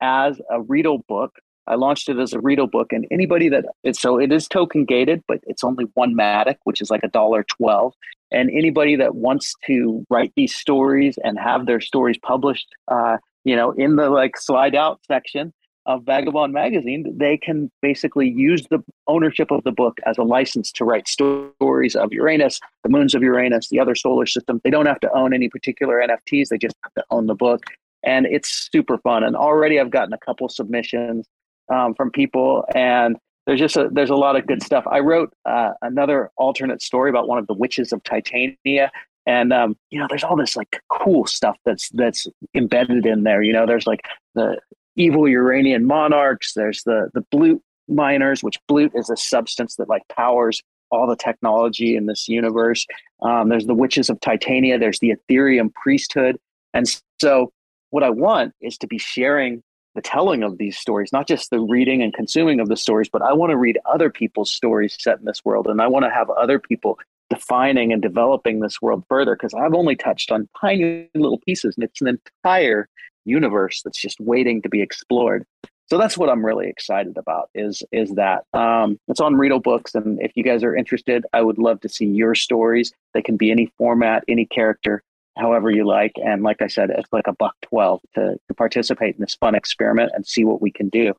as 0.00 0.40
a 0.50 0.60
README 0.60 1.06
book 1.08 1.34
I 1.68 1.74
launched 1.74 2.08
it 2.08 2.18
as 2.18 2.32
a 2.32 2.38
README 2.38 2.70
book, 2.70 2.92
and 2.92 3.06
anybody 3.10 3.48
that 3.50 3.64
so 3.92 4.18
it 4.18 4.32
is 4.32 4.48
token 4.48 4.84
gated, 4.84 5.22
but 5.28 5.40
it's 5.46 5.62
only 5.62 5.84
one 5.94 6.14
Matic, 6.14 6.56
which 6.64 6.80
is 6.80 6.90
like 6.90 7.04
a 7.04 7.08
dollar 7.08 7.44
twelve. 7.44 7.94
And 8.30 8.50
anybody 8.50 8.96
that 8.96 9.14
wants 9.14 9.54
to 9.66 10.04
write 10.10 10.32
these 10.36 10.54
stories 10.54 11.18
and 11.22 11.38
have 11.38 11.66
their 11.66 11.80
stories 11.80 12.18
published, 12.18 12.68
uh, 12.88 13.18
you 13.44 13.56
know, 13.56 13.72
in 13.72 13.96
the 13.96 14.10
like 14.10 14.36
slide 14.36 14.74
out 14.74 15.00
section 15.06 15.52
of 15.86 16.04
Vagabond 16.04 16.52
magazine, 16.52 17.04
they 17.16 17.38
can 17.38 17.70
basically 17.80 18.28
use 18.28 18.66
the 18.70 18.82
ownership 19.06 19.50
of 19.50 19.64
the 19.64 19.72
book 19.72 19.98
as 20.04 20.18
a 20.18 20.22
license 20.22 20.70
to 20.72 20.84
write 20.84 21.08
stories 21.08 21.96
of 21.96 22.12
Uranus, 22.12 22.60
the 22.82 22.90
moons 22.90 23.14
of 23.14 23.22
Uranus, 23.22 23.68
the 23.68 23.80
other 23.80 23.94
solar 23.94 24.26
system. 24.26 24.60
They 24.64 24.70
don't 24.70 24.86
have 24.86 25.00
to 25.00 25.12
own 25.12 25.32
any 25.32 25.48
particular 25.48 26.02
NFTs; 26.02 26.48
they 26.48 26.58
just 26.58 26.76
have 26.82 26.94
to 26.94 27.04
own 27.10 27.26
the 27.26 27.34
book 27.34 27.64
and 28.04 28.26
it's 28.26 28.68
super 28.70 28.98
fun. 28.98 29.24
And 29.24 29.34
already 29.34 29.80
I've 29.80 29.90
gotten 29.90 30.12
a 30.12 30.18
couple 30.18 30.48
submissions 30.48 31.26
um, 31.70 31.94
from 31.94 32.10
people, 32.10 32.64
and 32.74 33.16
there's 33.46 33.60
just 33.60 33.76
a, 33.76 33.88
there's 33.90 34.10
a 34.10 34.14
lot 34.14 34.36
of 34.36 34.46
good 34.46 34.62
stuff. 34.62 34.84
I 34.90 35.00
wrote 35.00 35.32
uh, 35.46 35.70
another 35.80 36.30
alternate 36.36 36.82
story 36.82 37.08
about 37.08 37.28
one 37.28 37.38
of 37.38 37.46
the 37.46 37.54
witches 37.54 37.92
of 37.92 38.02
Titania, 38.02 38.90
and 39.26 39.52
um, 39.52 39.76
you 39.90 39.98
know, 39.98 40.06
there's 40.08 40.24
all 40.24 40.36
this 40.36 40.56
like 40.56 40.80
cool 40.90 41.26
stuff 41.26 41.56
that's 41.64 41.88
that's 41.90 42.26
embedded 42.54 43.06
in 43.06 43.24
there. 43.24 43.42
You 43.42 43.52
know, 43.52 43.66
there's 43.66 43.86
like 43.86 44.00
the 44.34 44.58
evil 44.96 45.28
Uranian 45.28 45.86
monarchs. 45.86 46.54
There's 46.54 46.82
the 46.84 47.10
the 47.14 47.22
blute 47.30 47.62
miners, 47.88 48.42
which 48.42 48.58
blute 48.68 48.92
is 48.94 49.08
a 49.10 49.16
substance 49.16 49.76
that 49.76 49.88
like 49.88 50.02
powers 50.08 50.62
all 50.90 51.06
the 51.06 51.16
technology 51.16 51.96
in 51.96 52.06
this 52.06 52.28
universe. 52.28 52.86
Um, 53.22 53.48
there's 53.48 53.66
the 53.66 53.74
witches 53.74 54.10
of 54.10 54.20
Titania. 54.20 54.78
There's 54.78 55.00
the 55.00 55.14
Ethereum 55.14 55.72
priesthood, 55.74 56.38
and 56.74 56.86
so 57.20 57.52
what 57.90 58.02
I 58.02 58.10
want 58.10 58.54
is 58.60 58.76
to 58.78 58.86
be 58.86 58.98
sharing 58.98 59.62
the 59.98 60.02
telling 60.02 60.44
of 60.44 60.58
these 60.58 60.78
stories, 60.78 61.12
not 61.12 61.26
just 61.26 61.50
the 61.50 61.58
reading 61.58 62.02
and 62.04 62.14
consuming 62.14 62.60
of 62.60 62.68
the 62.68 62.76
stories, 62.76 63.08
but 63.08 63.20
I 63.20 63.32
want 63.32 63.50
to 63.50 63.56
read 63.56 63.80
other 63.84 64.10
people's 64.10 64.48
stories 64.48 64.96
set 64.96 65.18
in 65.18 65.24
this 65.24 65.44
world. 65.44 65.66
And 65.66 65.82
I 65.82 65.88
want 65.88 66.04
to 66.04 66.10
have 66.10 66.30
other 66.30 66.60
people 66.60 67.00
defining 67.30 67.92
and 67.92 68.00
developing 68.00 68.60
this 68.60 68.80
world 68.80 69.02
further 69.08 69.34
because 69.34 69.54
I've 69.54 69.74
only 69.74 69.96
touched 69.96 70.30
on 70.30 70.48
tiny 70.60 71.10
little 71.16 71.40
pieces 71.40 71.74
and 71.76 71.82
it's 71.82 72.00
an 72.00 72.06
entire 72.06 72.88
universe 73.24 73.82
that's 73.82 74.00
just 74.00 74.20
waiting 74.20 74.62
to 74.62 74.68
be 74.68 74.80
explored. 74.80 75.44
So 75.86 75.98
that's 75.98 76.16
what 76.16 76.28
I'm 76.28 76.46
really 76.46 76.68
excited 76.68 77.16
about 77.16 77.50
is 77.56 77.82
is 77.90 78.12
that 78.12 78.44
um, 78.54 79.00
it's 79.08 79.20
on 79.20 79.34
README 79.34 79.64
Books, 79.64 79.96
and 79.96 80.22
if 80.22 80.30
you 80.36 80.44
guys 80.44 80.62
are 80.62 80.76
interested, 80.76 81.26
I 81.32 81.42
would 81.42 81.58
love 81.58 81.80
to 81.80 81.88
see 81.88 82.06
your 82.06 82.36
stories. 82.36 82.92
They 83.14 83.22
can 83.22 83.36
be 83.36 83.50
any 83.50 83.72
format, 83.78 84.22
any 84.28 84.46
character, 84.46 85.02
however 85.38 85.70
you 85.70 85.86
like. 85.86 86.12
And 86.16 86.42
like 86.42 86.60
I 86.60 86.66
said, 86.66 86.90
it's 86.90 87.12
like 87.12 87.26
a 87.26 87.32
buck 87.32 87.54
twelve 87.62 88.00
to, 88.14 88.36
to 88.48 88.54
participate 88.54 89.14
in 89.14 89.20
this 89.20 89.36
fun 89.36 89.54
experiment 89.54 90.12
and 90.14 90.26
see 90.26 90.44
what 90.44 90.60
we 90.60 90.70
can 90.70 90.88
do. 90.88 91.14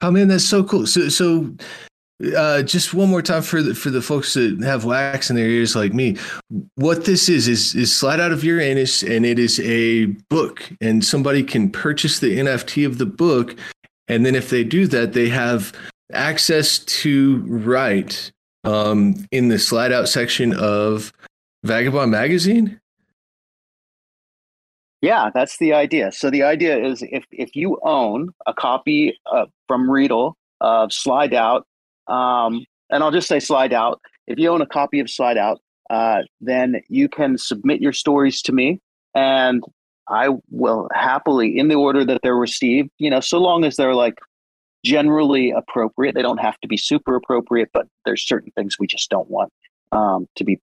Oh 0.00 0.10
man, 0.10 0.28
that's 0.28 0.48
so 0.48 0.62
cool. 0.62 0.86
So 0.86 1.08
so 1.08 1.54
uh, 2.36 2.62
just 2.62 2.94
one 2.94 3.10
more 3.10 3.22
time 3.22 3.42
for 3.42 3.62
the 3.62 3.74
for 3.74 3.90
the 3.90 4.00
folks 4.00 4.34
that 4.34 4.62
have 4.62 4.84
wax 4.84 5.28
in 5.28 5.36
their 5.36 5.48
ears 5.48 5.76
like 5.76 5.92
me. 5.92 6.16
What 6.76 7.04
this 7.04 7.28
is 7.28 7.46
is 7.48 7.74
is 7.74 7.94
slide 7.94 8.20
out 8.20 8.32
of 8.32 8.42
Uranus, 8.42 9.02
and 9.02 9.26
it 9.26 9.38
is 9.38 9.60
a 9.60 10.06
book, 10.30 10.70
and 10.80 11.04
somebody 11.04 11.42
can 11.42 11.70
purchase 11.70 12.18
the 12.18 12.38
NFT 12.38 12.86
of 12.86 12.98
the 12.98 13.06
book, 13.06 13.56
and 14.08 14.24
then 14.24 14.34
if 14.34 14.48
they 14.48 14.64
do 14.64 14.86
that, 14.86 15.12
they 15.12 15.28
have 15.28 15.72
access 16.12 16.78
to 16.78 17.38
write 17.46 18.32
um, 18.64 19.26
in 19.30 19.48
the 19.48 19.58
slide 19.58 19.92
out 19.92 20.08
section 20.08 20.54
of 20.54 21.12
Vagabond 21.64 22.10
magazine. 22.10 22.80
Yeah, 25.02 25.30
that's 25.34 25.58
the 25.58 25.72
idea. 25.72 26.10
So 26.10 26.30
the 26.30 26.42
idea 26.42 26.82
is 26.82 27.02
if 27.02 27.24
if 27.30 27.54
you 27.54 27.78
own 27.82 28.30
a 28.46 28.54
copy 28.54 29.18
uh, 29.30 29.46
from 29.68 29.88
README 29.88 30.32
of 30.60 30.92
Slide 30.92 31.34
Out, 31.34 31.66
um, 32.08 32.64
and 32.90 33.02
I'll 33.02 33.10
just 33.10 33.28
say 33.28 33.38
Slide 33.38 33.72
Out. 33.72 34.00
If 34.26 34.38
you 34.38 34.50
own 34.50 34.62
a 34.62 34.66
copy 34.66 35.00
of 35.00 35.10
Slide 35.10 35.36
Out, 35.36 35.60
uh, 35.90 36.22
then 36.40 36.80
you 36.88 37.08
can 37.08 37.36
submit 37.38 37.80
your 37.80 37.92
stories 37.92 38.40
to 38.42 38.52
me, 38.52 38.80
and 39.14 39.62
I 40.08 40.30
will 40.50 40.88
happily, 40.94 41.58
in 41.58 41.68
the 41.68 41.74
order 41.74 42.04
that 42.04 42.20
they're 42.22 42.36
received, 42.36 42.90
you 42.98 43.10
know, 43.10 43.20
so 43.20 43.38
long 43.38 43.64
as 43.64 43.76
they're 43.76 43.94
like 43.94 44.14
generally 44.84 45.50
appropriate. 45.50 46.14
They 46.14 46.22
don't 46.22 46.38
have 46.38 46.58
to 46.60 46.68
be 46.68 46.76
super 46.76 47.16
appropriate, 47.16 47.70
but 47.72 47.86
there's 48.04 48.26
certain 48.26 48.52
things 48.52 48.78
we 48.78 48.86
just 48.86 49.10
don't 49.10 49.28
want 49.28 49.52
um, 49.92 50.26
to 50.36 50.44
be. 50.44 50.58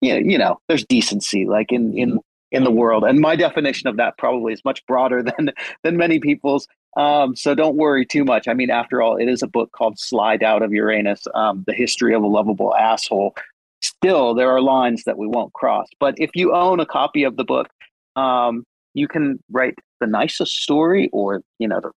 You 0.00 0.14
know, 0.14 0.30
you 0.30 0.38
know, 0.38 0.60
there's 0.68 0.84
decency, 0.84 1.46
like 1.46 1.72
in 1.72 1.96
in 1.96 2.18
in 2.52 2.64
the 2.64 2.70
world. 2.70 3.04
And 3.04 3.20
my 3.20 3.36
definition 3.36 3.88
of 3.88 3.96
that 3.96 4.18
probably 4.18 4.52
is 4.52 4.64
much 4.64 4.84
broader 4.86 5.22
than 5.36 5.52
than 5.82 5.96
many 5.96 6.18
people's. 6.18 6.66
Um, 6.96 7.36
so 7.36 7.54
don't 7.54 7.76
worry 7.76 8.04
too 8.04 8.24
much. 8.24 8.48
I 8.48 8.54
mean, 8.54 8.70
after 8.70 9.00
all, 9.00 9.16
it 9.16 9.28
is 9.28 9.42
a 9.42 9.46
book 9.46 9.70
called 9.72 9.98
"Slide 9.98 10.42
Out 10.42 10.62
of 10.62 10.72
Uranus: 10.72 11.26
um, 11.34 11.64
The 11.66 11.74
History 11.74 12.14
of 12.14 12.22
a 12.22 12.26
Lovable 12.26 12.74
Asshole." 12.74 13.34
Still, 13.82 14.34
there 14.34 14.50
are 14.50 14.60
lines 14.60 15.04
that 15.04 15.16
we 15.16 15.26
won't 15.26 15.54
cross. 15.54 15.86
But 15.98 16.14
if 16.18 16.30
you 16.34 16.54
own 16.54 16.80
a 16.80 16.86
copy 16.86 17.22
of 17.22 17.36
the 17.36 17.44
book, 17.44 17.68
um, 18.14 18.64
you 18.92 19.08
can 19.08 19.38
write 19.50 19.74
the 20.00 20.06
nicest 20.06 20.56
story, 20.56 21.08
or 21.12 21.42
you 21.58 21.68
know, 21.68 21.80
the, 21.80 21.92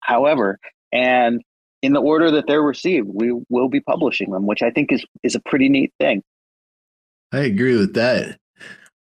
however, 0.00 0.58
and 0.92 1.42
in 1.82 1.92
the 1.92 2.00
order 2.00 2.30
that 2.30 2.46
they're 2.46 2.62
received, 2.62 3.08
we 3.12 3.32
will 3.50 3.68
be 3.68 3.80
publishing 3.80 4.30
them, 4.30 4.46
which 4.46 4.62
I 4.62 4.70
think 4.70 4.92
is 4.92 5.04
is 5.22 5.34
a 5.34 5.40
pretty 5.40 5.68
neat 5.68 5.92
thing. 5.98 6.22
I 7.32 7.40
agree 7.40 7.76
with 7.76 7.94
that. 7.94 8.38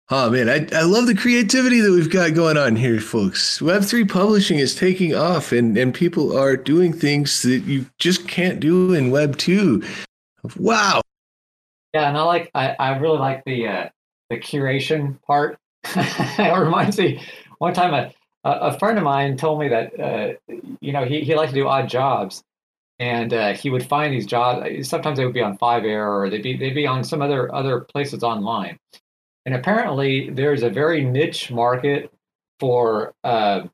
Oh 0.10 0.30
man, 0.30 0.50
I, 0.50 0.68
I 0.78 0.84
love 0.84 1.08
the 1.08 1.16
creativity 1.16 1.80
that 1.80 1.92
we've 1.92 2.10
got 2.10 2.34
going 2.34 2.58
on 2.58 2.76
here, 2.76 3.00
folks. 3.00 3.60
Web3 3.60 4.10
publishing 4.10 4.60
is 4.60 4.76
taking 4.76 5.16
off 5.16 5.52
and, 5.52 5.78
and 5.78 5.94
people 5.94 6.38
are 6.38 6.56
doing 6.56 6.94
things 6.94 7.42
that 7.44 7.60
you 7.60 7.86
just 8.00 8.28
can't 8.28 8.60
do 8.60 8.94
in 8.94 9.12
Web 9.12 9.38
2. 9.38 9.82
Wow. 10.58 11.02
Yeah, 11.94 12.10
and 12.10 12.18
I 12.18 12.24
like 12.24 12.52
I, 12.54 12.76
I 12.80 12.98
really 12.98 13.20
like 13.20 13.44
the 13.46 13.68
uh, 13.68 13.90
the 14.30 14.38
curation 14.38 15.22
part. 15.24 15.58
it 15.86 16.58
reminds 16.58 16.98
me 16.98 17.22
one 17.60 17.74
time 17.74 17.94
a 17.94 18.12
a 18.44 18.78
friend 18.78 18.98
of 18.98 19.04
mine 19.04 19.38
told 19.38 19.60
me 19.60 19.70
that 19.70 20.00
uh, 20.00 20.34
you 20.82 20.92
know 20.92 21.06
he, 21.06 21.22
he 21.22 21.36
liked 21.36 21.54
to 21.54 21.60
do 21.60 21.68
odd 21.68 21.88
jobs 21.88 22.44
and 23.00 23.34
uh, 23.34 23.54
he 23.54 23.70
would 23.70 23.86
find 23.86 24.14
these 24.14 24.26
jobs 24.26 24.88
sometimes 24.88 25.18
they 25.18 25.26
would 25.26 25.34
be 25.34 25.42
on 25.42 25.58
Fiverr 25.58 26.08
or 26.08 26.30
they'd 26.30 26.44
be 26.44 26.56
they'd 26.56 26.76
be 26.76 26.88
on 26.88 27.04
some 27.04 27.22
other 27.22 27.54
other 27.54 27.82
places 27.82 28.24
online 28.24 28.78
and 29.46 29.56
apparently, 29.56 30.30
there's 30.30 30.64
a 30.64 30.70
very 30.70 31.04
niche 31.04 31.52
market 31.52 32.12
for 32.60 33.14
uh, 33.24 33.68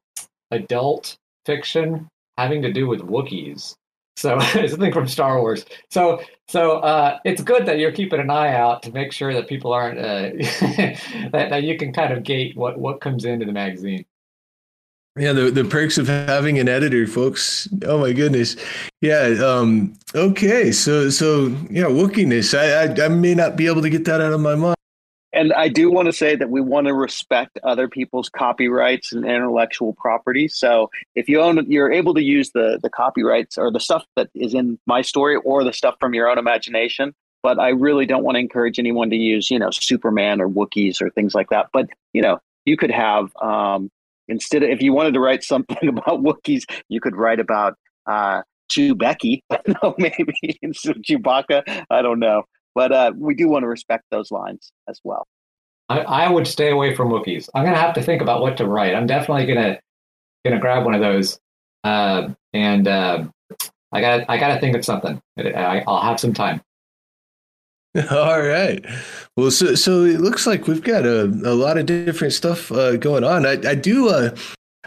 adult 0.51 1.17
fiction 1.45 2.07
having 2.37 2.61
to 2.63 2.73
do 2.73 2.87
with 2.87 3.01
Wookiees. 3.01 3.75
So 4.15 4.39
something 4.67 4.91
from 4.91 5.07
Star 5.07 5.39
Wars. 5.39 5.65
So 5.91 6.21
so 6.47 6.79
uh, 6.79 7.19
it's 7.23 7.43
good 7.43 7.65
that 7.67 7.77
you're 7.77 7.91
keeping 7.91 8.19
an 8.19 8.29
eye 8.29 8.53
out 8.53 8.81
to 8.83 8.91
make 8.91 9.11
sure 9.11 9.33
that 9.33 9.47
people 9.47 9.71
aren't 9.71 9.99
uh, 9.99 10.31
that, 11.31 11.47
that 11.49 11.63
you 11.63 11.77
can 11.77 11.93
kind 11.93 12.11
of 12.11 12.23
gate 12.23 12.57
what 12.57 12.79
what 12.79 12.99
comes 12.99 13.23
into 13.23 13.45
the 13.45 13.51
magazine. 13.51 14.05
Yeah, 15.19 15.33
the, 15.33 15.51
the 15.51 15.65
perks 15.65 15.97
of 15.97 16.07
having 16.07 16.59
an 16.59 16.69
editor, 16.69 17.05
folks. 17.05 17.67
Oh 17.85 17.99
my 17.99 18.13
goodness. 18.13 18.55
Yeah. 19.01 19.35
Um, 19.43 19.93
okay. 20.15 20.71
So 20.71 21.09
so 21.09 21.47
yeah, 21.69 21.85
Wookiness. 21.85 22.57
I, 22.57 22.85
I 22.85 23.05
I 23.05 23.07
may 23.09 23.35
not 23.35 23.55
be 23.55 23.67
able 23.67 23.81
to 23.81 23.89
get 23.89 24.05
that 24.05 24.21
out 24.21 24.33
of 24.33 24.39
my 24.39 24.55
mind 24.55 24.75
and 25.31 25.53
I 25.53 25.67
do 25.67 25.91
want 25.91 26.07
to 26.07 26.13
say 26.13 26.35
that 26.35 26.49
we 26.49 26.61
want 26.61 26.87
to 26.87 26.93
respect 26.93 27.59
other 27.63 27.87
people's 27.87 28.29
copyrights 28.29 29.11
and 29.11 29.25
intellectual 29.25 29.93
property. 29.93 30.47
So 30.47 30.89
if 31.15 31.29
you 31.29 31.41
own, 31.41 31.69
you're 31.69 31.91
able 31.91 32.13
to 32.15 32.23
use 32.23 32.51
the 32.51 32.79
the 32.81 32.89
copyrights 32.89 33.57
or 33.57 33.71
the 33.71 33.79
stuff 33.79 34.05
that 34.15 34.29
is 34.33 34.53
in 34.53 34.79
my 34.87 35.01
story 35.01 35.35
or 35.37 35.63
the 35.63 35.73
stuff 35.73 35.95
from 35.99 36.13
your 36.13 36.29
own 36.29 36.37
imagination. 36.37 37.13
But 37.43 37.59
I 37.59 37.69
really 37.69 38.05
don't 38.05 38.23
want 38.23 38.35
to 38.35 38.39
encourage 38.39 38.79
anyone 38.79 39.09
to 39.11 39.15
use, 39.15 39.49
you 39.49 39.59
know, 39.59 39.69
Superman 39.71 40.41
or 40.41 40.49
Wookiees 40.49 41.01
or 41.01 41.09
things 41.09 41.35
like 41.35 41.49
that. 41.49 41.67
But 41.71 41.89
you 42.13 42.21
know, 42.21 42.39
you 42.65 42.75
could 42.75 42.91
have 42.91 43.33
um, 43.37 43.91
instead 44.29 44.63
of 44.63 44.69
if 44.69 44.81
you 44.81 44.93
wanted 44.93 45.13
to 45.13 45.19
write 45.19 45.43
something 45.43 45.77
about 45.89 46.23
Wookiees, 46.23 46.63
you 46.87 47.01
could 47.01 47.15
write 47.15 47.39
about 47.39 47.75
uh, 48.07 48.41
Chewbacca, 48.71 49.41
no, 49.83 49.95
maybe 49.97 50.59
instead 50.61 50.95
of 50.97 51.01
Chewbacca. 51.01 51.85
I 51.89 52.01
don't 52.01 52.19
know. 52.19 52.43
But 52.75 52.91
uh, 52.91 53.11
we 53.17 53.33
do 53.33 53.49
want 53.49 53.63
to 53.63 53.67
respect 53.67 54.05
those 54.11 54.31
lines 54.31 54.71
as 54.87 55.01
well. 55.03 55.27
I, 55.89 55.99
I 56.01 56.29
would 56.29 56.47
stay 56.47 56.69
away 56.69 56.95
from 56.95 57.09
Wookiees. 57.09 57.49
I'm 57.55 57.65
gonna 57.65 57.77
have 57.77 57.95
to 57.95 58.01
think 58.01 58.21
about 58.21 58.41
what 58.41 58.57
to 58.57 58.67
write. 58.67 58.93
I'm 58.93 59.07
definitely 59.07 59.47
gonna 59.47 59.79
gonna 60.45 60.59
grab 60.59 60.85
one 60.85 60.93
of 60.93 61.01
those, 61.01 61.39
uh, 61.83 62.29
and 62.53 62.87
uh, 62.87 63.25
I 63.91 64.01
got 64.01 64.29
I 64.29 64.37
got 64.37 64.53
to 64.53 64.59
think 64.59 64.75
of 64.75 64.85
something. 64.85 65.19
I, 65.37 65.83
I'll 65.87 66.01
have 66.01 66.19
some 66.19 66.33
time. 66.33 66.61
All 68.11 68.41
right. 68.41 68.83
Well, 69.35 69.51
so 69.51 69.75
so 69.75 70.03
it 70.03 70.19
looks 70.19 70.45
like 70.45 70.67
we've 70.67 70.83
got 70.83 71.05
a, 71.05 71.23
a 71.23 71.53
lot 71.53 71.77
of 71.77 71.85
different 71.85 72.33
stuff 72.33 72.71
uh, 72.71 72.97
going 72.97 73.23
on. 73.23 73.45
I, 73.45 73.53
I 73.67 73.75
do. 73.75 74.09
Uh, 74.09 74.35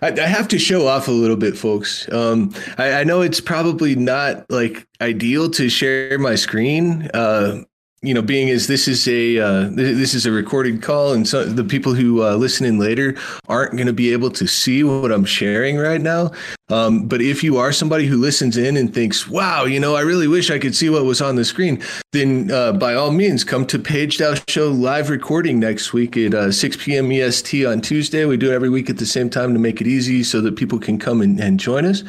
I, 0.00 0.08
I, 0.08 0.26
have 0.26 0.48
to 0.48 0.58
show 0.58 0.86
off 0.86 1.08
a 1.08 1.12
little 1.12 1.36
bit, 1.36 1.56
folks. 1.56 2.10
Um, 2.12 2.54
I, 2.78 3.00
I, 3.00 3.04
know 3.04 3.20
it's 3.20 3.40
probably 3.40 3.94
not 3.94 4.44
like 4.50 4.86
ideal 5.00 5.48
to 5.50 5.68
share 5.68 6.18
my 6.18 6.34
screen 6.34 7.08
uh, 7.14 7.62
you 8.03 8.12
know, 8.12 8.22
being 8.22 8.50
as 8.50 8.66
this 8.66 8.88
is 8.88 9.07
a 9.07 9.38
uh, 9.38 9.68
this 9.70 10.12
is 10.12 10.26
a 10.26 10.32
recorded 10.32 10.82
call, 10.82 11.12
and 11.12 11.26
so 11.26 11.44
the 11.44 11.62
people 11.62 11.94
who 11.94 12.24
uh, 12.24 12.34
listen 12.34 12.66
in 12.66 12.76
later 12.78 13.14
aren't 13.48 13.72
going 13.72 13.86
to 13.86 13.92
be 13.92 14.12
able 14.12 14.30
to 14.32 14.48
see 14.48 14.82
what 14.82 15.12
I'm 15.12 15.24
sharing 15.24 15.76
right 15.76 16.00
now. 16.00 16.32
Um, 16.68 17.07
but 17.07 17.22
if 17.22 17.44
you 17.44 17.59
are 17.59 17.72
somebody 17.72 18.07
who 18.07 18.16
listens 18.16 18.57
in 18.57 18.76
and 18.76 18.92
thinks, 18.92 19.28
"Wow, 19.28 19.66
you 19.66 19.78
know, 19.78 19.94
I 19.94 20.00
really 20.00 20.26
wish 20.26 20.50
I 20.50 20.59
could 20.59 20.74
see 20.74 20.90
what 20.90 21.05
was 21.05 21.22
on 21.22 21.36
the 21.36 21.44
screen," 21.44 21.80
then 22.11 22.50
uh, 22.50 22.72
by 22.72 22.94
all 22.94 23.12
means, 23.12 23.44
come 23.44 23.64
to 23.66 23.78
Page 23.78 24.18
DAO 24.18 24.42
Show 24.50 24.70
live 24.70 25.09
recording 25.09 25.61
next 25.61 25.92
week 25.92 26.16
at 26.16 26.34
uh, 26.34 26.50
6 26.50 26.78
p.m. 26.78 27.12
EST 27.12 27.64
on 27.64 27.80
Tuesday. 27.80 28.24
We 28.24 28.36
do 28.36 28.50
it 28.50 28.55
every 28.55 28.70
week 28.70 28.90
at 28.90 28.98
the 28.98 29.07
same 29.07 29.30
time 29.30 29.53
to 29.53 29.61
make 29.61 29.80
it 29.80 29.86
easy 29.86 30.24
so 30.24 30.40
that 30.40 30.57
people 30.57 30.80
can 30.80 30.98
come 30.98 31.20
and, 31.20 31.38
and 31.38 31.61
join 31.61 31.84
us. 31.84 32.03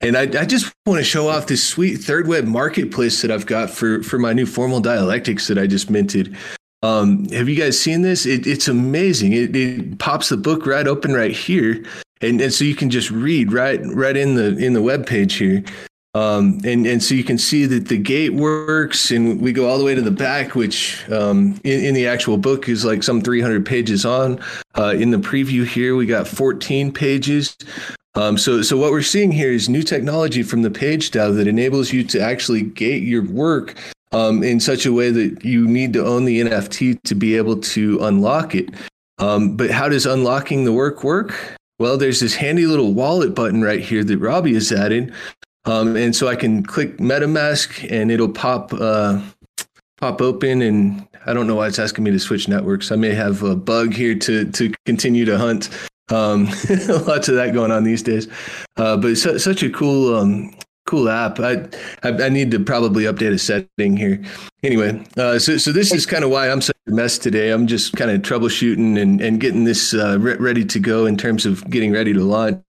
And 0.00 0.16
I, 0.16 0.22
I 0.22 0.46
just 0.46 0.72
want 0.86 0.98
to 0.98 1.04
show 1.04 1.28
off 1.28 1.46
this 1.46 1.62
sweet 1.62 1.98
thirdweb 1.98 2.46
marketplace 2.46 3.20
that 3.22 3.30
I've 3.30 3.46
got 3.46 3.68
for, 3.68 4.02
for 4.02 4.18
my 4.18 4.32
new 4.32 4.46
formal 4.46 4.80
dialectics 4.80 5.48
that 5.48 5.58
I 5.58 5.66
just 5.66 5.90
minted. 5.90 6.36
Um, 6.82 7.28
have 7.28 7.48
you 7.48 7.56
guys 7.56 7.78
seen 7.78 8.00
this? 8.00 8.24
It, 8.24 8.46
it's 8.46 8.66
amazing. 8.66 9.34
It, 9.34 9.54
it 9.54 9.98
pops 9.98 10.30
the 10.30 10.38
book 10.38 10.64
right 10.64 10.86
open 10.86 11.12
right 11.12 11.32
here, 11.32 11.84
and, 12.22 12.40
and 12.40 12.52
so 12.52 12.64
you 12.64 12.74
can 12.74 12.88
just 12.88 13.10
read 13.10 13.52
right 13.52 13.80
right 13.84 14.16
in 14.16 14.34
the 14.34 14.56
in 14.56 14.72
the 14.72 14.80
web 14.80 15.06
page 15.06 15.34
here. 15.34 15.62
Um, 16.14 16.58
and 16.64 16.86
and 16.86 17.02
so 17.02 17.14
you 17.14 17.22
can 17.22 17.36
see 17.36 17.66
that 17.66 17.88
the 17.88 17.98
gate 17.98 18.32
works, 18.32 19.10
and 19.10 19.42
we 19.42 19.52
go 19.52 19.68
all 19.68 19.76
the 19.76 19.84
way 19.84 19.94
to 19.94 20.00
the 20.00 20.10
back, 20.10 20.54
which 20.54 21.08
um, 21.10 21.60
in, 21.64 21.84
in 21.84 21.94
the 21.94 22.06
actual 22.06 22.38
book 22.38 22.66
is 22.66 22.82
like 22.82 23.02
some 23.02 23.20
300 23.20 23.66
pages 23.66 24.06
on. 24.06 24.40
Uh, 24.76 24.94
in 24.96 25.10
the 25.10 25.18
preview 25.18 25.66
here, 25.66 25.94
we 25.94 26.06
got 26.06 26.26
14 26.26 26.92
pages. 26.92 27.58
Um, 28.14 28.36
so, 28.36 28.62
so 28.62 28.76
what 28.76 28.90
we're 28.90 29.02
seeing 29.02 29.30
here 29.30 29.52
is 29.52 29.68
new 29.68 29.82
technology 29.82 30.42
from 30.42 30.62
the 30.62 30.70
page 30.70 31.10
DAO 31.10 31.34
that 31.36 31.46
enables 31.46 31.92
you 31.92 32.02
to 32.04 32.20
actually 32.20 32.62
gate 32.62 33.02
your 33.02 33.22
work 33.22 33.76
um, 34.12 34.42
in 34.42 34.58
such 34.58 34.84
a 34.84 34.92
way 34.92 35.10
that 35.10 35.44
you 35.44 35.66
need 35.66 35.92
to 35.92 36.04
own 36.04 36.24
the 36.24 36.40
NFT 36.40 37.00
to 37.04 37.14
be 37.14 37.36
able 37.36 37.60
to 37.60 37.98
unlock 38.02 38.54
it. 38.54 38.70
Um, 39.18 39.56
but 39.56 39.70
how 39.70 39.88
does 39.88 40.06
unlocking 40.06 40.64
the 40.64 40.72
work 40.72 41.04
work? 41.04 41.56
Well, 41.78 41.96
there's 41.96 42.20
this 42.20 42.34
handy 42.34 42.66
little 42.66 42.92
wallet 42.94 43.34
button 43.34 43.62
right 43.62 43.80
here 43.80 44.02
that 44.04 44.18
Robbie 44.18 44.54
has 44.54 44.72
added. 44.72 45.14
Um, 45.64 45.94
and 45.94 46.16
so 46.16 46.26
I 46.26 46.36
can 46.36 46.62
click 46.62 46.98
MetaMask 46.98 47.90
and 47.90 48.10
it'll 48.10 48.32
pop 48.32 48.72
uh, 48.72 49.20
pop 49.98 50.20
open 50.20 50.62
and 50.62 51.06
I 51.26 51.34
don't 51.34 51.46
know 51.46 51.54
why 51.54 51.66
it's 51.68 51.78
asking 51.78 52.04
me 52.04 52.10
to 52.10 52.18
switch 52.18 52.48
networks. 52.48 52.90
I 52.90 52.96
may 52.96 53.12
have 53.12 53.42
a 53.42 53.54
bug 53.54 53.92
here 53.92 54.14
to 54.14 54.50
to 54.50 54.72
continue 54.86 55.24
to 55.26 55.36
hunt. 55.36 55.68
Um, 56.10 56.46
lots 57.06 57.28
of 57.28 57.36
that 57.36 57.50
going 57.52 57.70
on 57.70 57.84
these 57.84 58.02
days, 58.02 58.28
uh, 58.76 58.96
but 58.96 59.16
su- 59.16 59.38
such 59.38 59.62
a 59.62 59.70
cool 59.70 60.16
um, 60.16 60.54
cool 60.86 61.08
app. 61.08 61.38
I, 61.38 61.68
I, 62.02 62.10
I 62.10 62.28
need 62.28 62.50
to 62.50 62.58
probably 62.60 63.04
update 63.04 63.32
a 63.32 63.38
setting 63.38 63.96
here. 63.96 64.20
Anyway, 64.62 65.04
uh, 65.16 65.38
so 65.38 65.56
so 65.56 65.72
this 65.72 65.92
is 65.92 66.06
kind 66.06 66.24
of 66.24 66.30
why 66.30 66.50
I'm 66.50 66.60
such 66.60 66.76
a 66.88 66.90
mess 66.90 67.16
today. 67.16 67.50
I'm 67.50 67.66
just 67.66 67.94
kind 67.94 68.10
of 68.10 68.22
troubleshooting 68.22 69.00
and 69.00 69.20
and 69.20 69.40
getting 69.40 69.64
this 69.64 69.94
uh, 69.94 70.18
re- 70.18 70.36
ready 70.36 70.64
to 70.64 70.80
go 70.80 71.06
in 71.06 71.16
terms 71.16 71.46
of 71.46 71.68
getting 71.70 71.92
ready 71.92 72.12
to 72.12 72.20
launch. 72.20 72.62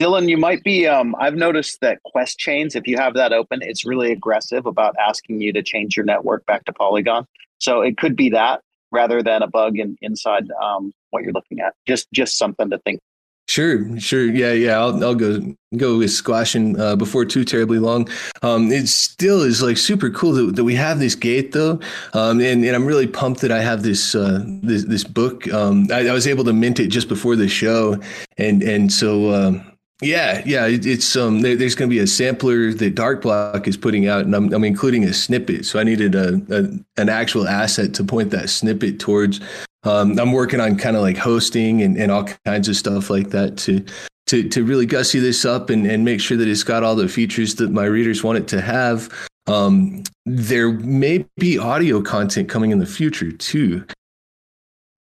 Dylan, 0.00 0.30
you 0.30 0.38
might 0.38 0.62
be. 0.64 0.86
Um, 0.86 1.14
I've 1.20 1.34
noticed 1.34 1.82
that 1.82 2.02
Quest 2.04 2.38
Chains, 2.38 2.74
if 2.74 2.86
you 2.86 2.96
have 2.96 3.12
that 3.14 3.34
open, 3.34 3.60
it's 3.60 3.84
really 3.84 4.10
aggressive 4.10 4.64
about 4.64 4.96
asking 4.98 5.42
you 5.42 5.52
to 5.52 5.62
change 5.62 5.94
your 5.94 6.06
network 6.06 6.46
back 6.46 6.64
to 6.64 6.72
Polygon. 6.72 7.26
So 7.58 7.82
it 7.82 7.98
could 7.98 8.16
be 8.16 8.30
that 8.30 8.62
rather 8.90 9.22
than 9.22 9.42
a 9.42 9.46
bug 9.46 9.78
in, 9.78 9.96
inside 10.02 10.50
um, 10.62 10.92
what 11.10 11.22
you're 11.22 11.32
looking 11.32 11.60
at. 11.60 11.74
Just 11.86 12.10
just 12.12 12.38
something 12.38 12.70
to 12.70 12.78
think. 12.78 13.00
Sure, 13.48 13.98
sure, 13.98 14.26
yeah, 14.26 14.52
yeah. 14.52 14.78
I'll 14.78 15.02
I'll 15.02 15.14
go 15.16 15.40
go 15.76 15.98
with 15.98 16.12
squashing 16.12 16.78
uh, 16.78 16.94
before 16.94 17.24
too 17.24 17.44
terribly 17.44 17.80
long. 17.80 18.08
Um, 18.42 18.70
it 18.70 18.86
still 18.86 19.42
is 19.42 19.60
like 19.60 19.76
super 19.76 20.08
cool 20.08 20.32
that, 20.34 20.54
that 20.54 20.62
we 20.62 20.76
have 20.76 21.00
this 21.00 21.16
gate 21.16 21.50
though, 21.50 21.80
um, 22.12 22.40
and 22.40 22.64
and 22.64 22.76
I'm 22.76 22.86
really 22.86 23.08
pumped 23.08 23.40
that 23.40 23.50
I 23.50 23.60
have 23.60 23.82
this 23.82 24.14
uh, 24.14 24.44
this 24.46 24.84
this 24.84 25.02
book. 25.02 25.52
Um, 25.52 25.88
I, 25.90 26.06
I 26.06 26.12
was 26.12 26.28
able 26.28 26.44
to 26.44 26.52
mint 26.52 26.78
it 26.78 26.88
just 26.88 27.08
before 27.08 27.34
the 27.34 27.48
show, 27.48 27.98
and 28.38 28.62
and 28.62 28.92
so. 28.92 29.64
Yeah, 30.02 30.42
yeah, 30.46 30.66
it, 30.66 30.86
it's 30.86 31.14
um. 31.14 31.42
There, 31.42 31.56
there's 31.56 31.74
going 31.74 31.90
to 31.90 31.94
be 31.94 32.00
a 32.00 32.06
sampler 32.06 32.72
that 32.72 32.94
Darkblock 32.94 33.68
is 33.68 33.76
putting 33.76 34.08
out, 34.08 34.22
and 34.24 34.34
I'm, 34.34 34.52
I'm 34.52 34.64
including 34.64 35.04
a 35.04 35.12
snippet. 35.12 35.66
So 35.66 35.78
I 35.78 35.84
needed 35.84 36.14
a, 36.14 36.40
a 36.50 37.00
an 37.00 37.08
actual 37.10 37.46
asset 37.46 37.92
to 37.94 38.04
point 38.04 38.30
that 38.30 38.48
snippet 38.48 38.98
towards. 38.98 39.40
Um, 39.84 40.18
I'm 40.18 40.32
working 40.32 40.60
on 40.60 40.76
kind 40.76 40.96
of 40.96 41.02
like 41.02 41.16
hosting 41.16 41.82
and, 41.82 41.96
and 41.96 42.10
all 42.10 42.28
kinds 42.44 42.68
of 42.68 42.76
stuff 42.76 43.10
like 43.10 43.30
that 43.30 43.58
to 43.58 43.84
to 44.28 44.48
to 44.48 44.64
really 44.64 44.86
gussy 44.86 45.18
this 45.18 45.44
up 45.44 45.68
and 45.68 45.86
and 45.86 46.04
make 46.04 46.20
sure 46.20 46.36
that 46.36 46.48
it's 46.48 46.62
got 46.62 46.82
all 46.82 46.96
the 46.96 47.08
features 47.08 47.56
that 47.56 47.70
my 47.70 47.84
readers 47.84 48.24
want 48.24 48.38
it 48.38 48.48
to 48.48 48.60
have. 48.60 49.10
Um, 49.46 50.04
there 50.24 50.70
may 50.70 51.26
be 51.36 51.58
audio 51.58 52.00
content 52.00 52.48
coming 52.48 52.70
in 52.70 52.78
the 52.78 52.86
future 52.86 53.32
too. 53.32 53.84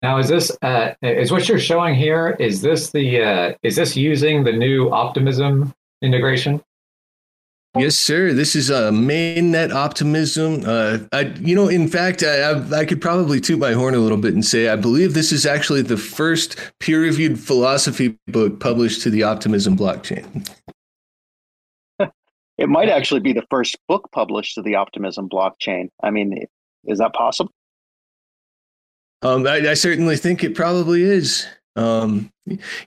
Now, 0.03 0.19
is 0.19 0.29
this 0.29 0.51
uh, 0.63 0.95
is 1.03 1.31
what 1.31 1.49
you're 1.49 1.59
showing 1.59 1.95
here? 1.95 2.37
Is 2.41 2.63
this 2.63 2.91
the 2.91 3.23
uh, 3.23 3.53
is 3.63 3.77
this 3.77 3.97
using 3.97 4.45
the 4.45 4.53
new 4.53 4.91
Optimism 4.91 5.75
integration? 6.01 6.63
Yes, 7.79 7.95
sir. 7.95 8.33
This 8.33 8.57
is 8.57 8.69
a 8.69 8.89
uh, 8.89 8.91
mainnet 8.91 9.73
optimism. 9.73 10.65
Uh, 10.67 10.99
I, 11.13 11.33
you 11.41 11.55
know, 11.55 11.69
in 11.69 11.87
fact, 11.87 12.25
I, 12.25 12.51
I, 12.51 12.79
I, 12.81 12.85
could 12.85 13.01
probably 13.01 13.41
toot 13.41 13.61
my 13.61 13.75
horn 13.75 13.95
a 13.95 13.99
little 13.99 14.19
bit 14.19 14.35
and 14.35 14.45
say 14.45 14.69
I 14.69 14.75
believe 14.75 15.15
this 15.15 15.31
is 15.31 15.47
actually 15.47 15.83
the 15.83 15.97
first 15.97 16.57
peer-reviewed 16.81 17.39
philosophy 17.39 18.19
book 18.27 18.59
published 18.59 19.03
to 19.03 19.11
the 19.11 19.23
optimism 19.23 19.77
blockchain. 19.77 20.49
It 22.59 22.69
might 22.69 22.91
actually 22.91 23.21
be 23.21 23.33
the 23.33 23.47
first 23.49 23.79
book 23.89 24.11
published 24.13 24.57
to 24.57 24.63
the 24.63 24.75
optimism 24.75 25.31
blockchain. 25.31 25.89
I 26.03 26.11
mean, 26.11 26.45
is 26.85 26.99
that 26.99 27.15
possible? 27.15 27.53
Um, 29.23 29.47
I, 29.47 29.71
I, 29.71 29.75
certainly 29.75 30.17
think 30.17 30.43
it 30.43 30.55
probably 30.55 31.03
is. 31.03 31.47
Um, 31.77 32.31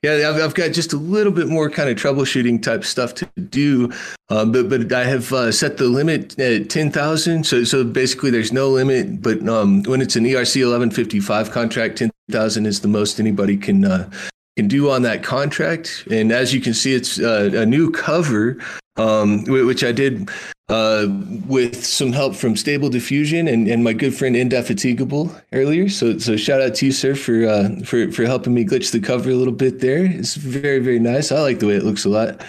yeah, 0.01 0.29
I've, 0.29 0.41
I've, 0.41 0.53
got 0.55 0.71
just 0.71 0.91
a 0.91 0.97
little 0.97 1.31
bit 1.31 1.47
more 1.47 1.69
kind 1.69 1.89
of 1.89 1.97
troubleshooting 1.97 2.61
type 2.61 2.83
stuff 2.83 3.13
to 3.15 3.25
do, 3.39 3.91
um, 4.29 4.51
but 4.51 4.67
but 4.67 4.91
I 4.91 5.05
have 5.05 5.31
uh, 5.31 5.51
set 5.51 5.77
the 5.77 5.85
limit 5.85 6.37
at 6.39 6.69
ten 6.69 6.91
thousand. 6.91 7.45
So 7.45 7.63
so 7.63 7.83
basically, 7.83 8.31
there's 8.31 8.51
no 8.51 8.69
limit. 8.69 9.21
But 9.21 9.47
um, 9.47 9.83
when 9.83 10.01
it's 10.01 10.15
an 10.15 10.25
ERC 10.25 10.61
eleven 10.61 10.91
fifty 10.91 11.19
five 11.19 11.51
contract, 11.51 11.99
ten 11.99 12.11
thousand 12.31 12.65
is 12.65 12.81
the 12.81 12.87
most 12.87 13.19
anybody 13.19 13.55
can 13.55 13.85
uh, 13.85 14.09
can 14.57 14.67
do 14.67 14.89
on 14.89 15.03
that 15.03 15.23
contract. 15.23 16.07
And 16.11 16.31
as 16.31 16.53
you 16.53 16.59
can 16.59 16.73
see, 16.73 16.93
it's 16.93 17.19
uh, 17.19 17.51
a 17.53 17.65
new 17.65 17.89
cover, 17.89 18.57
um, 18.97 19.43
which 19.45 19.83
I 19.83 19.91
did 19.91 20.29
uh, 20.69 21.07
with 21.47 21.83
some 21.85 22.13
help 22.13 22.35
from 22.35 22.55
Stable 22.55 22.89
Diffusion 22.89 23.47
and, 23.47 23.67
and 23.67 23.83
my 23.83 23.93
good 23.93 24.15
friend 24.15 24.35
Indefatigable 24.35 25.35
earlier. 25.51 25.89
So 25.89 26.17
so 26.17 26.37
shout 26.37 26.61
out 26.61 26.75
to 26.75 26.85
you, 26.85 26.91
sir, 26.91 27.15
for 27.15 27.45
uh, 27.45 27.69
for 27.85 28.11
for 28.11 28.25
helping 28.25 28.53
me 28.53 28.65
glitch 28.65 28.91
the 28.91 28.99
cover 28.99 29.29
a 29.29 29.35
little 29.35 29.53
bit 29.53 29.79
there. 29.79 30.05
It's 30.05 30.35
very 30.35 30.79
very 30.79 30.99
nice. 30.99 31.31
I 31.31 31.41
like 31.41 31.59
the 31.59 31.67
way 31.67 31.75
it 31.75 31.83
looks 31.83 32.05
a 32.05 32.09
lot. 32.09 32.41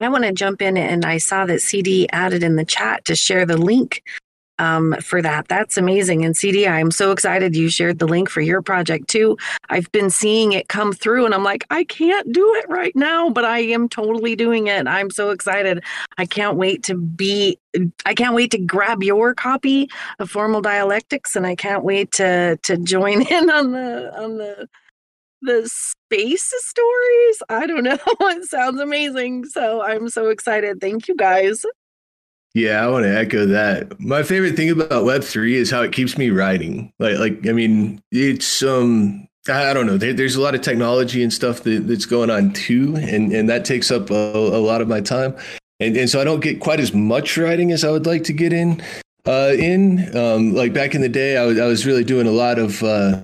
I 0.00 0.08
want 0.08 0.24
to 0.24 0.32
jump 0.32 0.60
in 0.60 0.76
and 0.76 1.04
I 1.04 1.18
saw 1.18 1.46
that 1.46 1.62
CD 1.62 2.08
added 2.10 2.42
in 2.42 2.56
the 2.56 2.64
chat 2.64 3.04
to 3.04 3.14
share 3.14 3.46
the 3.46 3.56
link 3.56 4.02
um, 4.62 4.94
for 5.02 5.20
that. 5.20 5.48
That's 5.48 5.76
amazing. 5.76 6.24
And 6.24 6.36
CD, 6.36 6.68
I'm 6.68 6.92
so 6.92 7.10
excited 7.10 7.56
you 7.56 7.68
shared 7.68 7.98
the 7.98 8.06
link 8.06 8.30
for 8.30 8.40
your 8.40 8.62
project 8.62 9.08
too. 9.08 9.36
I've 9.68 9.90
been 9.90 10.08
seeing 10.08 10.52
it 10.52 10.68
come 10.68 10.92
through 10.92 11.26
and 11.26 11.34
I'm 11.34 11.42
like, 11.42 11.66
I 11.70 11.82
can't 11.82 12.32
do 12.32 12.54
it 12.54 12.68
right 12.68 12.94
now, 12.94 13.28
but 13.28 13.44
I 13.44 13.58
am 13.58 13.88
totally 13.88 14.36
doing 14.36 14.68
it. 14.68 14.86
I'm 14.86 15.10
so 15.10 15.30
excited. 15.30 15.82
I 16.16 16.26
can't 16.26 16.56
wait 16.56 16.84
to 16.84 16.94
be, 16.94 17.58
I 18.06 18.14
can't 18.14 18.36
wait 18.36 18.52
to 18.52 18.58
grab 18.58 19.02
your 19.02 19.34
copy 19.34 19.90
of 20.20 20.30
Formal 20.30 20.60
Dialectics 20.62 21.34
and 21.34 21.44
I 21.44 21.56
can't 21.56 21.82
wait 21.82 22.12
to, 22.12 22.56
to 22.62 22.76
join 22.76 23.22
in 23.32 23.50
on 23.50 23.72
the, 23.72 24.16
on 24.16 24.38
the, 24.38 24.68
the 25.42 25.68
space 25.68 26.54
stories. 26.56 27.42
I 27.48 27.66
don't 27.66 27.82
know. 27.82 27.98
it 28.20 28.44
sounds 28.44 28.80
amazing. 28.80 29.46
So 29.46 29.82
I'm 29.82 30.08
so 30.08 30.28
excited. 30.28 30.80
Thank 30.80 31.08
you 31.08 31.16
guys. 31.16 31.66
Yeah, 32.54 32.84
I 32.84 32.88
want 32.88 33.04
to 33.04 33.18
echo 33.18 33.46
that. 33.46 33.98
My 33.98 34.22
favorite 34.22 34.56
thing 34.56 34.68
about 34.68 35.04
Web 35.04 35.24
three 35.24 35.56
is 35.56 35.70
how 35.70 35.82
it 35.82 35.92
keeps 35.92 36.18
me 36.18 36.30
writing. 36.30 36.92
Like, 36.98 37.18
like 37.18 37.48
I 37.48 37.52
mean, 37.52 38.02
it's 38.10 38.62
um, 38.62 39.26
I 39.48 39.72
don't 39.72 39.86
know. 39.86 39.96
There, 39.96 40.12
there's 40.12 40.36
a 40.36 40.40
lot 40.40 40.54
of 40.54 40.60
technology 40.60 41.22
and 41.22 41.32
stuff 41.32 41.62
that, 41.62 41.88
that's 41.88 42.04
going 42.04 42.30
on 42.30 42.52
too, 42.52 42.94
and 42.96 43.32
and 43.32 43.48
that 43.48 43.64
takes 43.64 43.90
up 43.90 44.10
a, 44.10 44.14
a 44.14 44.60
lot 44.60 44.82
of 44.82 44.88
my 44.88 45.00
time, 45.00 45.34
and 45.80 45.96
and 45.96 46.10
so 46.10 46.20
I 46.20 46.24
don't 46.24 46.40
get 46.40 46.60
quite 46.60 46.78
as 46.78 46.92
much 46.92 47.38
writing 47.38 47.72
as 47.72 47.84
I 47.84 47.90
would 47.90 48.06
like 48.06 48.24
to 48.24 48.34
get 48.34 48.52
in. 48.52 48.82
Uh, 49.24 49.52
in 49.56 50.14
um, 50.16 50.52
like 50.52 50.74
back 50.74 50.94
in 50.94 51.00
the 51.00 51.08
day, 51.08 51.38
I 51.38 51.46
was 51.46 51.58
I 51.58 51.66
was 51.66 51.86
really 51.86 52.04
doing 52.04 52.26
a 52.26 52.32
lot 52.32 52.58
of 52.58 52.82
uh, 52.82 53.20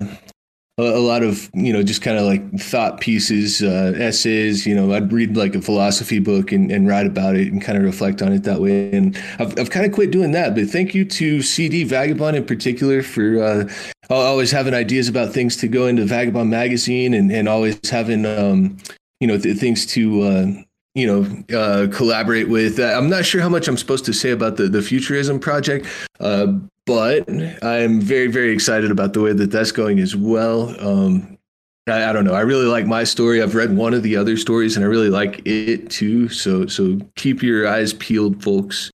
a, 0.78 1.00
lot 1.00 1.22
of 1.22 1.50
you 1.54 1.72
know 1.72 1.82
just 1.82 2.02
kind 2.02 2.16
of 2.16 2.24
like 2.24 2.58
thought 2.58 3.00
pieces 3.00 3.62
uh, 3.62 3.92
essays 3.96 4.66
you 4.66 4.74
know 4.74 4.92
i'd 4.94 5.12
read 5.12 5.36
like 5.36 5.54
a 5.54 5.60
philosophy 5.60 6.18
book 6.18 6.52
and, 6.52 6.70
and 6.70 6.86
write 6.86 7.06
about 7.06 7.36
it 7.36 7.52
and 7.52 7.62
kind 7.62 7.76
of 7.76 7.84
reflect 7.84 8.22
on 8.22 8.32
it 8.32 8.44
that 8.44 8.60
way 8.60 8.90
and 8.92 9.16
i've, 9.38 9.58
I've 9.58 9.70
kind 9.70 9.84
of 9.84 9.92
quit 9.92 10.10
doing 10.10 10.32
that 10.32 10.54
but 10.54 10.68
thank 10.68 10.94
you 10.94 11.04
to 11.04 11.42
cd 11.42 11.84
vagabond 11.84 12.36
in 12.36 12.44
particular 12.46 13.02
for 13.02 13.42
uh, 13.42 13.68
always 14.10 14.50
having 14.50 14.74
ideas 14.74 15.08
about 15.08 15.32
things 15.32 15.56
to 15.56 15.68
go 15.68 15.86
into 15.86 16.04
vagabond 16.04 16.50
magazine 16.50 17.14
and, 17.14 17.30
and 17.32 17.48
always 17.48 17.78
having 17.88 18.24
um, 18.24 18.76
you 19.20 19.26
know 19.26 19.38
th- 19.38 19.58
things 19.58 19.84
to 19.86 20.22
uh, 20.22 20.46
you 20.94 21.06
know 21.06 21.56
uh, 21.56 21.86
collaborate 21.92 22.48
with. 22.48 22.78
Uh, 22.78 22.94
I'm 22.96 23.08
not 23.08 23.24
sure 23.24 23.40
how 23.40 23.48
much 23.48 23.68
I'm 23.68 23.76
supposed 23.76 24.04
to 24.06 24.12
say 24.12 24.30
about 24.30 24.56
the 24.56 24.68
the 24.68 24.82
Futurism 24.82 25.38
project, 25.38 25.86
uh, 26.20 26.52
but 26.88 27.28
I'm 27.62 28.00
very 28.00 28.28
very 28.28 28.50
excited 28.50 28.90
about 28.90 29.12
the 29.12 29.20
way 29.20 29.34
that 29.34 29.50
that's 29.50 29.70
going 29.70 30.00
as 30.00 30.16
well. 30.16 30.74
Um, 30.80 31.38
I, 31.86 32.08
I, 32.08 32.12
don't 32.14 32.24
know. 32.24 32.32
I 32.32 32.40
really 32.40 32.64
like 32.64 32.86
my 32.86 33.04
story. 33.04 33.42
I've 33.42 33.54
read 33.54 33.76
one 33.76 33.92
of 33.92 34.02
the 34.02 34.16
other 34.16 34.38
stories, 34.38 34.74
and 34.74 34.84
I 34.84 34.88
really 34.88 35.10
like 35.10 35.42
it 35.44 35.90
too. 35.90 36.30
So 36.30 36.66
so 36.66 36.98
keep 37.14 37.42
your 37.42 37.68
eyes 37.68 37.92
peeled, 37.92 38.42
folks. 38.42 38.90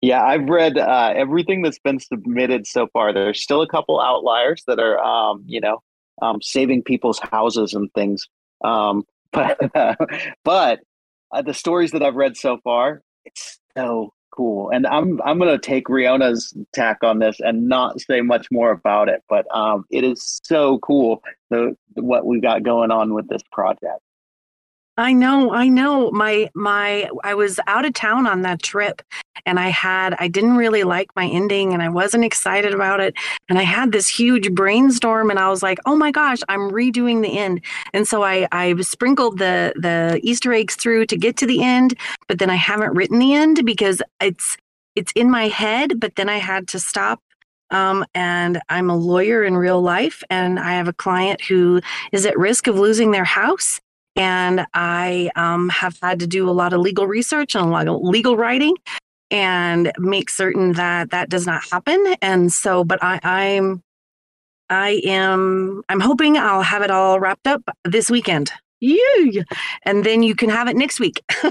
Yeah, 0.00 0.24
I've 0.24 0.48
read 0.48 0.78
uh, 0.78 1.12
everything 1.14 1.60
that's 1.60 1.78
been 1.78 2.00
submitted 2.00 2.66
so 2.66 2.88
far. 2.92 3.12
There's 3.12 3.42
still 3.42 3.60
a 3.60 3.68
couple 3.68 4.00
outliers 4.00 4.64
that 4.66 4.80
are, 4.80 4.98
um, 4.98 5.44
you 5.46 5.60
know, 5.60 5.80
um, 6.22 6.40
saving 6.42 6.82
people's 6.82 7.20
houses 7.20 7.74
and 7.74 7.92
things. 7.92 8.26
Um, 8.64 9.04
but 9.32 9.58
but 10.42 10.80
uh, 11.32 11.42
the 11.42 11.54
stories 11.54 11.90
that 11.92 12.02
I've 12.02 12.16
read 12.16 12.38
so 12.38 12.58
far, 12.64 13.02
it's 13.26 13.58
so 13.76 14.12
cool. 14.32 14.70
And 14.70 14.86
I'm 14.86 15.20
I'm 15.22 15.38
gonna 15.38 15.58
take 15.58 15.86
Rionna's 15.86 16.54
tack 16.74 16.98
on 17.02 17.20
this 17.20 17.38
and 17.40 17.68
not 17.68 18.00
say 18.00 18.20
much 18.20 18.48
more 18.50 18.70
about 18.72 19.08
it. 19.08 19.22
But 19.28 19.46
um, 19.54 19.84
it 19.90 20.04
is 20.04 20.40
so 20.44 20.78
cool 20.78 21.22
the 21.50 21.76
what 21.94 22.26
we've 22.26 22.42
got 22.42 22.62
going 22.62 22.90
on 22.90 23.14
with 23.14 23.28
this 23.28 23.42
project. 23.52 24.00
I 24.98 25.14
know, 25.14 25.52
I 25.52 25.68
know. 25.68 26.10
My 26.10 26.50
my 26.54 27.08
I 27.24 27.34
was 27.34 27.58
out 27.66 27.86
of 27.86 27.94
town 27.94 28.26
on 28.26 28.42
that 28.42 28.62
trip 28.62 29.00
and 29.46 29.58
I 29.58 29.68
had 29.68 30.14
I 30.18 30.28
didn't 30.28 30.56
really 30.56 30.84
like 30.84 31.08
my 31.16 31.26
ending 31.26 31.72
and 31.72 31.82
I 31.82 31.88
wasn't 31.88 32.24
excited 32.24 32.74
about 32.74 33.00
it 33.00 33.14
and 33.48 33.58
I 33.58 33.62
had 33.62 33.92
this 33.92 34.06
huge 34.06 34.52
brainstorm 34.54 35.30
and 35.30 35.38
I 35.38 35.48
was 35.48 35.62
like, 35.62 35.78
"Oh 35.86 35.96
my 35.96 36.10
gosh, 36.10 36.40
I'm 36.48 36.70
redoing 36.70 37.22
the 37.22 37.38
end." 37.38 37.62
And 37.94 38.06
so 38.06 38.22
I 38.22 38.46
I 38.52 38.78
sprinkled 38.82 39.38
the 39.38 39.72
the 39.76 40.20
easter 40.22 40.52
eggs 40.52 40.76
through 40.76 41.06
to 41.06 41.16
get 41.16 41.38
to 41.38 41.46
the 41.46 41.62
end, 41.62 41.94
but 42.28 42.38
then 42.38 42.50
I 42.50 42.56
haven't 42.56 42.94
written 42.94 43.18
the 43.18 43.32
end 43.34 43.64
because 43.64 44.02
it's 44.20 44.58
it's 44.94 45.12
in 45.12 45.30
my 45.30 45.48
head, 45.48 46.00
but 46.00 46.16
then 46.16 46.28
I 46.28 46.36
had 46.36 46.68
to 46.68 46.78
stop 46.78 47.20
um, 47.70 48.04
and 48.14 48.60
I'm 48.68 48.90
a 48.90 48.96
lawyer 48.96 49.42
in 49.42 49.56
real 49.56 49.80
life, 49.80 50.22
and 50.28 50.60
I 50.60 50.72
have 50.74 50.88
a 50.88 50.92
client 50.92 51.40
who 51.40 51.80
is 52.12 52.26
at 52.26 52.38
risk 52.38 52.66
of 52.66 52.78
losing 52.78 53.10
their 53.10 53.24
house 53.24 53.80
and 54.16 54.66
I 54.74 55.30
um, 55.36 55.68
have 55.70 55.98
had 56.02 56.20
to 56.20 56.26
do 56.26 56.48
a 56.48 56.52
lot 56.52 56.72
of 56.72 56.80
legal 56.80 57.06
research 57.06 57.54
and 57.54 57.64
a 57.66 57.68
lot 57.68 57.88
of 57.88 58.02
legal 58.02 58.36
writing. 58.36 58.76
and 59.30 59.92
make 59.98 60.30
certain 60.30 60.74
that 60.74 61.10
that 61.12 61.30
does 61.30 61.46
not 61.46 61.62
happen. 61.70 62.16
And 62.22 62.52
so, 62.52 62.84
but 62.84 63.02
I, 63.02 63.20
I'm, 63.24 63.82
I 64.70 65.02
am, 65.04 65.82
I'm 65.88 66.00
hoping 66.00 66.36
I'll 66.38 66.62
have 66.62 66.82
it 66.82 66.90
all 66.90 67.20
wrapped 67.20 67.46
up 67.46 67.62
this 67.84 68.10
weekend. 68.10 68.52
You, 68.80 69.44
and 69.84 70.04
then 70.04 70.22
you 70.22 70.34
can 70.36 70.50
have 70.50 70.68
it 70.68 70.76
next 70.76 71.00
week. 71.00 71.22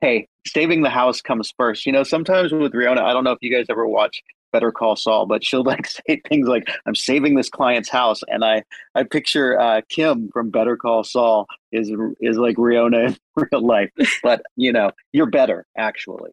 hey, 0.00 0.28
saving 0.46 0.82
the 0.82 0.90
house 0.90 1.20
comes 1.20 1.52
first. 1.56 1.86
You 1.86 1.92
know, 1.92 2.02
sometimes 2.02 2.52
with 2.52 2.72
Rionna, 2.72 3.00
I 3.00 3.12
don't 3.12 3.24
know 3.24 3.32
if 3.32 3.38
you 3.40 3.54
guys 3.54 3.66
ever 3.68 3.86
watch 3.86 4.22
Better 4.52 4.72
Call 4.72 4.96
Saul, 4.96 5.26
but 5.26 5.44
she'll 5.44 5.64
like 5.64 5.86
say 6.08 6.20
things 6.28 6.48
like, 6.48 6.68
"I'm 6.86 6.94
saving 6.94 7.34
this 7.34 7.48
client's 7.48 7.88
house," 7.88 8.22
and 8.28 8.44
I 8.44 8.62
I 8.94 9.04
picture 9.04 9.58
uh, 9.60 9.82
Kim 9.88 10.30
from 10.32 10.50
Better 10.50 10.76
Call 10.76 11.04
Saul 11.04 11.46
is 11.72 11.92
is 12.20 12.38
like 12.38 12.56
Rionna 12.56 13.08
in 13.08 13.16
real 13.52 13.66
life, 13.66 13.90
but 14.22 14.42
you 14.56 14.72
know, 14.72 14.92
you're 15.12 15.26
better 15.26 15.66
actually. 15.76 16.30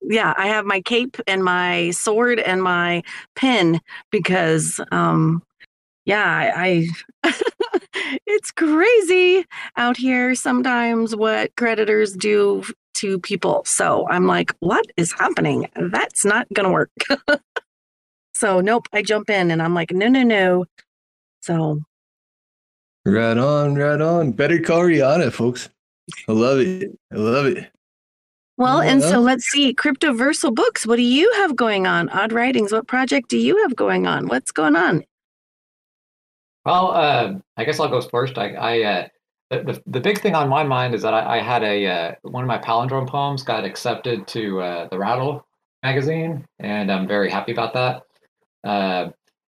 Yeah, 0.00 0.32
I 0.36 0.46
have 0.46 0.64
my 0.64 0.80
cape 0.80 1.16
and 1.26 1.42
my 1.42 1.90
sword 1.90 2.38
and 2.38 2.62
my 2.62 3.02
pen 3.34 3.80
because, 4.12 4.80
um, 4.92 5.42
yeah, 6.04 6.52
I. 6.56 6.88
I 7.24 7.32
it's 8.26 8.50
crazy 8.52 9.44
out 9.76 9.96
here 9.96 10.34
sometimes 10.34 11.16
what 11.16 11.54
creditors 11.56 12.14
do 12.14 12.62
to 12.98 13.18
people. 13.18 13.62
So 13.64 14.08
I'm 14.08 14.26
like, 14.26 14.54
what 14.60 14.84
is 14.96 15.12
happening? 15.12 15.68
That's 15.76 16.24
not 16.24 16.46
going 16.52 16.66
to 16.66 16.72
work. 16.72 16.90
so, 18.34 18.60
nope, 18.60 18.88
I 18.92 19.02
jump 19.02 19.30
in 19.30 19.50
and 19.50 19.62
I'm 19.62 19.74
like, 19.74 19.92
no, 19.92 20.08
no, 20.08 20.22
no. 20.22 20.64
So, 21.42 21.80
right 23.04 23.38
on, 23.38 23.74
right 23.74 24.00
on. 24.00 24.32
Better 24.32 24.60
call 24.60 24.80
Rionna, 24.80 25.32
folks. 25.32 25.68
I 26.28 26.32
love 26.32 26.58
it. 26.58 26.90
I 27.12 27.16
love 27.16 27.46
it. 27.46 27.70
Well, 28.56 28.80
and 28.80 29.00
so 29.00 29.20
let's 29.20 29.44
see. 29.44 29.72
Cryptoversal 29.72 30.52
Books, 30.52 30.84
what 30.84 30.96
do 30.96 31.02
you 31.02 31.32
have 31.34 31.54
going 31.54 31.86
on? 31.86 32.08
Odd 32.08 32.32
Writings, 32.32 32.72
what 32.72 32.88
project 32.88 33.28
do 33.28 33.38
you 33.38 33.56
have 33.62 33.76
going 33.76 34.08
on? 34.08 34.26
What's 34.26 34.50
going 34.50 34.74
on? 34.74 35.04
Well, 36.64 36.90
uh, 36.90 37.34
I 37.56 37.64
guess 37.64 37.78
I'll 37.78 37.88
go 37.88 38.00
first. 38.00 38.36
I, 38.36 38.54
I 38.54 38.82
uh, 38.82 39.08
the, 39.50 39.82
the 39.86 40.00
big 40.00 40.20
thing 40.20 40.34
on 40.34 40.48
my 40.48 40.62
mind 40.62 40.94
is 40.94 41.02
that 41.02 41.14
I, 41.14 41.38
I 41.38 41.42
had 41.42 41.62
a 41.62 41.86
uh, 41.86 42.14
one 42.22 42.44
of 42.44 42.48
my 42.48 42.58
palindrome 42.58 43.08
poems 43.08 43.42
got 43.42 43.64
accepted 43.64 44.26
to 44.28 44.60
uh, 44.60 44.88
the 44.88 44.98
Rattle 44.98 45.46
magazine, 45.82 46.44
and 46.58 46.92
I'm 46.92 47.06
very 47.06 47.30
happy 47.30 47.52
about 47.52 47.72
that. 47.74 48.02
Uh, 48.64 49.10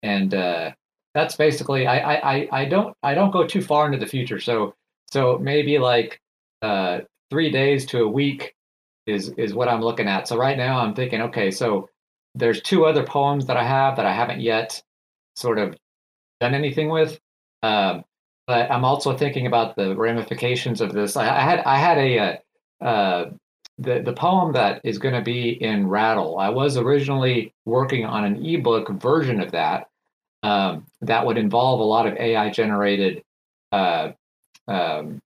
and 0.02 0.32
uh, 0.34 0.70
that's 1.14 1.36
basically 1.36 1.86
I, 1.86 2.14
I 2.14 2.48
I 2.52 2.64
don't 2.66 2.96
I 3.02 3.14
don't 3.14 3.32
go 3.32 3.46
too 3.46 3.62
far 3.62 3.86
into 3.86 3.98
the 3.98 4.06
future, 4.06 4.38
so 4.38 4.74
so 5.10 5.38
maybe 5.38 5.78
like 5.78 6.20
uh, 6.62 7.00
three 7.30 7.50
days 7.50 7.84
to 7.86 8.04
a 8.04 8.08
week 8.08 8.54
is 9.06 9.30
is 9.30 9.54
what 9.54 9.68
I'm 9.68 9.82
looking 9.82 10.06
at. 10.06 10.28
So 10.28 10.36
right 10.36 10.56
now 10.56 10.78
I'm 10.78 10.94
thinking, 10.94 11.20
okay, 11.22 11.50
so 11.50 11.88
there's 12.36 12.62
two 12.62 12.86
other 12.86 13.02
poems 13.02 13.46
that 13.46 13.56
I 13.56 13.64
have 13.64 13.96
that 13.96 14.06
I 14.06 14.12
haven't 14.12 14.40
yet 14.40 14.80
sort 15.34 15.58
of 15.58 15.76
done 16.40 16.54
anything 16.54 16.90
with. 16.90 17.18
Um, 17.62 18.04
but 18.50 18.68
I'm 18.68 18.84
also 18.84 19.16
thinking 19.16 19.46
about 19.46 19.76
the 19.76 19.94
ramifications 19.94 20.80
of 20.80 20.92
this. 20.92 21.16
I, 21.16 21.22
I 21.22 21.40
had 21.40 21.60
I 21.60 21.76
had 21.76 21.98
a 21.98 22.18
uh, 22.18 22.84
uh, 22.84 23.30
the 23.78 24.02
the 24.02 24.12
poem 24.12 24.54
that 24.54 24.80
is 24.82 24.98
going 24.98 25.14
to 25.14 25.22
be 25.22 25.50
in 25.50 25.88
Rattle. 25.88 26.36
I 26.36 26.48
was 26.48 26.76
originally 26.76 27.54
working 27.64 28.04
on 28.04 28.24
an 28.24 28.44
ebook 28.44 28.88
version 29.00 29.40
of 29.40 29.52
that 29.52 29.86
um, 30.42 30.84
that 31.00 31.24
would 31.24 31.38
involve 31.38 31.78
a 31.78 31.84
lot 31.84 32.08
of 32.08 32.14
AI 32.14 32.50
generated 32.50 33.22
uh, 33.70 34.10
um, 34.66 35.20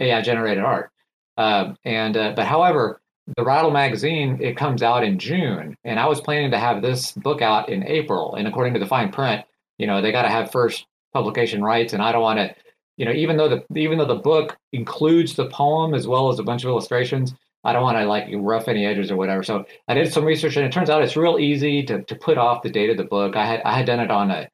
AI 0.00 0.22
generated 0.22 0.64
art. 0.64 0.90
Um, 1.36 1.76
and 1.84 2.16
uh, 2.16 2.32
but 2.34 2.46
however, 2.46 3.02
the 3.36 3.44
Rattle 3.44 3.72
magazine 3.72 4.38
it 4.40 4.56
comes 4.56 4.82
out 4.82 5.04
in 5.04 5.18
June, 5.18 5.76
and 5.84 6.00
I 6.00 6.06
was 6.06 6.22
planning 6.22 6.52
to 6.52 6.58
have 6.58 6.80
this 6.80 7.12
book 7.12 7.42
out 7.42 7.68
in 7.68 7.86
April. 7.86 8.36
And 8.36 8.48
according 8.48 8.72
to 8.72 8.80
the 8.80 8.86
fine 8.86 9.12
print, 9.12 9.44
you 9.76 9.86
know 9.86 10.00
they 10.00 10.12
got 10.12 10.22
to 10.22 10.30
have 10.30 10.50
first 10.50 10.86
publication 11.14 11.62
rights, 11.62 11.94
and 11.94 12.02
I 12.02 12.12
don't 12.12 12.22
want 12.22 12.38
to, 12.38 12.54
you 12.98 13.06
know, 13.06 13.12
even 13.12 13.36
though 13.38 13.48
the 13.48 13.78
even 13.78 13.96
though 13.96 14.04
the 14.04 14.16
book 14.16 14.56
includes 14.72 15.34
the 15.34 15.48
poem 15.48 15.94
as 15.94 16.06
well 16.06 16.28
as 16.28 16.38
a 16.38 16.42
bunch 16.42 16.64
of 16.64 16.68
illustrations, 16.68 17.34
I 17.64 17.72
don't 17.72 17.82
want 17.82 17.96
to 17.96 18.04
like 18.04 18.26
rough 18.34 18.68
any 18.68 18.84
edges 18.84 19.10
or 19.10 19.16
whatever. 19.16 19.42
So 19.42 19.64
I 19.88 19.94
did 19.94 20.12
some 20.12 20.24
research, 20.24 20.56
and 20.56 20.66
it 20.66 20.72
turns 20.72 20.90
out 20.90 21.02
it's 21.02 21.16
real 21.16 21.38
easy 21.38 21.82
to 21.84 22.02
to 22.02 22.14
put 22.14 22.36
off 22.36 22.62
the 22.62 22.70
date 22.70 22.90
of 22.90 22.98
the 22.98 23.04
book. 23.04 23.36
I 23.36 23.46
had 23.46 23.62
I 23.62 23.72
had 23.78 23.86
done 23.86 24.00
it 24.00 24.10
on 24.10 24.30
a 24.30 24.48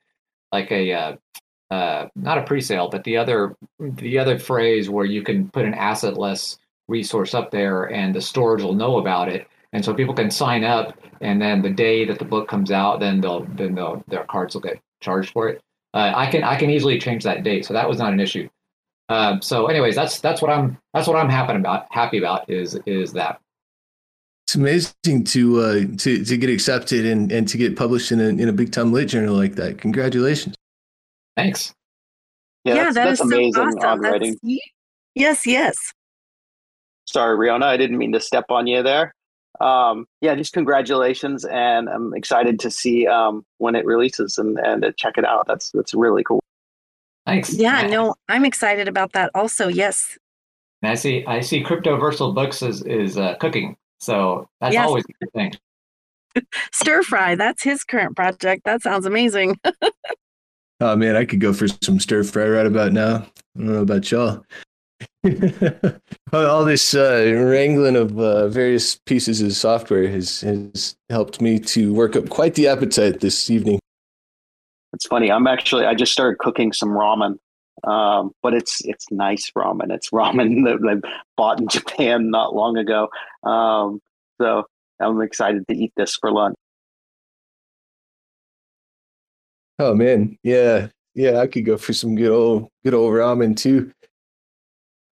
like 0.52 0.70
a 0.70 0.92
uh, 0.92 1.16
uh, 1.70 2.08
not 2.14 2.38
a 2.38 2.42
pre-sale, 2.42 2.88
but 2.88 3.04
the 3.04 3.16
other 3.16 3.56
the 3.78 4.18
other 4.18 4.38
phrase 4.38 4.88
where 4.88 5.06
you 5.06 5.22
can 5.22 5.48
put 5.48 5.64
an 5.64 5.74
assetless 5.74 6.58
resource 6.88 7.34
up 7.34 7.50
there, 7.50 7.84
and 7.84 8.14
the 8.14 8.20
storage 8.20 8.62
will 8.62 8.74
know 8.74 8.98
about 8.98 9.28
it, 9.28 9.48
and 9.72 9.84
so 9.84 9.94
people 9.94 10.14
can 10.14 10.30
sign 10.30 10.64
up, 10.64 10.98
and 11.20 11.40
then 11.40 11.62
the 11.62 11.70
day 11.70 12.04
that 12.04 12.18
the 12.18 12.24
book 12.24 12.48
comes 12.48 12.70
out, 12.70 13.00
then 13.00 13.20
they'll 13.20 13.44
then 13.54 13.74
they'll, 13.74 14.04
their 14.08 14.24
cards 14.24 14.54
will 14.54 14.62
get 14.62 14.80
charged 15.00 15.32
for 15.32 15.48
it 15.48 15.62
uh, 15.95 16.12
I 16.14 16.30
can 16.30 16.45
I 16.45 16.57
can 16.57 16.70
easily 16.70 16.99
change 16.99 17.24
that 17.24 17.43
date, 17.43 17.64
so 17.64 17.74
that 17.74 17.88
was 17.88 17.99
not 17.99 18.12
an 18.12 18.20
issue. 18.20 18.49
Um, 19.09 19.43
so, 19.43 19.66
anyways, 19.66 19.97
that's 19.97 20.20
that's 20.20 20.41
what 20.41 20.51
I'm 20.51 20.78
that's 20.95 21.09
what 21.09 21.16
I'm 21.16 21.28
happy 21.28 21.55
about. 21.55 21.86
Happy 21.91 22.18
about 22.18 22.49
is 22.49 22.78
is 22.86 23.12
that. 23.14 23.41
It's 24.47 24.55
amazing 24.55 25.24
to 25.24 25.61
uh, 25.61 25.80
to 25.99 26.24
to 26.24 26.36
get 26.36 26.51
accepted 26.51 27.05
and, 27.07 27.30
and 27.30 27.47
to 27.49 27.57
get 27.57 27.76
published 27.76 28.12
in 28.12 28.20
a 28.20 28.28
in 28.28 28.49
a 28.49 28.53
big 28.53 28.72
time 28.72 28.93
lit 28.93 29.09
journal 29.09 29.34
like 29.34 29.57
that. 29.57 29.78
Congratulations! 29.78 30.55
Thanks. 31.36 31.74
Yeah, 32.64 32.74
yeah 32.74 32.84
that's, 32.84 32.95
that 32.95 33.05
that's 33.05 33.20
is 33.20 33.26
amazing 33.26 33.53
so 33.55 33.62
awesome. 33.62 33.78
on 33.78 34.01
That's- 34.01 34.12
writing. 34.12 34.61
Yes, 35.14 35.47
yes. 35.47 35.76
Sorry, 37.07 37.36
Rionna, 37.36 37.64
I 37.64 37.76
didn't 37.76 37.99
mean 37.99 38.12
to 38.12 38.20
step 38.20 38.45
on 38.51 38.68
you 38.68 38.84
there. 38.84 39.12
Um, 39.61 40.06
yeah, 40.20 40.34
just 40.34 40.52
congratulations, 40.52 41.44
and 41.44 41.88
I'm 41.88 42.14
excited 42.14 42.58
to 42.61 42.70
see 42.70 43.06
um, 43.06 43.44
when 43.58 43.74
it 43.74 43.84
releases 43.84 44.38
and 44.38 44.58
and 44.58 44.82
to 44.82 44.92
check 44.92 45.18
it 45.18 45.24
out. 45.24 45.46
That's 45.46 45.70
that's 45.72 45.92
really 45.94 46.24
cool. 46.24 46.40
Thanks. 47.26 47.52
Yeah, 47.54 47.80
And- 47.82 47.90
no, 47.90 48.14
I'm 48.28 48.44
excited 48.44 48.88
about 48.88 49.12
that 49.12 49.30
also. 49.34 49.68
Yes. 49.68 50.18
And 50.82 50.90
I 50.90 50.94
see 50.94 51.24
I 51.26 51.40
see 51.40 51.62
Cryptoversal 51.62 52.34
Books 52.34 52.62
is 52.62 52.82
is 52.84 53.18
uh, 53.18 53.34
cooking, 53.36 53.76
so 54.00 54.48
that's 54.61 54.72
Yes. 54.74 54.86
always 54.86 55.04
a 55.04 55.24
good 55.24 55.32
thing. 55.34 55.52
Stir 56.72 57.02
fry, 57.02 57.34
that's 57.34 57.62
his 57.62 57.84
current 57.84 58.16
project. 58.16 58.64
That 58.64 58.82
sounds 58.82 59.04
amazing. 59.06 59.58
Oh 60.82 60.96
man, 60.96 61.14
I 61.14 61.26
could 61.26 61.40
go 61.40 61.52
for 61.52 61.68
some 61.82 62.00
stir 62.00 62.24
fry 62.24 62.48
right 62.48 62.64
about 62.64 62.94
now. 62.94 63.16
I 63.16 63.58
don't 63.58 63.66
know 63.66 63.82
about 63.82 64.11
y'all. 64.11 64.42
All 66.32 66.64
this 66.64 66.94
uh, 66.94 67.32
wrangling 67.36 67.96
of 67.96 68.18
uh, 68.18 68.48
various 68.48 68.98
pieces 69.07 69.42
of 69.42 69.53
software 69.53 70.09
has 70.09 70.40
has 70.40 70.96
helped 71.11 71.40
me 71.40 71.59
to 71.59 71.92
work 71.92 72.16
up 72.16 72.28
quite 72.28 72.55
the 72.55 72.68
appetite 72.68 73.20
this 73.20 73.51
evening. 73.51 73.78
It's 74.92 75.07
funny. 75.07 75.30
I'm 75.30 75.46
actually 75.46 75.84
I 75.84 75.94
just 75.94 76.12
started 76.12 76.38
cooking 76.38 76.72
some 76.72 76.90
ramen, 76.90 77.38
um, 77.84 78.32
but 78.42 78.55
it's 78.55 78.80
it's 78.84 79.07
nice 79.11 79.51
ramen. 79.57 79.92
It's 79.92 80.11
ramen 80.11 80.64
that 80.80 80.88
I 80.88 81.09
bought 81.36 81.61
in 81.61 81.68
Japan 81.68 82.30
not 82.30 82.55
long 82.55 82.76
ago. 82.76 83.09
Um, 83.42 84.01
so 84.40 84.64
I'm 85.01 85.20
excited 85.20 85.66
to 85.68 85.76
eat 85.76 85.92
this 85.96 86.16
for 86.16 86.32
lunch. 86.32 86.57
Oh 89.78 89.94
man, 89.94 90.38
yeah, 90.42 90.88
yeah, 91.14 91.40
I 91.40 91.46
could 91.46 91.64
go 91.64 91.76
for 91.76 91.92
some 91.92 92.14
good 92.14 92.30
old 92.30 92.68
good 92.84 92.94
old 92.94 93.12
ramen 93.12 93.57
too. 93.57 93.92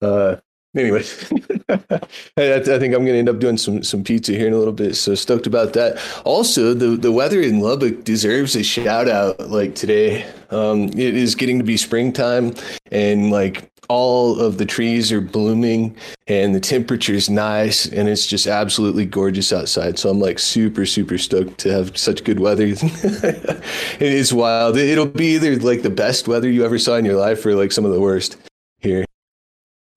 Uh, 0.00 0.36
anyway, 0.76 1.00
I, 1.68 2.60
think 2.60 2.94
I'm 2.94 3.04
gonna 3.04 3.14
end 3.14 3.28
up 3.28 3.38
doing 3.38 3.56
some 3.56 3.82
some 3.82 4.04
pizza 4.04 4.32
here 4.32 4.46
in 4.46 4.52
a 4.52 4.58
little 4.58 4.72
bit. 4.72 4.94
So 4.94 5.14
stoked 5.14 5.46
about 5.46 5.72
that. 5.74 6.00
Also, 6.24 6.74
the 6.74 6.96
the 6.96 7.12
weather 7.12 7.40
in 7.40 7.60
Lubbock 7.60 8.04
deserves 8.04 8.56
a 8.56 8.62
shout 8.62 9.08
out. 9.08 9.38
Like 9.50 9.74
today, 9.74 10.26
um, 10.50 10.84
it 10.88 11.14
is 11.14 11.34
getting 11.34 11.58
to 11.58 11.64
be 11.64 11.76
springtime, 11.76 12.54
and 12.90 13.30
like 13.30 13.70
all 13.88 14.38
of 14.38 14.58
the 14.58 14.66
trees 14.66 15.10
are 15.10 15.20
blooming, 15.20 15.96
and 16.26 16.54
the 16.54 16.60
temperature 16.60 17.14
is 17.14 17.30
nice, 17.30 17.86
and 17.86 18.08
it's 18.08 18.26
just 18.26 18.46
absolutely 18.46 19.06
gorgeous 19.06 19.52
outside. 19.52 19.98
So 19.98 20.10
I'm 20.10 20.20
like 20.20 20.38
super 20.38 20.86
super 20.86 21.18
stoked 21.18 21.58
to 21.58 21.72
have 21.72 21.96
such 21.96 22.24
good 22.24 22.40
weather. 22.40 22.66
it 22.76 23.62
is 24.00 24.32
wild. 24.32 24.76
It'll 24.76 25.06
be 25.06 25.34
either 25.34 25.56
like 25.56 25.82
the 25.82 25.90
best 25.90 26.28
weather 26.28 26.50
you 26.50 26.64
ever 26.64 26.78
saw 26.78 26.96
in 26.96 27.04
your 27.04 27.16
life, 27.16 27.44
or 27.44 27.54
like 27.54 27.72
some 27.72 27.84
of 27.84 27.92
the 27.92 28.00
worst. 28.00 28.36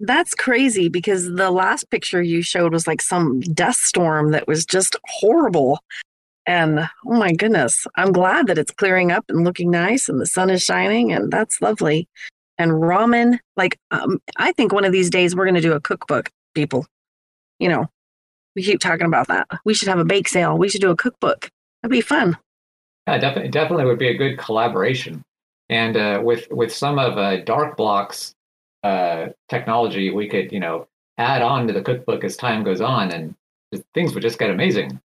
That's 0.04 0.34
crazy 0.34 0.90
because 0.90 1.32
the 1.32 1.52
last 1.52 1.92
picture 1.92 2.24
you 2.24 2.42
showed 2.42 2.74
was 2.74 2.88
like 2.88 3.04
some 3.04 3.40
dust 3.40 3.84
storm 3.84 4.32
that 4.32 4.48
was 4.48 4.66
just 4.66 4.96
horrible. 5.06 5.80
And 6.48 6.80
oh 7.06 7.20
my 7.20 7.34
goodness, 7.34 7.86
I'm 7.98 8.12
glad 8.12 8.48
that 8.48 8.58
it's 8.58 8.72
clearing 8.72 9.12
up 9.12 9.26
and 9.30 9.44
looking 9.44 9.70
nice 9.70 10.10
and 10.10 10.20
the 10.20 10.26
sun 10.26 10.50
is 10.50 10.64
shining 10.64 11.12
and 11.12 11.32
that's 11.32 11.62
lovely. 11.62 12.08
And 12.58 12.72
ramen, 12.72 13.38
like 13.56 13.78
um, 13.92 14.20
I 14.38 14.54
think 14.54 14.74
one 14.74 14.86
of 14.86 14.92
these 14.92 15.12
days 15.12 15.36
we're 15.36 15.46
going 15.46 15.54
to 15.54 15.62
do 15.62 15.74
a 15.74 15.80
cookbook, 15.80 16.32
people. 16.56 16.88
You 17.60 17.70
know, 17.70 17.88
we 18.56 18.64
keep 18.64 18.80
talking 18.80 19.06
about 19.06 19.28
that. 19.28 19.48
We 19.66 19.76
should 19.76 19.88
have 19.88 20.00
a 20.00 20.06
bake 20.06 20.28
sale. 20.28 20.58
We 20.58 20.68
should 20.68 20.82
do 20.82 20.90
a 20.90 20.96
cookbook. 20.96 21.48
That'd 21.84 21.92
be 21.92 22.02
fun. 22.02 22.38
Yeah, 23.08 23.20
definitely, 23.20 23.52
definitely 23.52 23.86
would 23.86 24.00
be 24.00 24.10
a 24.10 24.18
good 24.18 24.40
collaboration. 24.40 25.22
And 25.70 25.96
uh, 25.96 26.22
with 26.24 26.48
with 26.50 26.74
some 26.74 26.98
of 26.98 27.20
uh, 27.20 27.44
Darkblock's 27.44 28.34
uh, 28.84 29.28
technology, 29.50 30.10
we 30.12 30.28
could 30.28 30.52
you 30.52 30.60
know 30.60 30.88
add 31.18 31.42
on 31.42 31.68
to 31.68 31.74
the 31.74 31.82
cookbook 31.82 32.24
as 32.24 32.36
time 32.36 32.64
goes 32.64 32.82
on, 32.82 33.12
and 33.12 33.36
things 33.94 34.14
would 34.14 34.24
just 34.24 34.40
get 34.40 34.50
amazing. 34.50 35.00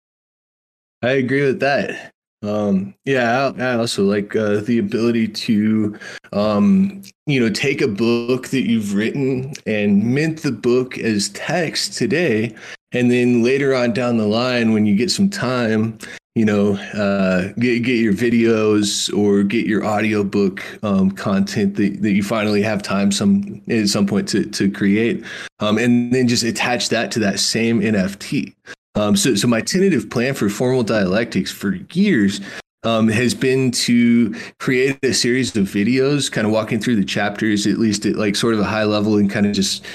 I 1.03 1.11
agree 1.11 1.45
with 1.45 1.59
that. 1.59 2.13
Um, 2.41 2.93
yeah, 3.05 3.51
I, 3.57 3.63
I 3.63 3.75
also 3.75 4.03
like 4.03 4.35
uh, 4.35 4.61
the 4.61 4.77
ability 4.77 5.27
to, 5.29 5.97
um, 6.31 7.01
you 7.25 7.39
know, 7.39 7.49
take 7.49 7.81
a 7.81 7.87
book 7.87 8.49
that 8.49 8.67
you've 8.67 8.93
written 8.93 9.53
and 9.65 10.03
mint 10.13 10.43
the 10.43 10.51
book 10.51 10.97
as 10.97 11.29
text 11.29 11.97
today, 11.97 12.55
and 12.91 13.11
then 13.11 13.43
later 13.43 13.73
on 13.73 13.93
down 13.93 14.17
the 14.17 14.27
line, 14.27 14.73
when 14.73 14.85
you 14.85 14.95
get 14.95 15.09
some 15.09 15.29
time, 15.29 15.97
you 16.35 16.43
know, 16.43 16.75
uh, 16.93 17.53
get 17.57 17.83
get 17.83 17.97
your 17.97 18.13
videos 18.13 19.15
or 19.17 19.43
get 19.43 19.65
your 19.65 19.85
audiobook 19.85 20.61
um, 20.83 21.09
content 21.11 21.75
that, 21.77 22.01
that 22.01 22.11
you 22.11 22.21
finally 22.21 22.61
have 22.61 22.83
time 22.83 23.11
some 23.11 23.61
at 23.69 23.87
some 23.87 24.05
point 24.05 24.27
to 24.29 24.45
to 24.45 24.69
create, 24.69 25.23
um, 25.59 25.77
and 25.77 26.13
then 26.13 26.27
just 26.27 26.43
attach 26.43 26.89
that 26.89 27.09
to 27.11 27.19
that 27.19 27.39
same 27.39 27.79
NFT. 27.79 28.53
Um, 28.95 29.15
so, 29.15 29.35
so 29.35 29.47
my 29.47 29.61
tentative 29.61 30.09
plan 30.09 30.33
for 30.33 30.49
formal 30.49 30.83
dialectics 30.83 31.51
for 31.51 31.75
years 31.93 32.39
um, 32.83 33.07
has 33.07 33.33
been 33.33 33.71
to 33.71 34.33
create 34.59 34.97
a 35.03 35.13
series 35.13 35.55
of 35.55 35.67
videos, 35.67 36.31
kind 36.31 36.45
of 36.45 36.51
walking 36.53 36.79
through 36.79 36.97
the 36.97 37.05
chapters, 37.05 37.65
at 37.65 37.77
least 37.77 38.05
at 38.05 38.15
like 38.17 38.35
sort 38.35 38.53
of 38.53 38.59
a 38.59 38.65
high 38.65 38.83
level, 38.83 39.17
and 39.17 39.31
kind 39.31 39.45
of 39.45 39.53
just 39.53 39.85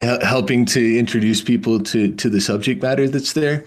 helping 0.00 0.64
to 0.64 0.98
introduce 0.98 1.42
people 1.42 1.78
to 1.80 2.14
to 2.16 2.30
the 2.30 2.40
subject 2.40 2.82
matter 2.82 3.06
that's 3.06 3.34
there. 3.34 3.66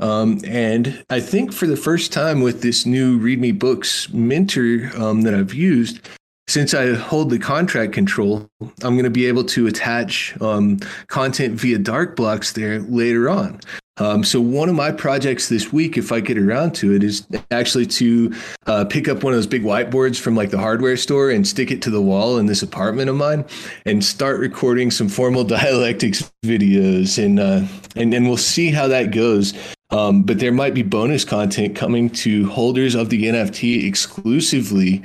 Um, 0.00 0.40
and 0.46 1.04
I 1.10 1.20
think 1.20 1.52
for 1.52 1.66
the 1.66 1.76
first 1.76 2.12
time 2.12 2.40
with 2.40 2.62
this 2.62 2.86
new 2.86 3.18
README 3.18 3.58
Books 3.58 4.08
minter 4.10 4.90
um, 4.96 5.22
that 5.22 5.34
I've 5.34 5.54
used, 5.54 6.08
since 6.46 6.72
I 6.72 6.94
hold 6.94 7.30
the 7.30 7.38
contract 7.38 7.92
control, 7.92 8.48
I'm 8.60 8.94
going 8.94 9.04
to 9.04 9.10
be 9.10 9.26
able 9.26 9.44
to 9.44 9.66
attach 9.66 10.40
um, 10.40 10.78
content 11.08 11.60
via 11.60 11.78
dark 11.78 12.16
blocks 12.16 12.52
there 12.52 12.80
later 12.80 13.28
on. 13.28 13.60
Um, 13.98 14.22
so 14.22 14.40
one 14.40 14.68
of 14.68 14.74
my 14.74 14.92
projects 14.92 15.48
this 15.48 15.72
week, 15.72 15.98
if 15.98 16.12
I 16.12 16.20
get 16.20 16.38
around 16.38 16.74
to 16.76 16.94
it, 16.94 17.02
is 17.02 17.26
actually 17.50 17.86
to 17.86 18.34
uh, 18.66 18.84
pick 18.84 19.08
up 19.08 19.22
one 19.22 19.32
of 19.32 19.36
those 19.36 19.46
big 19.46 19.64
whiteboards 19.64 20.18
from 20.18 20.36
like 20.36 20.50
the 20.50 20.58
hardware 20.58 20.96
store 20.96 21.30
and 21.30 21.46
stick 21.46 21.70
it 21.70 21.82
to 21.82 21.90
the 21.90 22.00
wall 22.00 22.38
in 22.38 22.46
this 22.46 22.62
apartment 22.62 23.10
of 23.10 23.16
mine, 23.16 23.44
and 23.84 24.04
start 24.04 24.38
recording 24.38 24.90
some 24.90 25.08
formal 25.08 25.44
dialectics 25.44 26.30
videos, 26.44 27.22
and 27.22 27.40
uh, 27.40 27.66
and 27.96 28.14
and 28.14 28.26
we'll 28.26 28.36
see 28.36 28.70
how 28.70 28.86
that 28.86 29.10
goes. 29.10 29.52
Um, 29.90 30.22
but 30.22 30.38
there 30.38 30.52
might 30.52 30.74
be 30.74 30.82
bonus 30.82 31.24
content 31.24 31.74
coming 31.74 32.10
to 32.10 32.46
holders 32.48 32.94
of 32.94 33.08
the 33.08 33.24
NFT 33.24 33.86
exclusively 33.86 35.02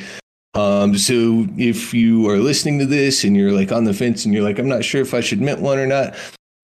um, 0.56 0.98
so 0.98 1.48
if 1.58 1.94
you 1.94 2.30
are 2.30 2.38
listening 2.38 2.78
to 2.80 2.86
this 2.86 3.24
and 3.24 3.36
you're 3.36 3.52
like 3.52 3.72
on 3.72 3.86
the 3.86 3.94
fence 3.94 4.24
and 4.26 4.34
you're 4.34 4.44
like, 4.44 4.60
I'm 4.60 4.68
not 4.68 4.86
sure 4.86 5.02
if 5.02 5.14
I 5.14 5.22
should 5.22 5.42
mint 5.42 5.62
one 5.62 5.80
or 5.80 5.88
not, 5.88 6.14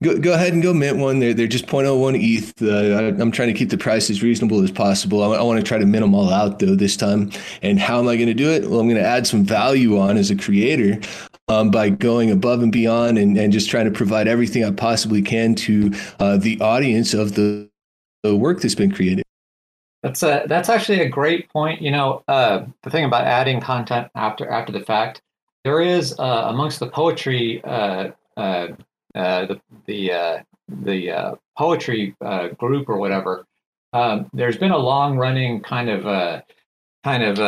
go, 0.03 0.17
go 0.19 0.33
ahead 0.33 0.53
and 0.53 0.61
go 0.61 0.73
mint 0.73 0.97
one. 0.97 1.19
They're, 1.19 1.33
they're 1.33 1.47
just 1.47 1.65
0.01 1.65 2.15
ETH. 2.21 2.61
Uh, 2.61 3.19
I'm 3.21 3.31
trying 3.31 3.47
to 3.47 3.53
keep 3.53 3.69
the 3.69 3.79
price 3.79 4.09
as 4.11 4.21
reasonable 4.21 4.61
as 4.61 4.71
possible. 4.71 5.23
I, 5.23 5.37
I 5.37 5.41
want 5.41 5.59
to 5.59 5.63
try 5.63 5.79
to 5.79 5.87
mint 5.87 6.03
them 6.03 6.13
all 6.13 6.31
out 6.31 6.59
though 6.59 6.75
this 6.75 6.95
time. 6.95 7.31
And 7.63 7.79
how 7.79 7.97
am 7.97 8.07
I 8.07 8.15
going 8.15 8.27
to 8.27 8.35
do 8.35 8.51
it? 8.51 8.69
Well, 8.69 8.79
I'm 8.79 8.87
going 8.87 9.01
to 9.01 9.07
add 9.07 9.25
some 9.25 9.43
value 9.43 9.97
on 9.97 10.17
as 10.17 10.29
a 10.29 10.35
creator. 10.35 10.99
Um, 11.47 11.71
by 11.71 11.89
going 11.89 12.29
above 12.29 12.61
and 12.61 12.71
beyond 12.71 13.17
and, 13.17 13.35
and 13.35 13.51
just 13.51 13.71
trying 13.71 13.85
to 13.85 13.91
provide 13.91 14.27
everything 14.27 14.63
I 14.63 14.69
possibly 14.69 15.23
can 15.23 15.55
to 15.55 15.91
uh, 16.19 16.37
the 16.37 16.61
audience 16.61 17.15
of 17.15 17.33
the, 17.33 17.67
the 18.23 18.35
work 18.35 18.61
that's 18.61 18.75
been 18.75 18.91
created. 18.91 19.23
That's 20.03 20.23
a 20.23 20.43
that's 20.47 20.69
actually 20.69 21.01
a 21.01 21.09
great 21.09 21.49
point. 21.49 21.81
You 21.81 21.91
know, 21.91 22.23
uh, 22.27 22.65
the 22.83 22.89
thing 22.89 23.05
about 23.05 23.25
adding 23.25 23.59
content 23.59 24.07
after 24.15 24.49
after 24.49 24.71
the 24.71 24.79
fact, 24.79 25.21
there 25.63 25.81
is 25.81 26.17
uh, 26.17 26.43
amongst 26.47 26.79
the 26.79 26.87
poetry 26.87 27.61
uh, 27.63 28.11
uh, 28.37 28.67
uh 29.15 29.45
the 29.45 29.61
the 29.87 30.11
uh, 30.11 30.39
the 30.69 31.37
poetry 31.57 32.15
group 32.57 32.87
or 32.87 32.97
whatever. 32.97 33.45
Um, 33.91 34.29
there's 34.33 34.57
been 34.57 34.71
a 34.71 34.77
long 34.77 35.17
running 35.17 35.61
kind 35.61 35.89
of 35.89 36.43
kind 37.03 37.23
of 37.23 37.39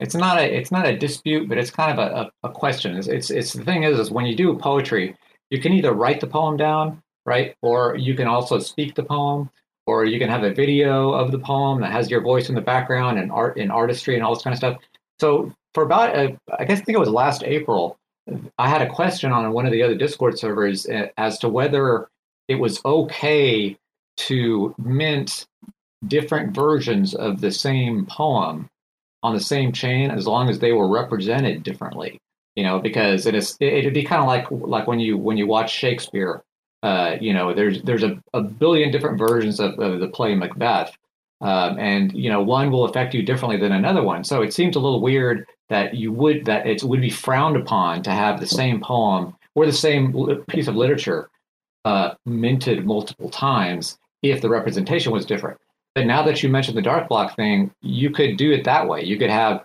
it's 0.00 0.14
not 0.14 0.38
a 0.38 0.42
it's 0.42 0.72
not 0.72 0.86
a 0.86 0.96
dispute, 0.96 1.48
but 1.48 1.58
it's 1.58 1.70
kind 1.70 1.98
of 1.98 1.98
a, 1.98 2.14
a, 2.44 2.48
a 2.48 2.52
question. 2.52 2.96
It's, 2.96 3.06
it's 3.06 3.30
it's 3.30 3.52
the 3.52 3.64
thing 3.64 3.84
is 3.84 3.98
is 3.98 4.10
when 4.10 4.26
you 4.26 4.34
do 4.34 4.56
poetry, 4.56 5.14
you 5.50 5.60
can 5.60 5.72
either 5.72 5.92
write 5.92 6.20
the 6.20 6.26
poem 6.26 6.56
down, 6.56 7.02
right, 7.30 7.54
or 7.62 7.96
you 7.96 8.14
can 8.14 8.26
also 8.26 8.58
speak 8.58 8.94
the 8.94 9.04
poem 9.04 9.48
or 9.86 10.04
you 10.04 10.18
can 10.18 10.28
have 10.28 10.44
a 10.44 10.52
video 10.52 11.12
of 11.12 11.30
the 11.30 11.38
poem 11.38 11.80
that 11.80 11.92
has 11.92 12.10
your 12.10 12.20
voice 12.20 12.48
in 12.48 12.54
the 12.54 12.60
background 12.60 13.18
and 13.18 13.30
art 13.32 13.56
and 13.56 13.72
artistry 13.72 14.14
and 14.14 14.24
all 14.24 14.34
this 14.34 14.42
kind 14.42 14.54
of 14.54 14.58
stuff. 14.58 14.76
So 15.20 15.52
for 15.74 15.82
about, 15.84 16.16
a, 16.16 16.36
I 16.58 16.64
guess 16.64 16.80
I 16.80 16.84
think 16.84 16.96
it 16.96 17.06
was 17.06 17.08
last 17.08 17.42
April, 17.44 17.96
I 18.58 18.68
had 18.68 18.82
a 18.82 18.88
question 18.88 19.32
on 19.32 19.52
one 19.52 19.66
of 19.66 19.72
the 19.72 19.82
other 19.82 19.94
Discord 19.94 20.38
servers 20.38 20.86
uh, 20.86 21.08
as 21.16 21.38
to 21.40 21.48
whether 21.48 22.08
it 22.48 22.56
was 22.56 22.80
okay 22.84 23.76
to 24.28 24.74
mint 24.78 25.46
different 26.06 26.54
versions 26.54 27.14
of 27.14 27.40
the 27.40 27.50
same 27.50 28.06
poem 28.06 28.68
on 29.22 29.34
the 29.34 29.40
same 29.40 29.72
chain 29.72 30.10
as 30.10 30.26
long 30.26 30.48
as 30.48 30.58
they 30.58 30.72
were 30.72 30.88
represented 30.88 31.62
differently. 31.62 32.18
You 32.56 32.64
know, 32.64 32.80
because 32.80 33.26
it 33.26 33.34
is 33.34 33.56
it'd 33.60 33.94
be 33.94 34.02
kind 34.02 34.20
of 34.20 34.26
like 34.26 34.46
like 34.50 34.86
when 34.86 35.00
you 35.00 35.16
when 35.16 35.36
you 35.36 35.46
watch 35.46 35.72
Shakespeare 35.72 36.42
uh, 36.82 37.16
you 37.20 37.32
know, 37.32 37.52
there's 37.52 37.82
there's 37.82 38.02
a, 38.02 38.20
a 38.32 38.40
billion 38.42 38.90
different 38.90 39.18
versions 39.18 39.60
of, 39.60 39.78
of 39.78 40.00
the 40.00 40.08
play 40.08 40.34
Macbeth, 40.34 40.96
um, 41.40 41.78
and 41.78 42.12
you 42.12 42.30
know, 42.30 42.42
one 42.42 42.70
will 42.70 42.84
affect 42.84 43.14
you 43.14 43.22
differently 43.22 43.58
than 43.58 43.72
another 43.72 44.02
one. 44.02 44.24
So 44.24 44.42
it 44.42 44.54
seems 44.54 44.76
a 44.76 44.80
little 44.80 45.00
weird 45.00 45.46
that 45.68 45.94
you 45.94 46.12
would 46.12 46.44
that 46.46 46.66
it 46.66 46.82
would 46.82 47.00
be 47.00 47.10
frowned 47.10 47.56
upon 47.56 48.02
to 48.02 48.10
have 48.10 48.40
the 48.40 48.46
same 48.46 48.80
poem 48.80 49.36
or 49.54 49.66
the 49.66 49.72
same 49.72 50.12
piece 50.48 50.68
of 50.68 50.76
literature 50.76 51.28
uh, 51.84 52.14
minted 52.26 52.86
multiple 52.86 53.30
times 53.30 53.98
if 54.22 54.40
the 54.40 54.48
representation 54.48 55.12
was 55.12 55.24
different. 55.24 55.58
But 55.94 56.06
now 56.06 56.22
that 56.22 56.42
you 56.42 56.48
mentioned 56.48 56.76
the 56.76 56.82
dark 56.82 57.08
block 57.08 57.36
thing, 57.36 57.72
you 57.80 58.10
could 58.10 58.36
do 58.36 58.52
it 58.52 58.64
that 58.64 58.86
way. 58.86 59.02
You 59.02 59.18
could 59.18 59.30
have, 59.30 59.64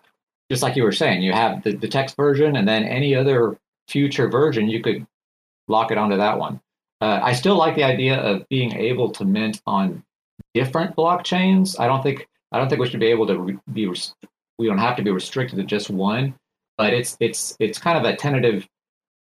just 0.50 0.64
like 0.64 0.76
you 0.76 0.84
were 0.84 0.92
saying, 0.92 1.22
you 1.22 1.34
have 1.34 1.64
the, 1.64 1.76
the 1.76 1.88
text 1.88 2.16
version 2.16 2.56
and 2.56 2.68
then 2.68 2.84
any 2.84 3.16
other 3.16 3.58
future 3.88 4.28
version, 4.28 4.68
you 4.68 4.82
could 4.82 5.06
lock 5.68 5.92
it 5.92 5.98
onto 5.98 6.18
that 6.18 6.40
one. 6.40 6.60
Uh, 7.06 7.20
I 7.22 7.34
still 7.34 7.56
like 7.56 7.76
the 7.76 7.84
idea 7.84 8.20
of 8.20 8.50
being 8.50 8.72
able 8.76 9.12
to 9.12 9.26
mint 9.26 9.62
on 9.68 10.04
different 10.56 10.96
blockchains. 10.96 11.80
I 11.80 11.86
don't 11.86 12.02
think 12.02 12.28
I 12.52 12.58
don't 12.58 12.68
think 12.68 12.82
we 12.82 12.90
should 12.90 13.00
be 13.00 13.14
able 13.18 13.28
to 13.28 13.38
re- 13.38 13.60
be 13.74 13.86
we 14.58 14.66
don't 14.66 14.80
have 14.80 14.96
to 14.96 15.04
be 15.04 15.12
restricted 15.12 15.60
to 15.60 15.66
just 15.66 15.92
one, 15.92 16.34
but 16.80 16.94
it's 16.94 17.16
it's 17.20 17.56
it's 17.60 17.78
kind 17.78 18.00
of 18.00 18.12
a 18.12 18.16
tentative, 18.16 18.68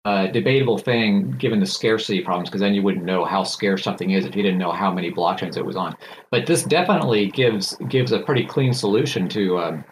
uh, 0.06 0.28
debatable 0.28 0.78
thing 0.78 1.32
given 1.32 1.60
the 1.60 1.66
scarcity 1.66 2.22
problems 2.22 2.48
because 2.48 2.62
then 2.62 2.72
you 2.72 2.80
wouldn't 2.82 3.04
know 3.04 3.22
how 3.22 3.42
scarce 3.42 3.84
something 3.84 4.12
is 4.12 4.24
if 4.24 4.34
you 4.34 4.42
didn't 4.42 4.58
know 4.64 4.72
how 4.72 4.90
many 4.90 5.12
blockchains 5.12 5.58
it 5.58 5.66
was 5.66 5.76
on. 5.76 5.94
But 6.30 6.46
this 6.46 6.62
definitely 6.62 7.26
gives 7.32 7.76
gives 7.90 8.12
a 8.12 8.20
pretty 8.20 8.46
clean 8.46 8.72
solution 8.72 9.28
to 9.28 9.58
um, 9.58 9.84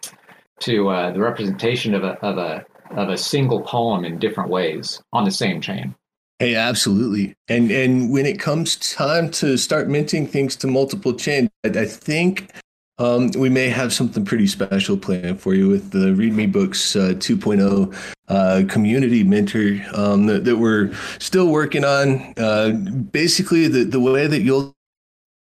to 0.61 0.89
uh, 0.89 1.11
the 1.11 1.21
representation 1.21 1.93
of 1.93 2.05
a 2.05 2.13
of 2.25 2.39
a 2.39 2.65
of 2.93 3.11
a 3.11 3.19
single 3.19 3.61
poem 3.61 4.07
in 4.07 4.19
different 4.19 4.49
ways 4.49 5.03
on 5.13 5.25
the 5.25 5.31
same 5.31 5.61
chain. 5.61 5.95
Hey, 6.43 6.57
absolutely. 6.57 7.37
And 7.47 7.71
and 7.71 8.11
when 8.11 8.27
it 8.27 8.41
comes 8.41 8.75
time 8.75 9.31
to 9.31 9.57
start 9.57 9.89
minting 9.89 10.27
things 10.27 10.57
to 10.57 10.67
multiple 10.67 11.15
chains, 11.15 11.49
I, 11.63 11.85
think 11.85 12.51
um, 12.99 13.31
we 13.39 13.49
may 13.49 13.69
have 13.69 13.93
something 13.93 14.25
pretty 14.25 14.49
special 14.49 14.97
planned 14.97 15.41
for 15.41 15.55
you 15.55 15.69
with 15.69 15.93
the 15.93 16.13
README 16.13 16.51
Books 16.51 16.97
uh, 16.97 17.15
2.0 17.15 17.95
uh, 18.27 18.65
community 18.69 19.23
minter 19.23 19.87
um, 19.95 20.27
that, 20.27 20.45
that, 20.45 20.57
we're 20.57 20.93
still 21.21 21.47
working 21.47 21.85
on. 21.85 22.35
Uh, 22.37 22.71
basically, 23.13 23.69
the, 23.69 23.85
the 23.85 24.01
way 24.01 24.27
that 24.27 24.41
your 24.43 24.75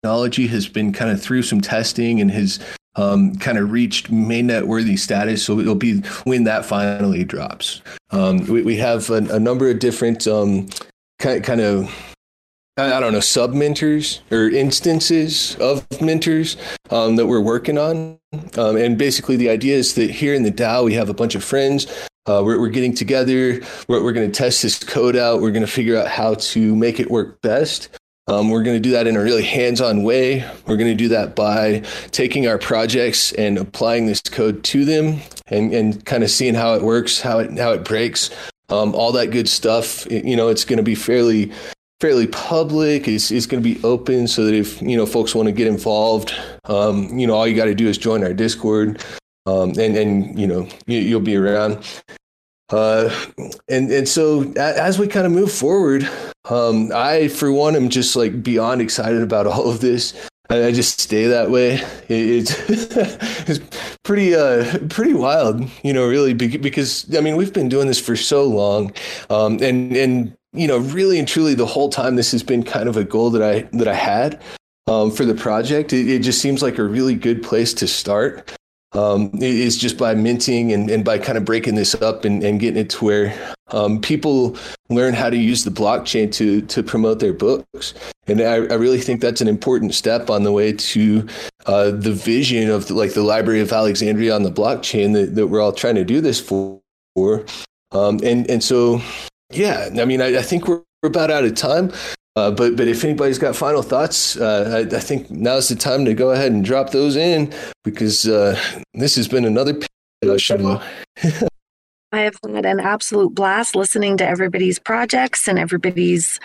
technology 0.06 0.46
has 0.46 0.68
been 0.68 0.94
kind 0.94 1.10
of 1.10 1.20
through 1.20 1.42
some 1.42 1.60
testing 1.60 2.22
and 2.22 2.30
has 2.30 2.60
um, 2.96 3.36
kind 3.38 3.58
of 3.58 3.72
reached 3.72 4.12
mainnet 4.12 4.68
worthy 4.68 4.98
status. 4.98 5.44
So 5.44 5.60
it'll 5.60 5.74
be 5.74 6.02
when 6.26 6.44
that 6.44 6.64
finally 6.64 7.24
drops. 7.24 7.82
Um, 8.12 8.46
we, 8.46 8.62
we, 8.62 8.76
have 8.78 9.10
a, 9.10 9.16
a, 9.34 9.40
number 9.40 9.68
of 9.68 9.80
different 9.80 10.28
um, 10.28 10.70
kind, 11.18 11.44
kind 11.44 11.60
of 11.60 11.92
I 12.78 13.00
don't 13.00 13.14
know, 13.14 13.20
sub 13.20 13.54
minters 13.54 14.20
or 14.32 14.48
instances 14.48 15.56
of 15.56 15.90
minters 15.90 16.56
um, 16.92 17.16
that 17.16 17.26
we're 17.26 17.42
working 17.42 17.80
on. 17.80 18.20
Um, 18.58 18.78
and 18.78 19.00
basically, 19.00 19.38
the 19.38 19.50
idea 19.50 19.76
is 19.76 19.96
that 19.96 20.12
here 20.12 20.36
in 20.36 20.44
the 20.44 20.52
DAO, 20.52 20.86
we 20.86 20.94
have 20.94 21.10
a 21.10 21.16
bunch 21.16 21.34
of 21.34 21.44
friends. 21.44 21.88
Uh, 22.28 22.44
we're, 22.46 22.60
we're, 22.60 22.70
getting 22.70 22.94
together. 22.94 23.60
We're, 23.88 24.04
we're 24.04 24.14
going 24.14 24.32
to 24.32 24.38
test 24.38 24.62
this 24.62 24.84
code 24.84 25.16
out. 25.16 25.42
We're 25.42 25.52
going 25.52 25.66
to 25.66 25.72
figure 25.72 25.98
out 25.98 26.10
how 26.10 26.36
to 26.36 26.76
make 26.76 27.00
it 27.00 27.10
work 27.10 27.42
best. 27.42 27.90
Um, 28.28 28.50
we're 28.50 28.64
going 28.64 28.76
to 28.76 28.82
do 28.82 28.92
that 28.92 29.06
in 29.06 29.16
a 29.16 29.22
really 29.22 29.44
hands 29.44 29.82
on 29.82 30.04
way. 30.04 30.44
We're 30.66 30.78
going 30.78 30.90
to 30.90 30.96
do 30.96 31.10
that 31.10 31.36
by 31.36 31.84
taking 32.10 32.48
our 32.48 32.58
projects 32.58 33.32
and 33.34 33.58
applying 33.58 34.08
this 34.08 34.22
code 34.22 34.64
to 34.66 34.84
them 34.84 35.22
and, 35.48 35.72
and 35.72 36.04
kind 36.06 36.24
of 36.24 36.32
seeing 36.32 36.56
how 36.56 36.74
it 36.74 36.82
works, 36.82 37.22
how 37.22 37.38
it, 37.38 37.56
how 37.60 37.72
it 37.74 37.84
breaks, 37.84 38.32
um, 38.70 38.96
all 38.96 39.12
that 39.12 39.28
good 39.28 39.48
stuff. 39.48 40.08
It, 40.08 40.26
you 40.26 40.36
know, 40.36 40.48
it's 40.48 40.66
going 40.66 40.78
to 40.78 40.84
be 40.84 40.96
fairly 40.96 41.52
fairly 42.02 42.28
public. 42.28 43.08
It's, 43.08 43.32
it's 43.32 43.46
going 43.46 43.62
to 43.62 43.76
be 43.76 43.82
open 43.84 44.28
so 44.28 44.44
that 44.46 44.54
if, 44.54 44.82
you 44.82 44.98
know, 44.98 45.06
folks 45.06 45.36
want 45.36 45.46
to 45.46 45.52
get 45.52 45.68
involved, 45.68 46.34
um, 46.66 47.18
you 47.18 47.28
know, 47.28 47.36
all 47.36 47.48
you 47.48 47.56
got 47.56 47.66
to 47.66 47.76
do 47.76 47.88
is 47.88 47.98
join 47.98 48.24
our 48.24 48.34
Discord 48.34 49.04
um, 49.46 49.70
and, 49.78 49.96
and, 49.96 50.38
you 50.38 50.48
know, 50.48 50.68
you, 50.88 51.00
you'll 51.00 51.22
be 51.22 51.38
around. 51.38 51.78
Uh, 52.70 53.14
and 53.70 53.92
and 53.92 54.08
so 54.08 54.52
as 54.54 54.98
we 54.98 55.08
kind 55.08 55.26
of 55.26 55.32
move 55.32 55.52
forward, 55.52 56.10
um, 56.46 56.92
I 56.94 57.28
for 57.28 57.52
one 57.52 57.76
am 57.76 57.90
just 57.90 58.16
like 58.16 58.42
beyond 58.42 58.82
excited 58.82 59.22
about 59.22 59.46
all 59.48 59.70
of 59.70 59.82
this. 59.82 60.14
I, 60.50 60.66
I 60.66 60.72
just 60.72 61.00
stay 61.00 61.28
that 61.28 61.52
way. 61.52 61.76
It, 62.08 62.10
it's 62.10 62.70
it's 63.50 63.96
pretty 64.04 64.34
uh 64.34 64.80
pretty 64.90 65.14
wild, 65.14 65.70
you 65.84 65.94
know, 65.94 66.08
really 66.08 66.34
because 66.34 67.16
I 67.16 67.22
mean 67.22 67.36
we've 67.36 67.54
been 67.54 67.70
doing 67.70 67.88
this 67.88 68.00
for 68.00 68.16
so 68.16 68.46
long, 68.46 68.94
um, 69.30 69.60
and 69.62 69.96
and 69.96 70.36
you 70.54 70.68
know 70.68 70.80
really 70.80 71.20
and 71.20 71.28
truly 71.28 71.54
the 71.54 71.66
whole 71.68 71.90
time 71.90 72.16
this 72.16 72.32
has 72.32 72.42
been 72.42 72.64
kind 72.64 72.90
of 72.90 72.98
a 72.98 73.04
goal 73.04 73.30
that 73.32 73.44
I 73.44 73.62
that 73.78 73.88
I 73.88 73.94
had 73.94 74.42
um, 74.88 75.12
for 75.12 75.24
the 75.24 75.36
project. 75.36 75.94
It, 75.94 76.10
it 76.10 76.20
just 76.20 76.42
seems 76.42 76.64
like 76.64 76.80
a 76.80 76.84
really 76.84 77.14
good 77.14 77.44
place 77.44 77.76
to 77.76 77.88
start 77.88 78.56
um, 78.96 79.30
is 79.36 79.78
just 79.78 79.98
by 79.98 80.16
minting 80.16 80.72
and, 80.72 80.90
and 80.90 81.04
by 81.04 81.18
kind 81.18 81.38
of 81.38 81.46
breaking 81.46 81.76
this 81.76 81.96
up 81.96 82.26
and, 82.26 82.44
and 82.44 82.60
getting 82.60 82.80
it 82.82 82.90
to 82.92 83.06
where 83.06 83.56
um, 83.72 84.00
people 84.00 84.58
learn 84.90 85.14
how 85.14 85.30
to 85.30 85.38
use 85.38 85.64
the 85.64 85.72
blockchain 85.72 86.32
to 86.34 86.62
to 86.62 86.84
promote 86.84 87.20
their 87.20 87.34
books. 87.34 87.94
And 88.28 88.42
I, 88.42 88.54
I 88.54 88.76
really 88.76 89.00
think 89.00 89.22
that's 89.22 89.42
an 89.42 89.48
important 89.48 89.94
step 89.94 90.30
on 90.30 90.44
the 90.44 90.52
way 90.52 90.74
to 90.74 91.28
uh, 91.66 91.92
the 91.92 92.14
vision 92.14 92.70
of 92.70 92.88
the, 92.88 92.94
like 92.94 93.14
the 93.14 93.24
Library 93.24 93.60
of 93.60 93.72
Alexandria 93.72 94.34
on 94.36 94.44
the 94.44 94.52
blockchain 94.52 95.14
that, 95.14 95.36
that 95.36 95.48
we're 95.48 95.62
all 95.62 95.74
trying 95.74 95.96
to 95.96 96.06
do 96.06 96.22
this 96.22 96.40
for. 96.40 96.82
Um, 97.92 98.20
and 98.24 98.50
and 98.50 98.64
so 98.64 99.02
yeah, 99.52 99.90
I 99.98 100.06
mean, 100.06 100.22
I, 100.22 100.40
I 100.40 100.42
think 100.42 100.68
we're 100.68 100.84
about 101.04 101.32
out 101.32 101.44
of 101.44 101.56
time. 101.56 101.92
Uh, 102.36 102.52
but 102.52 102.76
but 102.76 102.88
if 102.88 103.04
anybody's 103.06 103.40
got 103.40 103.56
final 103.56 103.82
thoughts, 103.82 104.36
uh, 104.36 104.86
I, 104.92 104.96
I, 104.96 105.00
think 105.00 105.32
now's 105.32 105.70
the 105.70 105.76
time 105.76 106.04
to 106.04 106.14
go 106.14 106.32
ahead 106.32 106.52
and 106.52 106.66
drop 106.66 106.90
those 106.90 107.16
in 107.16 107.54
because 107.86 108.28
uh, 108.28 108.60
this 108.94 109.16
has 109.16 109.30
been 109.30 109.46
another 109.46 109.80
show. 110.38 110.82
I 112.12 112.20
have 112.20 112.38
had 112.44 112.66
an 112.66 112.82
absolute 112.82 113.34
blast 113.34 113.76
listening 113.76 114.18
to 114.18 114.28
everybody's 114.28 114.80
projects 114.80 115.48
and 115.48 115.58
everybody's 115.58 116.40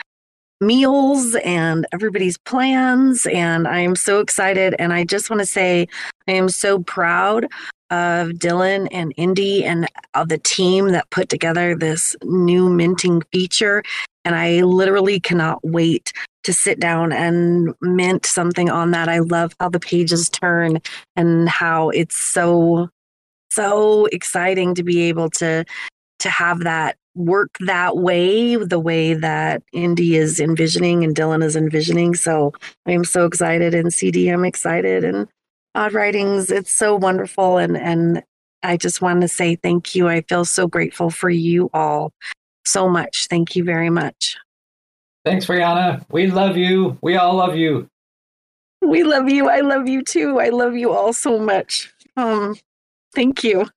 meals 0.61 1.34
and 1.45 1.86
everybody's 1.93 2.38
plans. 2.38 3.26
And 3.26 3.66
I 3.66 3.80
am 3.80 3.97
so 3.97 4.20
excited. 4.20 4.74
And 4.78 4.93
I 4.93 5.05
just 5.05 5.30
want 5.30 5.41
to 5.41 5.47
say 5.47 5.88
I 6.28 6.32
am 6.32 6.49
so 6.49 6.80
proud 6.80 7.47
of 7.91 8.30
Dylan 8.30 8.88
and 8.91 9.12
Indy 9.16 9.64
and 9.64 9.88
of 10.14 10.28
the 10.28 10.38
team 10.38 10.88
that 10.88 11.11
put 11.11 11.28
together 11.28 11.74
this 11.74 12.16
new 12.22 12.68
minting 12.68 13.22
feature. 13.32 13.82
And 14.24 14.34
I 14.34 14.62
literally 14.62 15.18
cannot 15.18 15.64
wait 15.64 16.12
to 16.45 16.53
sit 16.53 16.80
down 16.80 17.12
and 17.12 17.74
mint 17.80 18.26
something 18.26 18.70
on 18.70 18.93
that. 18.93 19.09
I 19.09 19.18
love 19.18 19.55
how 19.61 19.68
the 19.68 19.80
pages 19.80 20.28
turn 20.28 20.80
and 21.16 21.49
how 21.49 21.91
it's 21.91 22.16
so, 22.16 22.88
so 23.51 24.07
exciting 24.07 24.74
to 24.74 24.82
be 24.82 25.03
able 25.03 25.30
to 25.30 25.64
to 26.20 26.30
have 26.30 26.61
that 26.61 26.97
work 27.14 27.57
that 27.61 27.97
way, 27.97 28.57
the 28.57 28.78
way 28.78 29.14
that 29.14 29.62
Indy 29.72 30.16
is 30.16 30.38
envisioning 30.38 31.03
and 31.03 31.14
Dylan 31.14 31.43
is 31.43 31.57
envisioning. 31.57 32.14
So 32.14 32.53
I 32.86 32.93
am 32.93 33.05
so 33.05 33.26
excited 33.26 33.74
and 33.74 33.93
CD, 33.93 34.28
I'm 34.28 34.45
excited 34.45 35.05
and 35.05 35.26
odd 35.75 35.93
writings. 35.93 36.51
It's 36.51 36.73
so 36.73 36.97
wonderful. 36.97 37.59
And, 37.59 37.77
and 37.77 38.23
I 38.62 38.77
just 38.77 39.01
want 39.01 39.23
to 39.23 39.29
say 39.29 39.57
thank 39.57 39.95
you. 39.95 40.09
I 40.09 40.23
feel 40.23 40.45
so 40.45 40.66
grateful 40.66 41.11
for 41.11 41.31
you 41.31 41.71
all 41.73 42.12
so 42.64 42.89
much. 42.89 43.27
Thank 43.29 43.57
you 43.57 43.64
very 43.64 43.91
much. 43.91 44.37
Thanks, 45.25 45.47
Rionna. 45.47 46.05
We 46.11 46.29
love 46.29 46.57
you. 46.57 46.99
We 47.03 47.16
all 47.16 47.35
love 47.35 47.57
you. 47.57 47.89
We 48.83 49.03
love 49.05 49.29
you. 49.29 49.49
I 49.51 49.61
love 49.61 49.89
you 49.89 50.03
too. 50.03 50.41
I 50.41 50.49
love 50.49 50.75
you 50.75 50.93
all 50.93 51.12
so 51.12 51.39
much. 51.39 51.93
Um, 52.16 52.57
thank 53.14 53.45
you. 53.45 53.68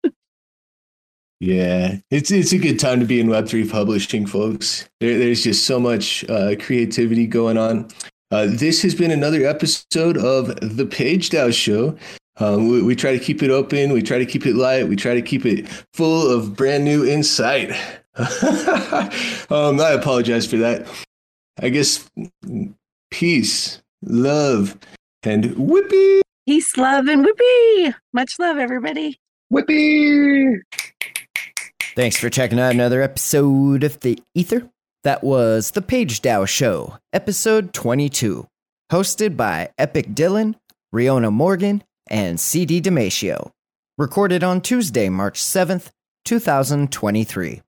Yeah, 1.42 1.98
it's 2.10 2.32
it's 2.32 2.54
a 2.54 2.58
good 2.58 2.80
time 2.80 3.02
to 3.02 3.06
be 3.06 3.20
in 3.20 3.28
Web 3.28 3.50
three 3.50 3.68
publishing, 3.68 4.26
folks. 4.26 4.88
There, 5.02 5.20
there's 5.20 5.44
just 5.44 5.66
so 5.66 5.78
much 5.78 6.24
uh, 6.30 6.56
creativity 6.58 7.28
going 7.28 7.58
on. 7.58 7.90
Uh, 8.34 8.48
this 8.50 8.82
has 8.82 8.96
been 8.96 9.12
another 9.12 9.46
episode 9.46 10.18
of 10.18 10.48
the 10.60 10.88
Page 10.88 11.30
DAO 11.30 11.54
Show. 11.54 11.96
Um, 12.38 12.68
we, 12.68 12.82
we, 12.82 12.96
try 12.96 13.16
to 13.16 13.24
keep 13.24 13.44
it 13.44 13.52
open. 13.52 13.94
We 13.94 14.02
try 14.02 14.18
to 14.18 14.26
keep 14.26 14.48
it 14.48 14.56
light. 14.56 14.88
We 14.88 14.96
try 14.96 15.14
to 15.14 15.22
keep 15.22 15.46
it 15.46 15.68
full 15.94 16.32
of 16.32 16.56
brand 16.56 16.84
new 16.84 17.06
insight. 17.06 17.70
um, 18.18 19.80
I 19.80 19.92
apologize 19.96 20.48
for 20.48 20.58
that. 20.58 20.88
I 21.62 21.70
guess 21.70 22.10
peace, 23.12 23.84
love, 24.02 24.80
and 25.22 25.44
whippy. 25.56 26.22
Peace, 26.48 26.76
love, 26.76 27.08
and 27.08 27.24
whippy. 27.24 27.94
Much 28.14 28.40
love, 28.40 28.58
everybody. 28.58 29.20
Whippy. 29.54 30.58
Thanks 31.96 32.18
for 32.18 32.32
checking 32.32 32.60
out 32.60 32.74
another 32.74 33.04
episode 33.04 33.84
of 33.84 34.00
The 34.00 34.20
Ether. 34.34 34.68
That 35.04 35.22
was 35.22 35.72
The 35.72 35.82
Page 35.82 36.22
DAO 36.22 36.48
Show, 36.48 36.98
episode 37.12 37.74
22, 37.74 38.48
hosted 38.90 39.36
by 39.36 39.70
Epic 39.78 40.08
Dylan, 40.14 40.56
Rionna 40.96 41.30
Morgan, 41.30 41.84
and 42.10 42.40
CD 42.40 42.80
Damitio. 42.82 43.52
Recorded 43.98 44.46
on 44.46 44.62
Tuesday, 44.62 45.10
March 45.10 45.42
7th, 45.44 45.90
2023. 46.24 47.62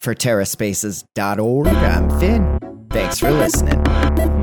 For 0.00 0.14
TerraSpaces.org, 0.14 1.66
I'm 1.68 2.18
Finn. 2.18 2.71
Thanks 2.92 3.18
for 3.18 3.30
listening. 3.30 3.80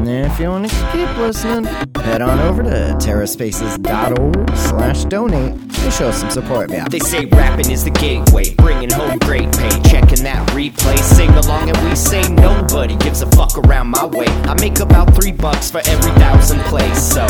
If 0.07 0.39
you 0.39 0.49
want 0.49 0.69
to 0.69 0.89
keep 0.91 1.17
listening, 1.17 1.65
head 2.01 2.21
on 2.21 2.39
over 2.39 2.63
to 2.63 2.97
terraspaces.org 2.99 4.57
slash 4.57 5.05
donate 5.05 5.69
to 5.73 5.91
show 5.91 6.11
some 6.11 6.29
support, 6.31 6.69
man. 6.69 6.89
They 6.89 6.99
say 6.99 7.25
rapping 7.25 7.69
is 7.69 7.83
the 7.83 7.91
gateway, 7.91 8.55
bringing 8.55 8.89
home 8.89 9.19
great 9.19 9.51
pay. 9.51 9.69
Checking 9.89 10.23
that 10.23 10.47
replay, 10.49 10.97
sing 10.99 11.29
along 11.29 11.69
and 11.69 11.77
we 11.87 11.95
say 11.95 12.21
nobody 12.33 12.95
gives 12.97 13.21
a 13.21 13.27
fuck 13.31 13.57
around 13.57 13.89
my 13.89 14.05
way. 14.05 14.25
I 14.25 14.55
make 14.59 14.79
about 14.79 15.13
three 15.15 15.31
bucks 15.31 15.69
for 15.69 15.81
every 15.85 16.11
thousand 16.13 16.59
plays, 16.61 17.01
so 17.01 17.21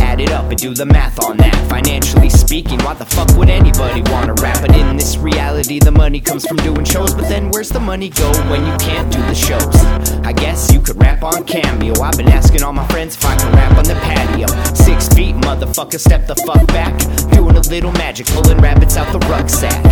add 0.00 0.20
it 0.20 0.30
up 0.30 0.50
and 0.50 0.58
do 0.58 0.74
the 0.74 0.86
math 0.86 1.22
on 1.24 1.36
that. 1.38 1.68
Financially 1.68 2.30
speaking, 2.30 2.78
why 2.80 2.94
the 2.94 3.06
fuck 3.06 3.36
would 3.36 3.50
anybody 3.50 4.02
wanna 4.10 4.34
rap? 4.34 4.60
But 4.60 4.76
in 4.76 4.96
this 4.96 5.16
reality, 5.16 5.78
the 5.78 5.92
money 5.92 6.20
comes 6.20 6.46
from 6.46 6.58
doing 6.58 6.84
shows, 6.84 7.14
but 7.14 7.28
then 7.28 7.50
where's 7.50 7.70
the 7.70 7.80
money 7.80 8.10
go 8.10 8.30
when 8.50 8.64
you 8.66 8.76
can't 8.78 9.10
do 9.12 9.18
the 9.20 9.34
shows? 9.34 9.74
I 10.24 10.32
guess 10.32 10.59
you 10.68 10.80
could 10.80 11.00
rap 11.00 11.22
on 11.22 11.44
Cameo. 11.44 11.94
I've 12.02 12.16
been 12.16 12.28
asking 12.28 12.62
all 12.62 12.72
my 12.72 12.86
friends 12.88 13.16
if 13.16 13.24
I 13.24 13.36
can 13.36 13.52
rap 13.52 13.78
on 13.78 13.84
the 13.84 13.94
patio. 13.94 14.46
Six 14.74 15.08
feet, 15.08 15.34
motherfucker, 15.36 15.98
step 15.98 16.26
the 16.26 16.36
fuck 16.46 16.66
back. 16.68 16.98
Doing 17.32 17.56
a 17.56 17.60
little 17.60 17.92
magic, 17.92 18.26
pulling 18.26 18.58
rabbits 18.58 18.96
out 18.96 19.10
the 19.12 19.20
rucksack. 19.28 19.82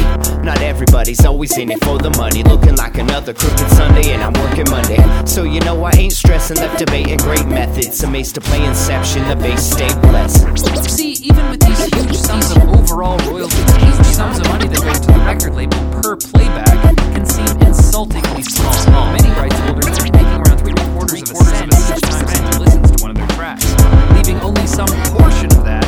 Not 0.44 0.60
everybody's 0.60 1.24
always 1.24 1.56
in 1.56 1.70
it 1.70 1.82
for 1.84 1.98
the 1.98 2.10
money. 2.18 2.42
Looking 2.42 2.76
like 2.76 2.98
another 2.98 3.32
crooked 3.32 3.70
Sunday, 3.70 4.12
and 4.12 4.22
I'm 4.22 4.34
working 4.34 4.68
Monday. 4.70 5.00
So 5.24 5.44
you 5.44 5.60
know 5.60 5.82
I 5.84 5.92
ain't 5.96 6.12
stressing, 6.12 6.56
left 6.56 6.78
debating 6.78 7.18
great 7.18 7.46
methods. 7.46 8.02
Amazed 8.02 8.34
to 8.34 8.40
play 8.40 8.64
Inception, 8.64 9.26
the 9.28 9.36
base 9.36 9.62
stay 9.62 9.88
blessed. 10.00 10.58
See, 10.90 11.12
even 11.22 11.50
with 11.50 11.60
these 11.60 11.84
huge 11.94 12.16
sums 12.16 12.50
of 12.50 12.62
overall 12.68 13.18
royalties, 13.30 13.76
huge 13.76 14.06
sums 14.06 14.38
of 14.40 14.48
money 14.48 14.68
that 14.68 14.80
go 14.80 14.92
to 14.92 15.00
the 15.00 15.24
record 15.24 15.54
label 15.54 15.78
per 16.02 16.16
playback 16.16 16.96
can 17.14 17.24
seem 17.24 17.62
insultingly 17.62 18.42
small. 18.42 19.12
Many 19.12 19.30
rights 19.30 19.67
of 21.30 21.36
a 21.40 21.44
cent 21.44 21.72
each 21.74 22.00
time 22.02 22.26
someone 22.28 22.58
listens 22.60 22.90
to 22.90 23.02
one 23.02 23.10
of 23.10 23.16
their 23.16 23.26
tracks, 23.28 23.64
leaving 24.14 24.40
only 24.40 24.66
some 24.66 24.88
portion 25.12 25.46
of 25.46 25.64
that 25.64 25.87